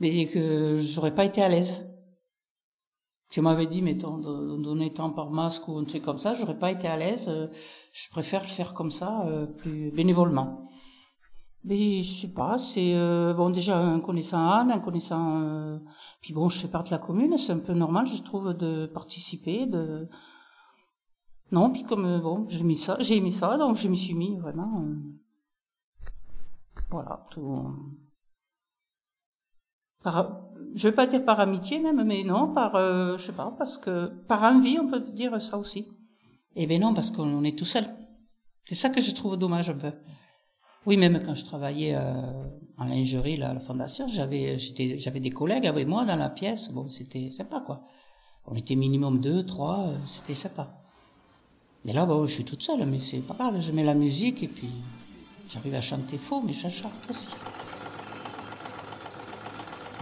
Mais 0.00 0.26
que 0.26 0.76
j'aurais 0.76 1.14
pas 1.14 1.24
été 1.24 1.42
à 1.42 1.48
l'aise. 1.48 1.86
Tu 3.30 3.40
m'avais 3.40 3.66
dit, 3.66 3.82
mettons, 3.82 4.18
donner 4.18 4.92
tant 4.92 5.10
par 5.10 5.30
masque 5.30 5.68
ou 5.68 5.76
un 5.78 5.84
truc 5.84 6.02
comme 6.02 6.18
ça, 6.18 6.32
j'aurais 6.32 6.58
pas 6.58 6.70
été 6.70 6.86
à 6.86 6.96
l'aise. 6.96 7.30
Je 7.92 8.08
préfère 8.10 8.42
le 8.42 8.48
faire 8.48 8.72
comme 8.72 8.90
ça, 8.90 9.26
euh, 9.26 9.46
plus 9.46 9.90
bénévolement. 9.90 10.68
Mais 11.64 12.02
je 12.02 12.20
sais 12.20 12.32
pas, 12.32 12.58
c'est 12.58 12.94
euh, 12.94 13.34
bon 13.34 13.50
déjà 13.50 13.76
un 13.76 13.98
connaissant 13.98 14.48
Anne, 14.48 14.70
un 14.70 14.78
connaissant. 14.78 15.40
Euh, 15.42 15.78
puis 16.20 16.32
bon, 16.32 16.48
je 16.48 16.58
fais 16.58 16.68
partie 16.68 16.92
de 16.92 16.96
la 16.96 17.04
commune, 17.04 17.36
c'est 17.36 17.52
un 17.52 17.58
peu 17.58 17.72
normal, 17.72 18.06
je 18.06 18.22
trouve, 18.22 18.54
de 18.54 18.86
participer, 18.86 19.66
de. 19.66 20.08
Non, 21.50 21.70
puis 21.70 21.82
comme 21.82 22.20
bon, 22.20 22.46
j'ai 22.48 22.62
mis 22.62 22.76
ça, 22.76 22.96
j'ai 23.00 23.16
aimé 23.16 23.32
ça, 23.32 23.56
donc 23.56 23.74
je 23.74 23.88
m'y 23.88 23.96
suis 23.96 24.14
mis 24.14 24.36
vraiment. 24.36 24.84
Voilà, 26.90 27.26
tout. 27.30 27.74
Par, 30.02 30.50
je 30.74 30.88
vais 30.88 30.94
pas 30.94 31.06
dire 31.06 31.24
par 31.24 31.40
amitié 31.40 31.78
même, 31.80 32.04
mais 32.04 32.22
non, 32.22 32.54
par, 32.54 32.76
euh, 32.76 33.16
je 33.16 33.24
sais 33.24 33.32
pas, 33.32 33.54
parce 33.58 33.76
que 33.76 34.06
par 34.28 34.42
envie, 34.42 34.78
on 34.78 34.88
peut 34.88 35.00
dire 35.00 35.40
ça 35.42 35.58
aussi. 35.58 35.88
Eh 36.54 36.66
ben 36.66 36.80
non, 36.80 36.94
parce 36.94 37.10
qu'on 37.10 37.44
est 37.44 37.58
tout 37.58 37.64
seul. 37.64 37.84
C'est 38.64 38.74
ça 38.74 38.88
que 38.88 39.00
je 39.00 39.12
trouve 39.12 39.36
dommage 39.36 39.70
un 39.70 39.74
peu. 39.74 39.92
Oui, 40.86 40.96
même 40.96 41.20
quand 41.24 41.34
je 41.34 41.44
travaillais 41.44 41.96
euh, 41.96 42.48
en 42.78 42.84
lingerie 42.84 43.36
la 43.36 43.58
fondation, 43.58 44.06
j'avais, 44.06 44.56
j'avais 44.56 45.20
des 45.20 45.30
collègues 45.30 45.66
avec 45.66 45.88
moi 45.88 46.04
dans 46.04 46.16
la 46.16 46.30
pièce. 46.30 46.68
Bon, 46.70 46.86
c'était 46.88 47.28
sympa 47.30 47.60
quoi. 47.60 47.82
On 48.44 48.54
était 48.54 48.76
minimum 48.76 49.20
deux, 49.20 49.44
trois, 49.44 49.88
euh, 49.88 49.96
c'était 50.06 50.34
sympa. 50.34 50.84
Et 51.84 51.92
là, 51.92 52.06
bon, 52.06 52.26
je 52.26 52.34
suis 52.34 52.44
toute 52.44 52.62
seule, 52.62 52.86
mais 52.86 53.00
c'est 53.00 53.18
pas 53.18 53.34
grave. 53.34 53.60
Je 53.60 53.72
mets 53.72 53.84
la 53.84 53.94
musique 53.94 54.42
et 54.42 54.48
puis 54.48 54.70
J'arrive 55.50 55.74
à 55.74 55.80
chanter 55.80 56.18
faux, 56.18 56.42
mais 56.44 56.52
je 56.52 56.68
chante 56.68 56.92
aussi. 57.08 57.36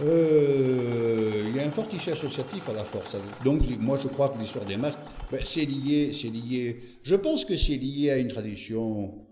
Euh, 0.01 1.45
il 1.47 1.55
y 1.55 1.59
a 1.59 1.65
un 1.65 1.71
fort 1.71 1.87
tissu 1.87 2.11
associatif 2.11 2.67
à 2.67 2.73
la 2.73 2.83
force. 2.83 3.15
Donc, 3.43 3.61
moi, 3.79 3.97
je 4.01 4.07
crois 4.07 4.29
que 4.29 4.39
l'histoire 4.39 4.65
des 4.65 4.77
masques, 4.77 4.99
ben, 5.31 5.39
c'est 5.43 5.65
lié, 5.65 6.11
c'est 6.13 6.29
lié. 6.29 6.77
Je 7.03 7.15
pense 7.15 7.45
que 7.45 7.55
c'est 7.55 7.77
lié 7.77 8.09
à 8.09 8.17
une 8.17 8.27
tradition 8.27 9.25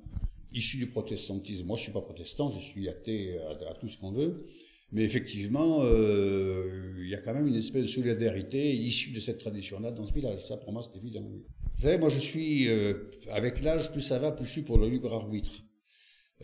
issue 0.54 0.78
du 0.78 0.88
protestantisme. 0.88 1.66
Moi, 1.66 1.78
je 1.78 1.84
suis 1.84 1.92
pas 1.92 2.02
protestant, 2.02 2.50
je 2.52 2.62
suis 2.62 2.88
athée 2.88 3.38
à, 3.70 3.74
tout 3.74 3.90
ce 3.90 3.98
qu'on 3.98 4.12
veut. 4.12 4.46
Mais 4.92 5.04
effectivement, 5.04 5.80
euh, 5.82 6.94
il 7.00 7.10
y 7.10 7.16
a 7.16 7.18
quand 7.18 7.34
même 7.34 7.48
une 7.48 7.56
espèce 7.56 7.82
de 7.82 7.88
solidarité 7.88 8.74
issue 8.76 9.10
de 9.10 9.20
cette 9.20 9.40
tradition-là 9.40 9.90
dans 9.92 10.08
ce 10.08 10.14
village. 10.14 10.46
Ça, 10.46 10.58
pour 10.58 10.72
moi, 10.72 10.84
c'est 10.84 10.98
évident. 10.98 11.24
Vous 11.24 11.82
savez, 11.82 11.98
moi, 11.98 12.10
je 12.10 12.20
suis, 12.20 12.70
euh, 12.70 13.10
avec 13.32 13.62
l'âge, 13.64 13.92
plus 13.92 14.02
ça 14.02 14.20
va, 14.20 14.32
plus 14.32 14.46
je 14.46 14.52
suis 14.52 14.62
pour 14.62 14.78
le 14.78 14.88
libre 14.88 15.12
arbitre. 15.12 15.64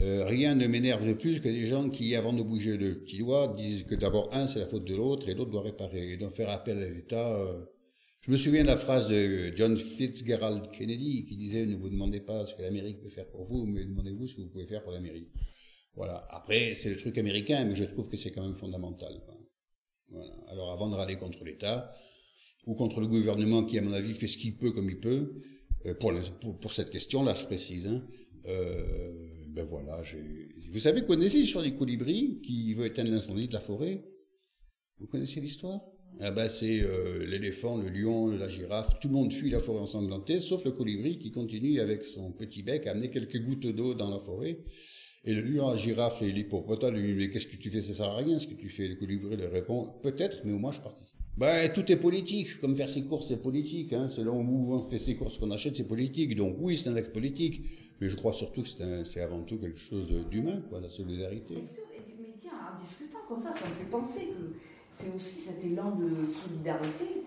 Euh, 0.02 0.26
rien 0.26 0.56
ne 0.56 0.66
m'énerve 0.66 1.06
de 1.06 1.14
plus 1.14 1.42
que 1.42 1.50
des 1.50 1.68
gens 1.68 1.90
qui, 1.90 2.16
avant 2.16 2.32
de 2.32 2.42
bouger 2.42 2.78
le 2.78 3.00
petit 3.00 3.18
doigt, 3.18 3.50
disent 3.50 3.84
que 3.84 3.96
d'abord 3.96 4.34
un 4.34 4.48
c'est 4.48 4.60
la 4.60 4.68
faute 4.68 4.86
de 4.86 4.96
l'autre 4.96 5.28
et 5.28 5.34
l'autre 5.34 5.52
doit 5.52 5.62
réparer 5.62 6.14
et 6.14 6.18
donc 6.18 6.32
faire 6.32 6.50
appel 6.50 6.78
à 6.80 6.90
l'État. 6.90 7.38
Euh... 7.38 7.66
Je 8.22 8.32
me 8.32 8.38
souviens 8.38 8.62
de 8.62 8.68
la 8.68 8.78
phrase 8.78 9.10
de 9.10 9.52
John 9.56 9.78
Fitzgerald 9.78 10.72
Kennedy 10.72 11.26
qui 11.26 11.36
disait 11.36 11.66
ne 11.66 11.76
vous 11.76 11.90
demandez 11.90 12.22
pas 12.22 12.46
ce 12.46 12.56
que 12.56 12.62
l'Amérique 12.62 13.02
peut 13.02 13.10
faire 13.10 13.28
pour 13.28 13.44
vous, 13.44 13.66
mais 13.66 13.84
demandez-vous 13.84 14.28
ce 14.28 14.36
que 14.36 14.42
vous 14.42 14.50
pouvez 14.50 14.68
faire 14.68 14.84
pour 14.84 14.94
l'Amérique. 14.94 15.32
Voilà. 15.96 16.26
Après 16.30 16.76
c'est 16.76 16.90
le 16.90 16.96
truc 16.96 17.18
américain, 17.18 17.66
mais 17.66 17.76
je 17.76 17.84
trouve 17.84 18.08
que 18.08 18.16
c'est 18.16 18.32
quand 18.32 18.44
même 18.44 18.58
fondamental. 18.58 19.22
Voilà. 20.10 20.34
Alors 20.48 20.72
avant 20.72 20.90
de 20.90 20.96
râler 20.96 21.18
contre 21.18 21.44
l'État 21.44 21.92
ou 22.66 22.74
contre 22.76 23.02
le 23.02 23.08
gouvernement 23.08 23.66
qui 23.66 23.78
à 23.78 23.82
mon 23.82 23.94
avis 23.94 24.14
fait 24.14 24.28
ce 24.28 24.38
qu'il 24.38 24.56
peut 24.56 24.72
comme 24.72 24.90
il 24.90 25.00
peut 25.00 25.42
euh, 25.86 25.94
pour, 25.94 26.14
pour, 26.42 26.58
pour 26.58 26.74
cette 26.74 26.90
question-là, 26.90 27.36
je 27.36 27.46
précise. 27.46 27.88
Hein, 27.88 28.06
euh, 28.46 29.39
ben 29.50 29.66
voilà, 29.66 30.02
vous 30.72 30.80
savez, 30.80 31.04
connaissez 31.04 31.40
l'histoire 31.40 31.64
du 31.64 31.76
colibri 31.76 32.40
qui 32.42 32.74
veut 32.74 32.86
éteindre 32.86 33.12
l'incendie 33.12 33.48
de 33.48 33.54
la 33.54 33.60
forêt? 33.60 34.06
Vous 35.00 35.08
connaissez 35.08 35.40
l'histoire? 35.40 35.82
Ah 36.20 36.32
ben 36.32 36.50
c'est 36.50 36.82
euh, 36.82 37.26
l'éléphant, 37.26 37.78
le 37.78 37.90
lion, 37.90 38.28
la 38.28 38.50
girafe, 38.50 39.00
tout 39.00 39.08
le 39.08 39.14
monde 39.14 39.32
fuit 39.32 39.50
la 39.50 39.60
forêt 39.60 39.80
ensanglantée, 39.80 40.40
sauf 40.40 40.66
le 40.66 40.72
colibri 40.72 41.18
qui 41.18 41.32
continue 41.32 41.80
avec 41.80 42.04
son 42.04 42.32
petit 42.32 42.64
bec 42.64 42.88
à 42.88 42.92
amener 42.92 43.10
quelques 43.10 43.42
gouttes 43.44 43.68
d'eau 43.68 43.94
dans 43.94 44.10
la 44.10 44.20
forêt. 44.20 44.64
Et 45.24 45.34
le 45.34 45.42
lion, 45.42 45.70
la 45.70 45.78
girafe 45.78 46.22
et 46.22 46.32
l'hippopotame 46.32 46.96
lui 46.96 47.14
dit, 47.14 47.14
mais 47.14 47.30
qu'est-ce 47.30 47.48
que 47.48 47.58
tu 47.58 47.70
fais? 47.70 47.82
Ça 47.82 47.94
sert 47.94 48.08
à 48.08 48.18
rien 48.18 48.40
ce 48.40 48.48
que 48.48 48.56
tu 48.56 48.70
fais. 48.70 48.88
Le 48.88 48.96
colibri 48.96 49.36
lui 49.36 49.46
répond, 49.46 50.00
peut-être, 50.02 50.42
mais 50.46 50.54
au 50.54 50.60
moins 50.60 50.72
je 50.72 50.82
participe. 50.82 51.19
Ben, 51.40 51.72
tout 51.72 51.90
est 51.90 51.96
politique. 51.96 52.60
Comme 52.60 52.76
faire 52.76 52.90
ses 52.90 53.04
courses, 53.04 53.30
c'est 53.30 53.42
politique. 53.42 53.94
Hein. 53.94 54.10
Selon 54.10 54.42
où 54.42 54.74
on 54.74 54.84
fait 54.84 55.00
ses 55.00 55.16
courses, 55.16 55.38
qu'on 55.38 55.52
achète, 55.52 55.78
c'est 55.78 55.88
politique. 55.88 56.36
Donc 56.36 56.58
oui, 56.60 56.76
c'est 56.76 56.90
un 56.90 56.96
acte 56.98 57.14
politique. 57.14 57.62
Mais 58.02 58.10
je 58.10 58.18
crois 58.18 58.34
surtout 58.34 58.62
que 58.62 58.68
c'est 59.06 59.22
avant 59.22 59.44
tout 59.44 59.58
quelque 59.58 59.80
chose 59.80 60.10
d'humain, 60.30 60.62
quoi, 60.70 60.82
la 60.82 60.90
solidarité. 60.90 61.56
Est-ce 61.56 61.72
que, 61.72 61.82
mais 62.20 62.34
tiens, 62.38 62.52
en 62.74 62.78
discutant 62.78 63.20
comme 63.26 63.40
ça, 63.40 63.54
ça 63.54 63.70
me 63.70 63.74
fait 63.74 63.90
penser 63.90 64.28
que 64.28 64.58
c'est 64.92 65.16
aussi 65.16 65.36
cet 65.36 65.64
élan 65.64 65.96
de 65.96 66.26
solidarité. 66.26 67.24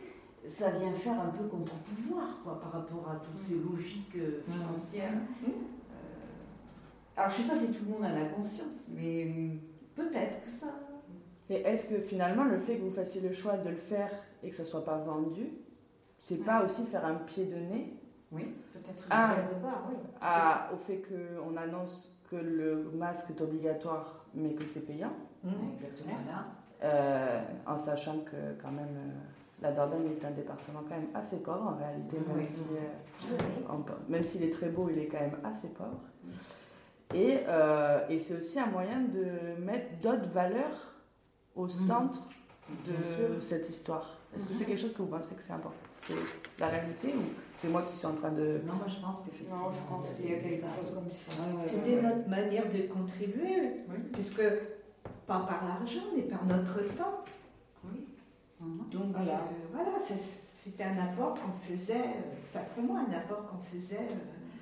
Ça 0.47 0.71
vient 0.73 0.93
faire 0.93 1.19
un 1.19 1.31
peu 1.31 1.45
contre-pouvoir, 1.45 2.41
quoi, 2.45 2.61
par 2.61 2.73
rapport 2.73 3.09
à 3.09 3.17
toutes 3.25 3.39
ces 3.39 3.55
logiques 3.55 4.17
euh, 4.17 4.43
financières. 4.43 5.15
Mmh. 5.15 5.47
Euh, 5.47 7.17
alors, 7.17 7.31
je 7.31 7.39
ne 7.39 7.43
sais 7.43 7.49
pas 7.49 7.57
si 7.57 7.73
tout 7.73 7.85
le 7.87 7.93
monde 7.93 8.05
a 8.05 8.13
la 8.13 8.27
conscience, 8.27 8.89
mais 8.95 9.25
hum, 9.25 9.61
peut-être 9.95 10.43
que 10.43 10.51
ça 10.51 10.92
et 11.53 11.57
est-ce 11.67 11.87
que 11.87 12.01
finalement, 12.01 12.45
le 12.45 12.59
fait 12.59 12.77
que 12.77 12.83
vous 12.83 12.91
fassiez 12.91 13.21
le 13.21 13.33
choix 13.33 13.59
de 13.59 13.69
le 13.69 13.77
faire 13.77 14.11
et 14.43 14.49
que 14.49 14.55
ça 14.55 14.63
ne 14.63 14.69
soit 14.69 14.85
pas 14.85 14.97
vendu, 14.97 15.51
c'est 16.19 16.43
pas 16.45 16.65
aussi 16.65 16.87
faire 16.87 17.05
un 17.05 17.17
pied 17.17 17.45
de 17.45 17.57
nez 17.57 17.95
Oui, 18.31 18.55
peut-être 18.73 19.05
à, 19.11 19.35
oui. 19.91 19.97
à, 20.21 20.71
au 20.73 20.77
fait 20.79 21.03
qu'on 21.03 21.57
annonce 21.57 22.11
que 22.31 22.37
le 22.37 22.91
masque 22.95 23.31
est 23.31 23.41
obligatoire 23.43 24.25
mais 24.35 24.55
que 24.55 24.65
c'est 24.65 24.81
payant. 24.87 25.13
Mmh, 25.45 25.51
exactement. 25.75 26.15
Euh, 26.85 27.43
en 27.67 27.77
sachant 27.77 28.21
que 28.21 28.61
quand 28.63 28.71
même 28.73 28.97
euh, 28.97 29.13
la 29.61 29.73
Dordogne 29.73 30.07
est 30.11 30.25
un 30.25 30.31
département 30.31 30.81
quand 30.89 30.95
même 30.97 31.09
assez 31.15 31.37
pauvre 31.37 31.75
en 31.75 31.77
réalité, 31.77 32.17
même 32.35 32.47
si, 32.47 32.63
euh, 32.63 33.75
même 34.09 34.25
s'il 34.25 34.43
est 34.43 34.51
très 34.53 34.71
beau, 34.71 34.89
il 34.91 34.99
est 34.99 35.07
quand 35.07 35.21
même 35.21 35.37
assez 35.45 35.69
pauvre. 35.69 36.01
Et, 37.15 37.41
et 38.09 38.19
c'est 38.19 38.35
aussi 38.35 38.59
un 38.59 38.67
moyen 38.67 39.01
de 39.03 39.61
mettre 39.63 40.01
d'autres 40.01 40.31
valeurs 40.31 40.93
au 41.57 41.67
mm. 41.67 41.71
centre 41.71 42.23
de 42.87 43.41
cette 43.41 43.69
histoire 43.69 44.19
Est-ce 44.35 44.47
que 44.47 44.55
c'est 44.55 44.65
mm-hmm. 44.65 44.67
quelque 44.69 44.81
chose 44.81 44.95
que 44.95 45.03
vous 45.03 45.09
pensez 45.09 45.35
que 45.35 45.43
c'est 45.43 45.53
important? 45.53 45.77
C'est 45.91 46.15
la 46.59 46.69
réalité 46.69 47.09
ou 47.09 47.23
c'est 47.57 47.69
moi 47.69 47.83
qui 47.83 47.97
suis 47.97 48.07
en 48.07 48.15
train 48.15 48.31
de... 48.31 48.61
Non, 48.65 48.75
moi 48.75 48.87
je 48.87 48.99
pense 49.01 49.23
qu'effectivement... 49.23 49.65
Non, 49.65 49.71
je 49.71 49.89
pense 49.89 50.11
qu'il 50.11 50.31
y 50.31 50.35
a 50.35 50.39
quelque 50.39 50.67
chose 50.67 50.95
comme 50.95 51.11
ça. 51.11 51.61
C'était 51.61 52.01
notre 52.01 52.29
manière 52.29 52.65
de 52.73 52.83
contribuer, 52.83 53.85
puisque 54.13 54.43
pas 55.27 55.41
par 55.41 55.65
l'argent, 55.67 56.05
mais 56.17 56.23
par 56.23 56.45
notre 56.47 56.79
temps. 56.95 57.25
Oui. 57.85 58.07
Mm-hmm. 58.63 58.91
Donc 58.91 59.13
voilà, 59.13 59.41
euh, 59.41 59.69
voilà 59.73 59.99
c'était 59.99 60.85
un 60.85 60.99
apport 60.99 61.35
qu'on 61.35 61.53
faisait, 61.53 61.97
euh, 61.97 62.35
enfin 62.49 62.65
pour 62.75 62.85
moi 62.85 63.01
un 63.01 63.13
apport 63.13 63.47
qu'on 63.49 63.59
faisait 63.59 64.09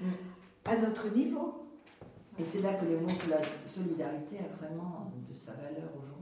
euh, 0.02 0.06
mm. 0.06 0.12
à 0.64 0.76
notre 0.76 1.08
niveau. 1.14 1.66
Et 2.38 2.44
c'est 2.44 2.62
là 2.62 2.72
que 2.74 2.86
le 2.86 3.00
mot 3.00 3.10
solidarité 3.66 4.38
a 4.38 4.56
vraiment 4.56 5.12
de 5.28 5.34
sa 5.34 5.52
valeur 5.52 5.90
aujourd'hui. 5.94 6.19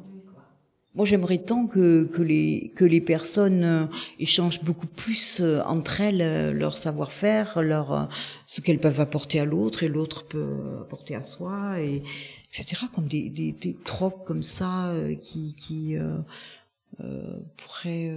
Moi, 0.94 1.04
j'aimerais 1.04 1.38
tant 1.38 1.66
que, 1.66 2.04
que, 2.04 2.22
les, 2.22 2.72
que 2.74 2.84
les 2.84 3.00
personnes 3.00 3.62
euh, 3.62 3.86
échangent 4.18 4.64
beaucoup 4.64 4.86
plus 4.86 5.40
euh, 5.40 5.60
entre 5.64 6.00
elles 6.00 6.22
euh, 6.22 6.52
leur 6.52 6.76
savoir-faire, 6.76 7.62
leur 7.62 8.08
ce 8.46 8.60
qu'elles 8.60 8.80
peuvent 8.80 9.00
apporter 9.00 9.38
à 9.38 9.44
l'autre 9.44 9.82
et 9.82 9.88
l'autre 9.88 10.26
peut 10.26 10.78
apporter 10.80 11.14
à 11.14 11.22
soi, 11.22 11.80
et 11.80 12.02
etc. 12.48 12.86
Comme 12.94 13.06
des, 13.06 13.28
des, 13.28 13.52
des 13.52 13.76
comme 14.24 14.42
ça 14.42 14.92
qui, 15.22 15.54
qui 15.54 15.96
pourraient 17.56 18.12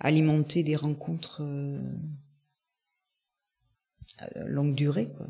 alimenter 0.00 0.64
des 0.64 0.76
rencontres 0.76 1.42
à 4.18 4.26
longue 4.44 4.74
durée. 4.74 5.08
Quoi. 5.16 5.26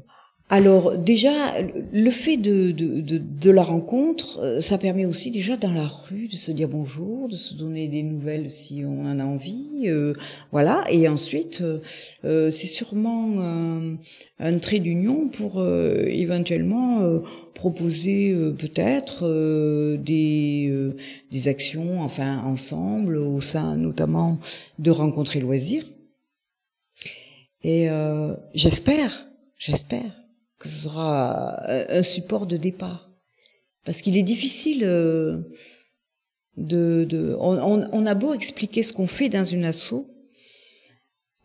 Alors 0.48 0.96
déjà, 0.96 1.60
le 1.92 2.10
fait 2.10 2.36
de, 2.36 2.70
de, 2.70 3.00
de, 3.00 3.18
de, 3.18 3.50
la 3.50 3.64
rencontre, 3.64 4.38
euh, 4.38 4.60
ça 4.60 4.78
permet 4.78 5.04
aussi 5.04 5.32
déjà 5.32 5.56
dans 5.56 5.72
la 5.72 5.88
rue 5.88 6.28
de 6.28 6.36
se 6.36 6.52
dire 6.52 6.68
bonjour, 6.68 7.28
de 7.28 7.34
se 7.34 7.54
donner 7.54 7.88
des 7.88 8.04
nouvelles 8.04 8.48
si 8.48 8.84
on 8.86 9.06
en 9.06 9.18
a 9.18 9.24
envie, 9.24 9.86
euh, 9.86 10.12
voilà. 10.52 10.84
Et 10.88 11.08
ensuite, 11.08 11.64
euh, 12.24 12.50
c'est 12.52 12.68
sûrement 12.68 13.40
un, 13.40 13.96
un 14.38 14.58
trait 14.58 14.78
d'union 14.78 15.26
pour 15.26 15.60
éventuellement 15.66 17.20
proposer 17.54 18.32
peut-être 18.56 19.26
des, 19.96 20.72
des 21.32 21.48
actions, 21.48 22.02
enfin 22.02 22.42
ensemble, 22.44 23.16
au 23.16 23.40
sein 23.40 23.76
notamment 23.76 24.38
de 24.78 24.92
rencontrer 24.92 25.40
loisirs. 25.40 25.86
Et 27.64 27.88
j'espère, 28.54 29.26
j'espère 29.58 30.25
que 30.58 30.68
ce 30.68 30.84
sera 30.84 31.62
un 31.68 32.02
support 32.02 32.46
de 32.46 32.56
départ. 32.56 33.06
Parce 33.86 34.02
qu'il 34.02 34.18
est 34.18 34.22
difficile 34.22 34.82
euh, 34.84 35.38
de... 36.58 37.06
de 37.08 37.34
on, 37.38 37.88
on, 37.90 38.06
a 38.06 38.14
beau 38.14 38.34
expliquer 38.34 38.82
ce 38.82 38.92
qu'on 38.92 39.06
fait 39.06 39.30
dans 39.30 39.44
une 39.44 39.64
asso, 39.64 40.06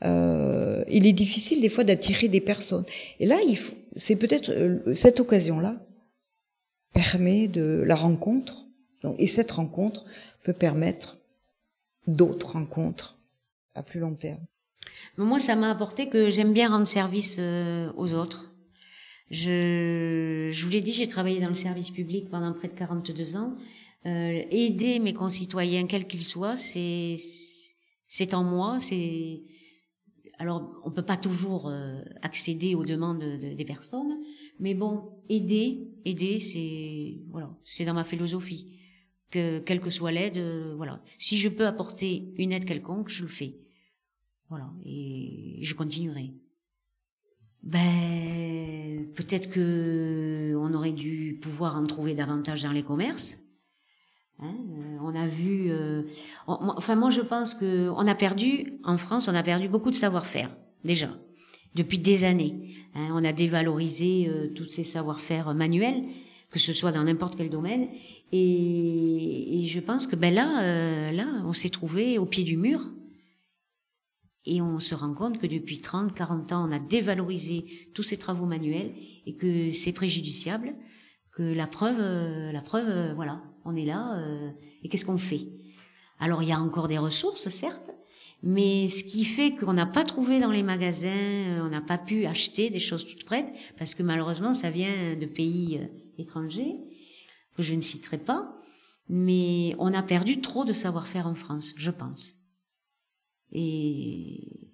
euh, 0.04 0.84
il 0.90 1.06
est 1.06 1.14
difficile 1.14 1.62
des 1.62 1.70
fois 1.70 1.84
d'attirer 1.84 2.28
des 2.28 2.42
personnes. 2.42 2.84
Et 3.20 3.28
là, 3.28 3.40
il 3.48 3.56
faut, 3.56 3.76
c'est 3.96 4.16
peut-être 4.16 4.50
euh, 4.50 4.94
cette 4.94 5.20
occasion-là 5.20 5.76
permet 6.94 7.48
de 7.48 7.84
la 7.86 7.96
rencontre. 7.96 8.66
Donc, 9.04 9.16
et 9.20 9.28
cette 9.28 9.52
rencontre 9.52 10.06
peut 10.44 10.54
permettre 10.54 11.20
d'autres 12.08 12.54
rencontres 12.54 13.20
à 13.76 13.84
plus 13.84 14.00
long 14.00 14.16
terme. 14.16 14.44
Moi, 15.18 15.40
ça 15.40 15.56
m'a 15.56 15.70
apporté 15.70 16.08
que 16.08 16.32
j'aime 16.32 16.54
bien 16.54 16.70
rendre 16.70 16.88
service 16.88 17.40
aux 17.40 18.14
autres. 18.14 18.51
Je, 19.32 20.50
je 20.52 20.66
vous 20.66 20.72
l'ai 20.72 20.82
dit, 20.82 20.92
j'ai 20.92 21.08
travaillé 21.08 21.40
dans 21.40 21.48
le 21.48 21.56
service 21.56 21.90
public 21.90 22.30
pendant 22.30 22.52
près 22.52 22.68
de 22.68 22.74
42 22.74 23.38
ans. 23.38 23.56
Euh, 24.06 24.44
aider 24.52 25.00
mes 25.00 25.14
concitoyens, 25.14 25.88
quels 25.88 26.06
qu'ils 26.06 26.24
soient, 26.24 26.58
c'est 26.58 27.16
c'est 28.08 28.34
en 28.34 28.44
moi. 28.44 28.80
C'est 28.82 29.42
alors 30.38 30.82
on 30.84 30.92
peut 30.92 31.06
pas 31.06 31.16
toujours 31.16 31.70
euh, 31.70 32.02
accéder 32.22 32.76
aux 32.76 32.84
demandes 32.84 33.24
des 33.24 33.66
personnes, 33.66 34.18
mais 34.60 34.74
bon, 34.74 35.04
aider, 35.30 35.88
aider, 36.04 36.40
c'est 36.40 37.22
voilà, 37.30 37.56
c'est 37.64 37.86
dans 37.86 37.94
ma 37.94 38.04
philosophie. 38.04 38.80
Que 39.30 39.60
quelle 39.60 39.80
que 39.80 39.90
soit 39.90 40.12
l'aide, 40.12 40.38
euh, 40.38 40.74
voilà. 40.76 41.02
Si 41.18 41.38
je 41.38 41.48
peux 41.48 41.66
apporter 41.66 42.34
une 42.38 42.52
aide 42.52 42.66
quelconque, 42.66 43.08
je 43.08 43.22
le 43.22 43.30
fais. 43.30 43.56
Voilà, 44.50 44.74
et 44.84 45.60
je 45.62 45.74
continuerai. 45.74 46.34
Ben, 47.64 49.06
peut-être 49.16 49.50
que 49.50 50.56
on 50.58 50.74
aurait 50.74 50.92
dû 50.92 51.38
pouvoir 51.42 51.78
en 51.78 51.86
trouver 51.86 52.16
davantage 52.16 52.64
dans 52.64 52.72
les 52.72 52.84
commerces. 52.84 53.38
Hein, 54.40 54.56
euh, 54.80 54.98
on 55.04 55.14
a 55.14 55.28
vu, 55.28 55.68
euh, 55.70 56.02
enfin 56.48 56.96
moi 56.96 57.12
je 57.12 57.22
pense 57.22 57.54
que 57.54 57.90
on 57.90 58.08
a 58.08 58.16
perdu 58.16 58.80
en 58.84 58.98
France, 58.98 59.28
on 59.28 59.36
a 59.36 59.44
perdu 59.44 59.68
beaucoup 59.68 59.92
de 59.92 59.96
savoir-faire 59.96 60.50
déjà 60.84 61.10
depuis 61.76 62.00
des 62.00 62.24
années. 62.24 62.74
Hein, 62.96 63.10
on 63.14 63.24
a 63.24 63.34
dévalorisé 63.34 64.28
euh, 64.28 64.48
tous 64.48 64.66
ces 64.66 64.84
savoir-faire 64.84 65.54
manuels, 65.54 66.04
que 66.50 66.58
ce 66.58 66.74
soit 66.74 66.92
dans 66.92 67.04
n'importe 67.04 67.36
quel 67.36 67.52
domaine, 67.52 67.90
et, 68.32 69.62
et, 69.62 69.68
je 69.68 69.80
pense 69.80 70.08
que 70.08 70.16
ben 70.16 70.34
là, 70.34 71.12
là, 71.12 71.26
on 71.46 71.54
s'est 71.54 71.70
trouvé 71.70 72.18
au 72.18 72.26
pied 72.26 72.44
du 72.44 72.58
mur 72.58 72.90
et 74.46 74.62
on 74.62 74.80
se 74.80 74.96
rend 74.96 75.14
compte 75.14 75.38
que 75.38 75.46
depuis 75.46 75.82
30, 75.82 76.14
40 76.14 76.52
ans, 76.52 76.68
on 76.68 76.72
a 76.72 76.80
dévalorisé 76.80 77.90
tous 77.94 78.04
ces 78.04 78.18
travaux 78.18 78.46
manuels 78.46 78.94
et 79.26 79.36
que 79.36 79.70
c'est 79.70 79.94
préjudiciable, 79.94 80.74
que 81.32 81.44
la 81.44 81.68
preuve, 81.68 82.00
euh, 82.00 82.52
la 82.52 82.62
preuve, 82.62 82.90
euh, 82.90 83.14
voilà, 83.14 83.42
on 83.66 83.76
est 83.76 83.86
là, 83.86 84.18
euh, 84.18 84.50
et 84.84 84.90
qu'est-ce 84.90 85.06
qu'on 85.06 85.18
fait? 85.18 85.48
Alors 86.20 86.42
il 86.42 86.50
y 86.50 86.52
a 86.52 86.60
encore 86.60 86.88
des 86.88 86.98
ressources, 86.98 87.50
certes, 87.50 87.92
mais 88.44 88.88
ce 88.88 89.04
qui 89.04 89.26
fait 89.26 89.54
qu'on 89.56 89.74
n'a 89.74 89.86
pas 89.86 90.04
trouvé 90.04 90.40
dans 90.40 90.52
les 90.52 90.64
magasins, 90.64 91.62
on 91.64 91.70
n'a 91.70 91.82
pas 91.82 92.00
pu 92.00 92.26
acheter 92.26 92.72
des 92.72 92.80
choses 92.80 93.06
toutes 93.06 93.26
prêtes, 93.26 93.54
parce 93.78 93.94
que 93.94 94.02
malheureusement 94.02 94.54
ça 94.54 94.72
vient 94.72 95.16
de 95.16 95.26
pays 95.28 95.80
étrangers, 96.18 96.78
que 97.56 97.62
je 97.62 97.76
ne 97.76 97.82
citerai 97.82 98.18
pas, 98.18 98.56
mais 99.08 99.76
on 99.78 99.94
a 99.94 100.02
perdu 100.02 100.42
trop 100.42 100.66
de 100.66 100.74
savoir-faire 100.74 101.28
en 101.28 101.36
France, 101.36 101.74
je 101.78 101.92
pense. 101.92 102.36
Et 103.52 104.72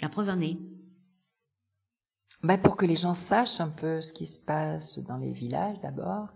la 0.00 0.08
preuve 0.08 0.28
en 0.28 0.40
est. 0.40 0.58
Ben 2.42 2.58
pour 2.58 2.76
que 2.76 2.86
les 2.86 2.96
gens 2.96 3.14
sachent 3.14 3.60
un 3.60 3.68
peu 3.68 4.00
ce 4.00 4.12
qui 4.12 4.26
se 4.26 4.38
passe 4.38 4.98
dans 4.98 5.18
les 5.18 5.32
villages 5.32 5.78
d'abord, 5.80 6.28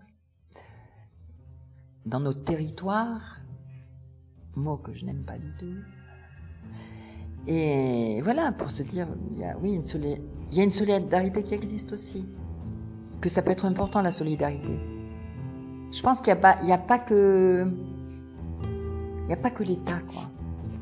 dans 2.05 2.19
nos 2.19 2.33
territoires, 2.33 3.39
mot 4.55 4.77
que 4.77 4.93
je 4.93 5.05
n'aime 5.05 5.23
pas 5.23 5.37
du 5.37 5.51
tout. 5.57 5.75
Et 7.47 8.21
voilà, 8.21 8.51
pour 8.51 8.69
se 8.69 8.83
dire, 8.83 9.07
il 9.31 9.39
y 9.39 9.43
a, 9.43 9.57
oui, 9.57 9.75
une 9.75 9.83
il 10.51 10.57
y 10.57 10.61
a 10.61 10.63
une 10.63 10.71
solidarité 10.71 11.43
qui 11.43 11.53
existe 11.53 11.93
aussi. 11.93 12.25
Que 13.21 13.29
ça 13.29 13.41
peut 13.41 13.51
être 13.51 13.65
important, 13.65 14.01
la 14.01 14.11
solidarité. 14.11 14.79
Je 15.91 16.01
pense 16.01 16.21
qu'il 16.21 16.33
n'y 16.33 16.39
a 16.39 16.41
pas, 16.41 16.57
il 16.61 16.69
y 16.69 16.71
a 16.71 16.77
pas 16.77 16.99
que, 16.99 17.67
il 18.63 19.27
n'y 19.27 19.33
a 19.33 19.37
pas 19.37 19.51
que 19.51 19.63
l'État, 19.63 19.99
quoi. 20.01 20.29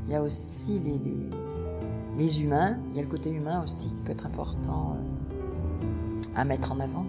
Il 0.05 0.11
y 0.11 0.15
a 0.15 0.21
aussi 0.21 0.79
les, 0.79 2.41
humains, 2.41 2.77
il 2.91 2.97
y 2.97 2.99
a 2.99 3.03
le 3.03 3.07
côté 3.07 3.29
humain 3.29 3.63
aussi 3.63 3.87
qui 3.87 3.95
peut 4.05 4.11
être 4.11 4.25
important 4.25 4.97
euh, 4.97 6.21
à 6.35 6.45
mettre 6.45 6.71
en 6.71 6.79
avant 6.79 7.05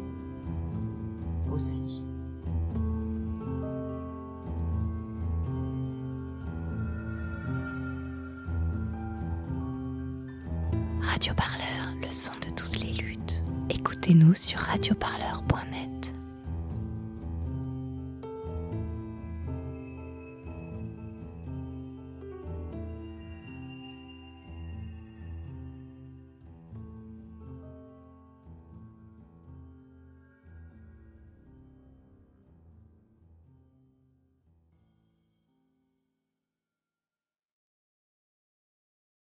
aussi. 1.52 2.02
Radio 11.00 11.34
Parleur, 11.34 11.94
le 12.00 12.10
son 12.10 12.32
de 12.46 12.50
toutes 12.54 12.80
les 12.80 12.92
luttes. 12.92 13.42
Écoutez-nous 13.70 14.34
sur 14.34 14.58
radioparleur.net. 14.58 15.73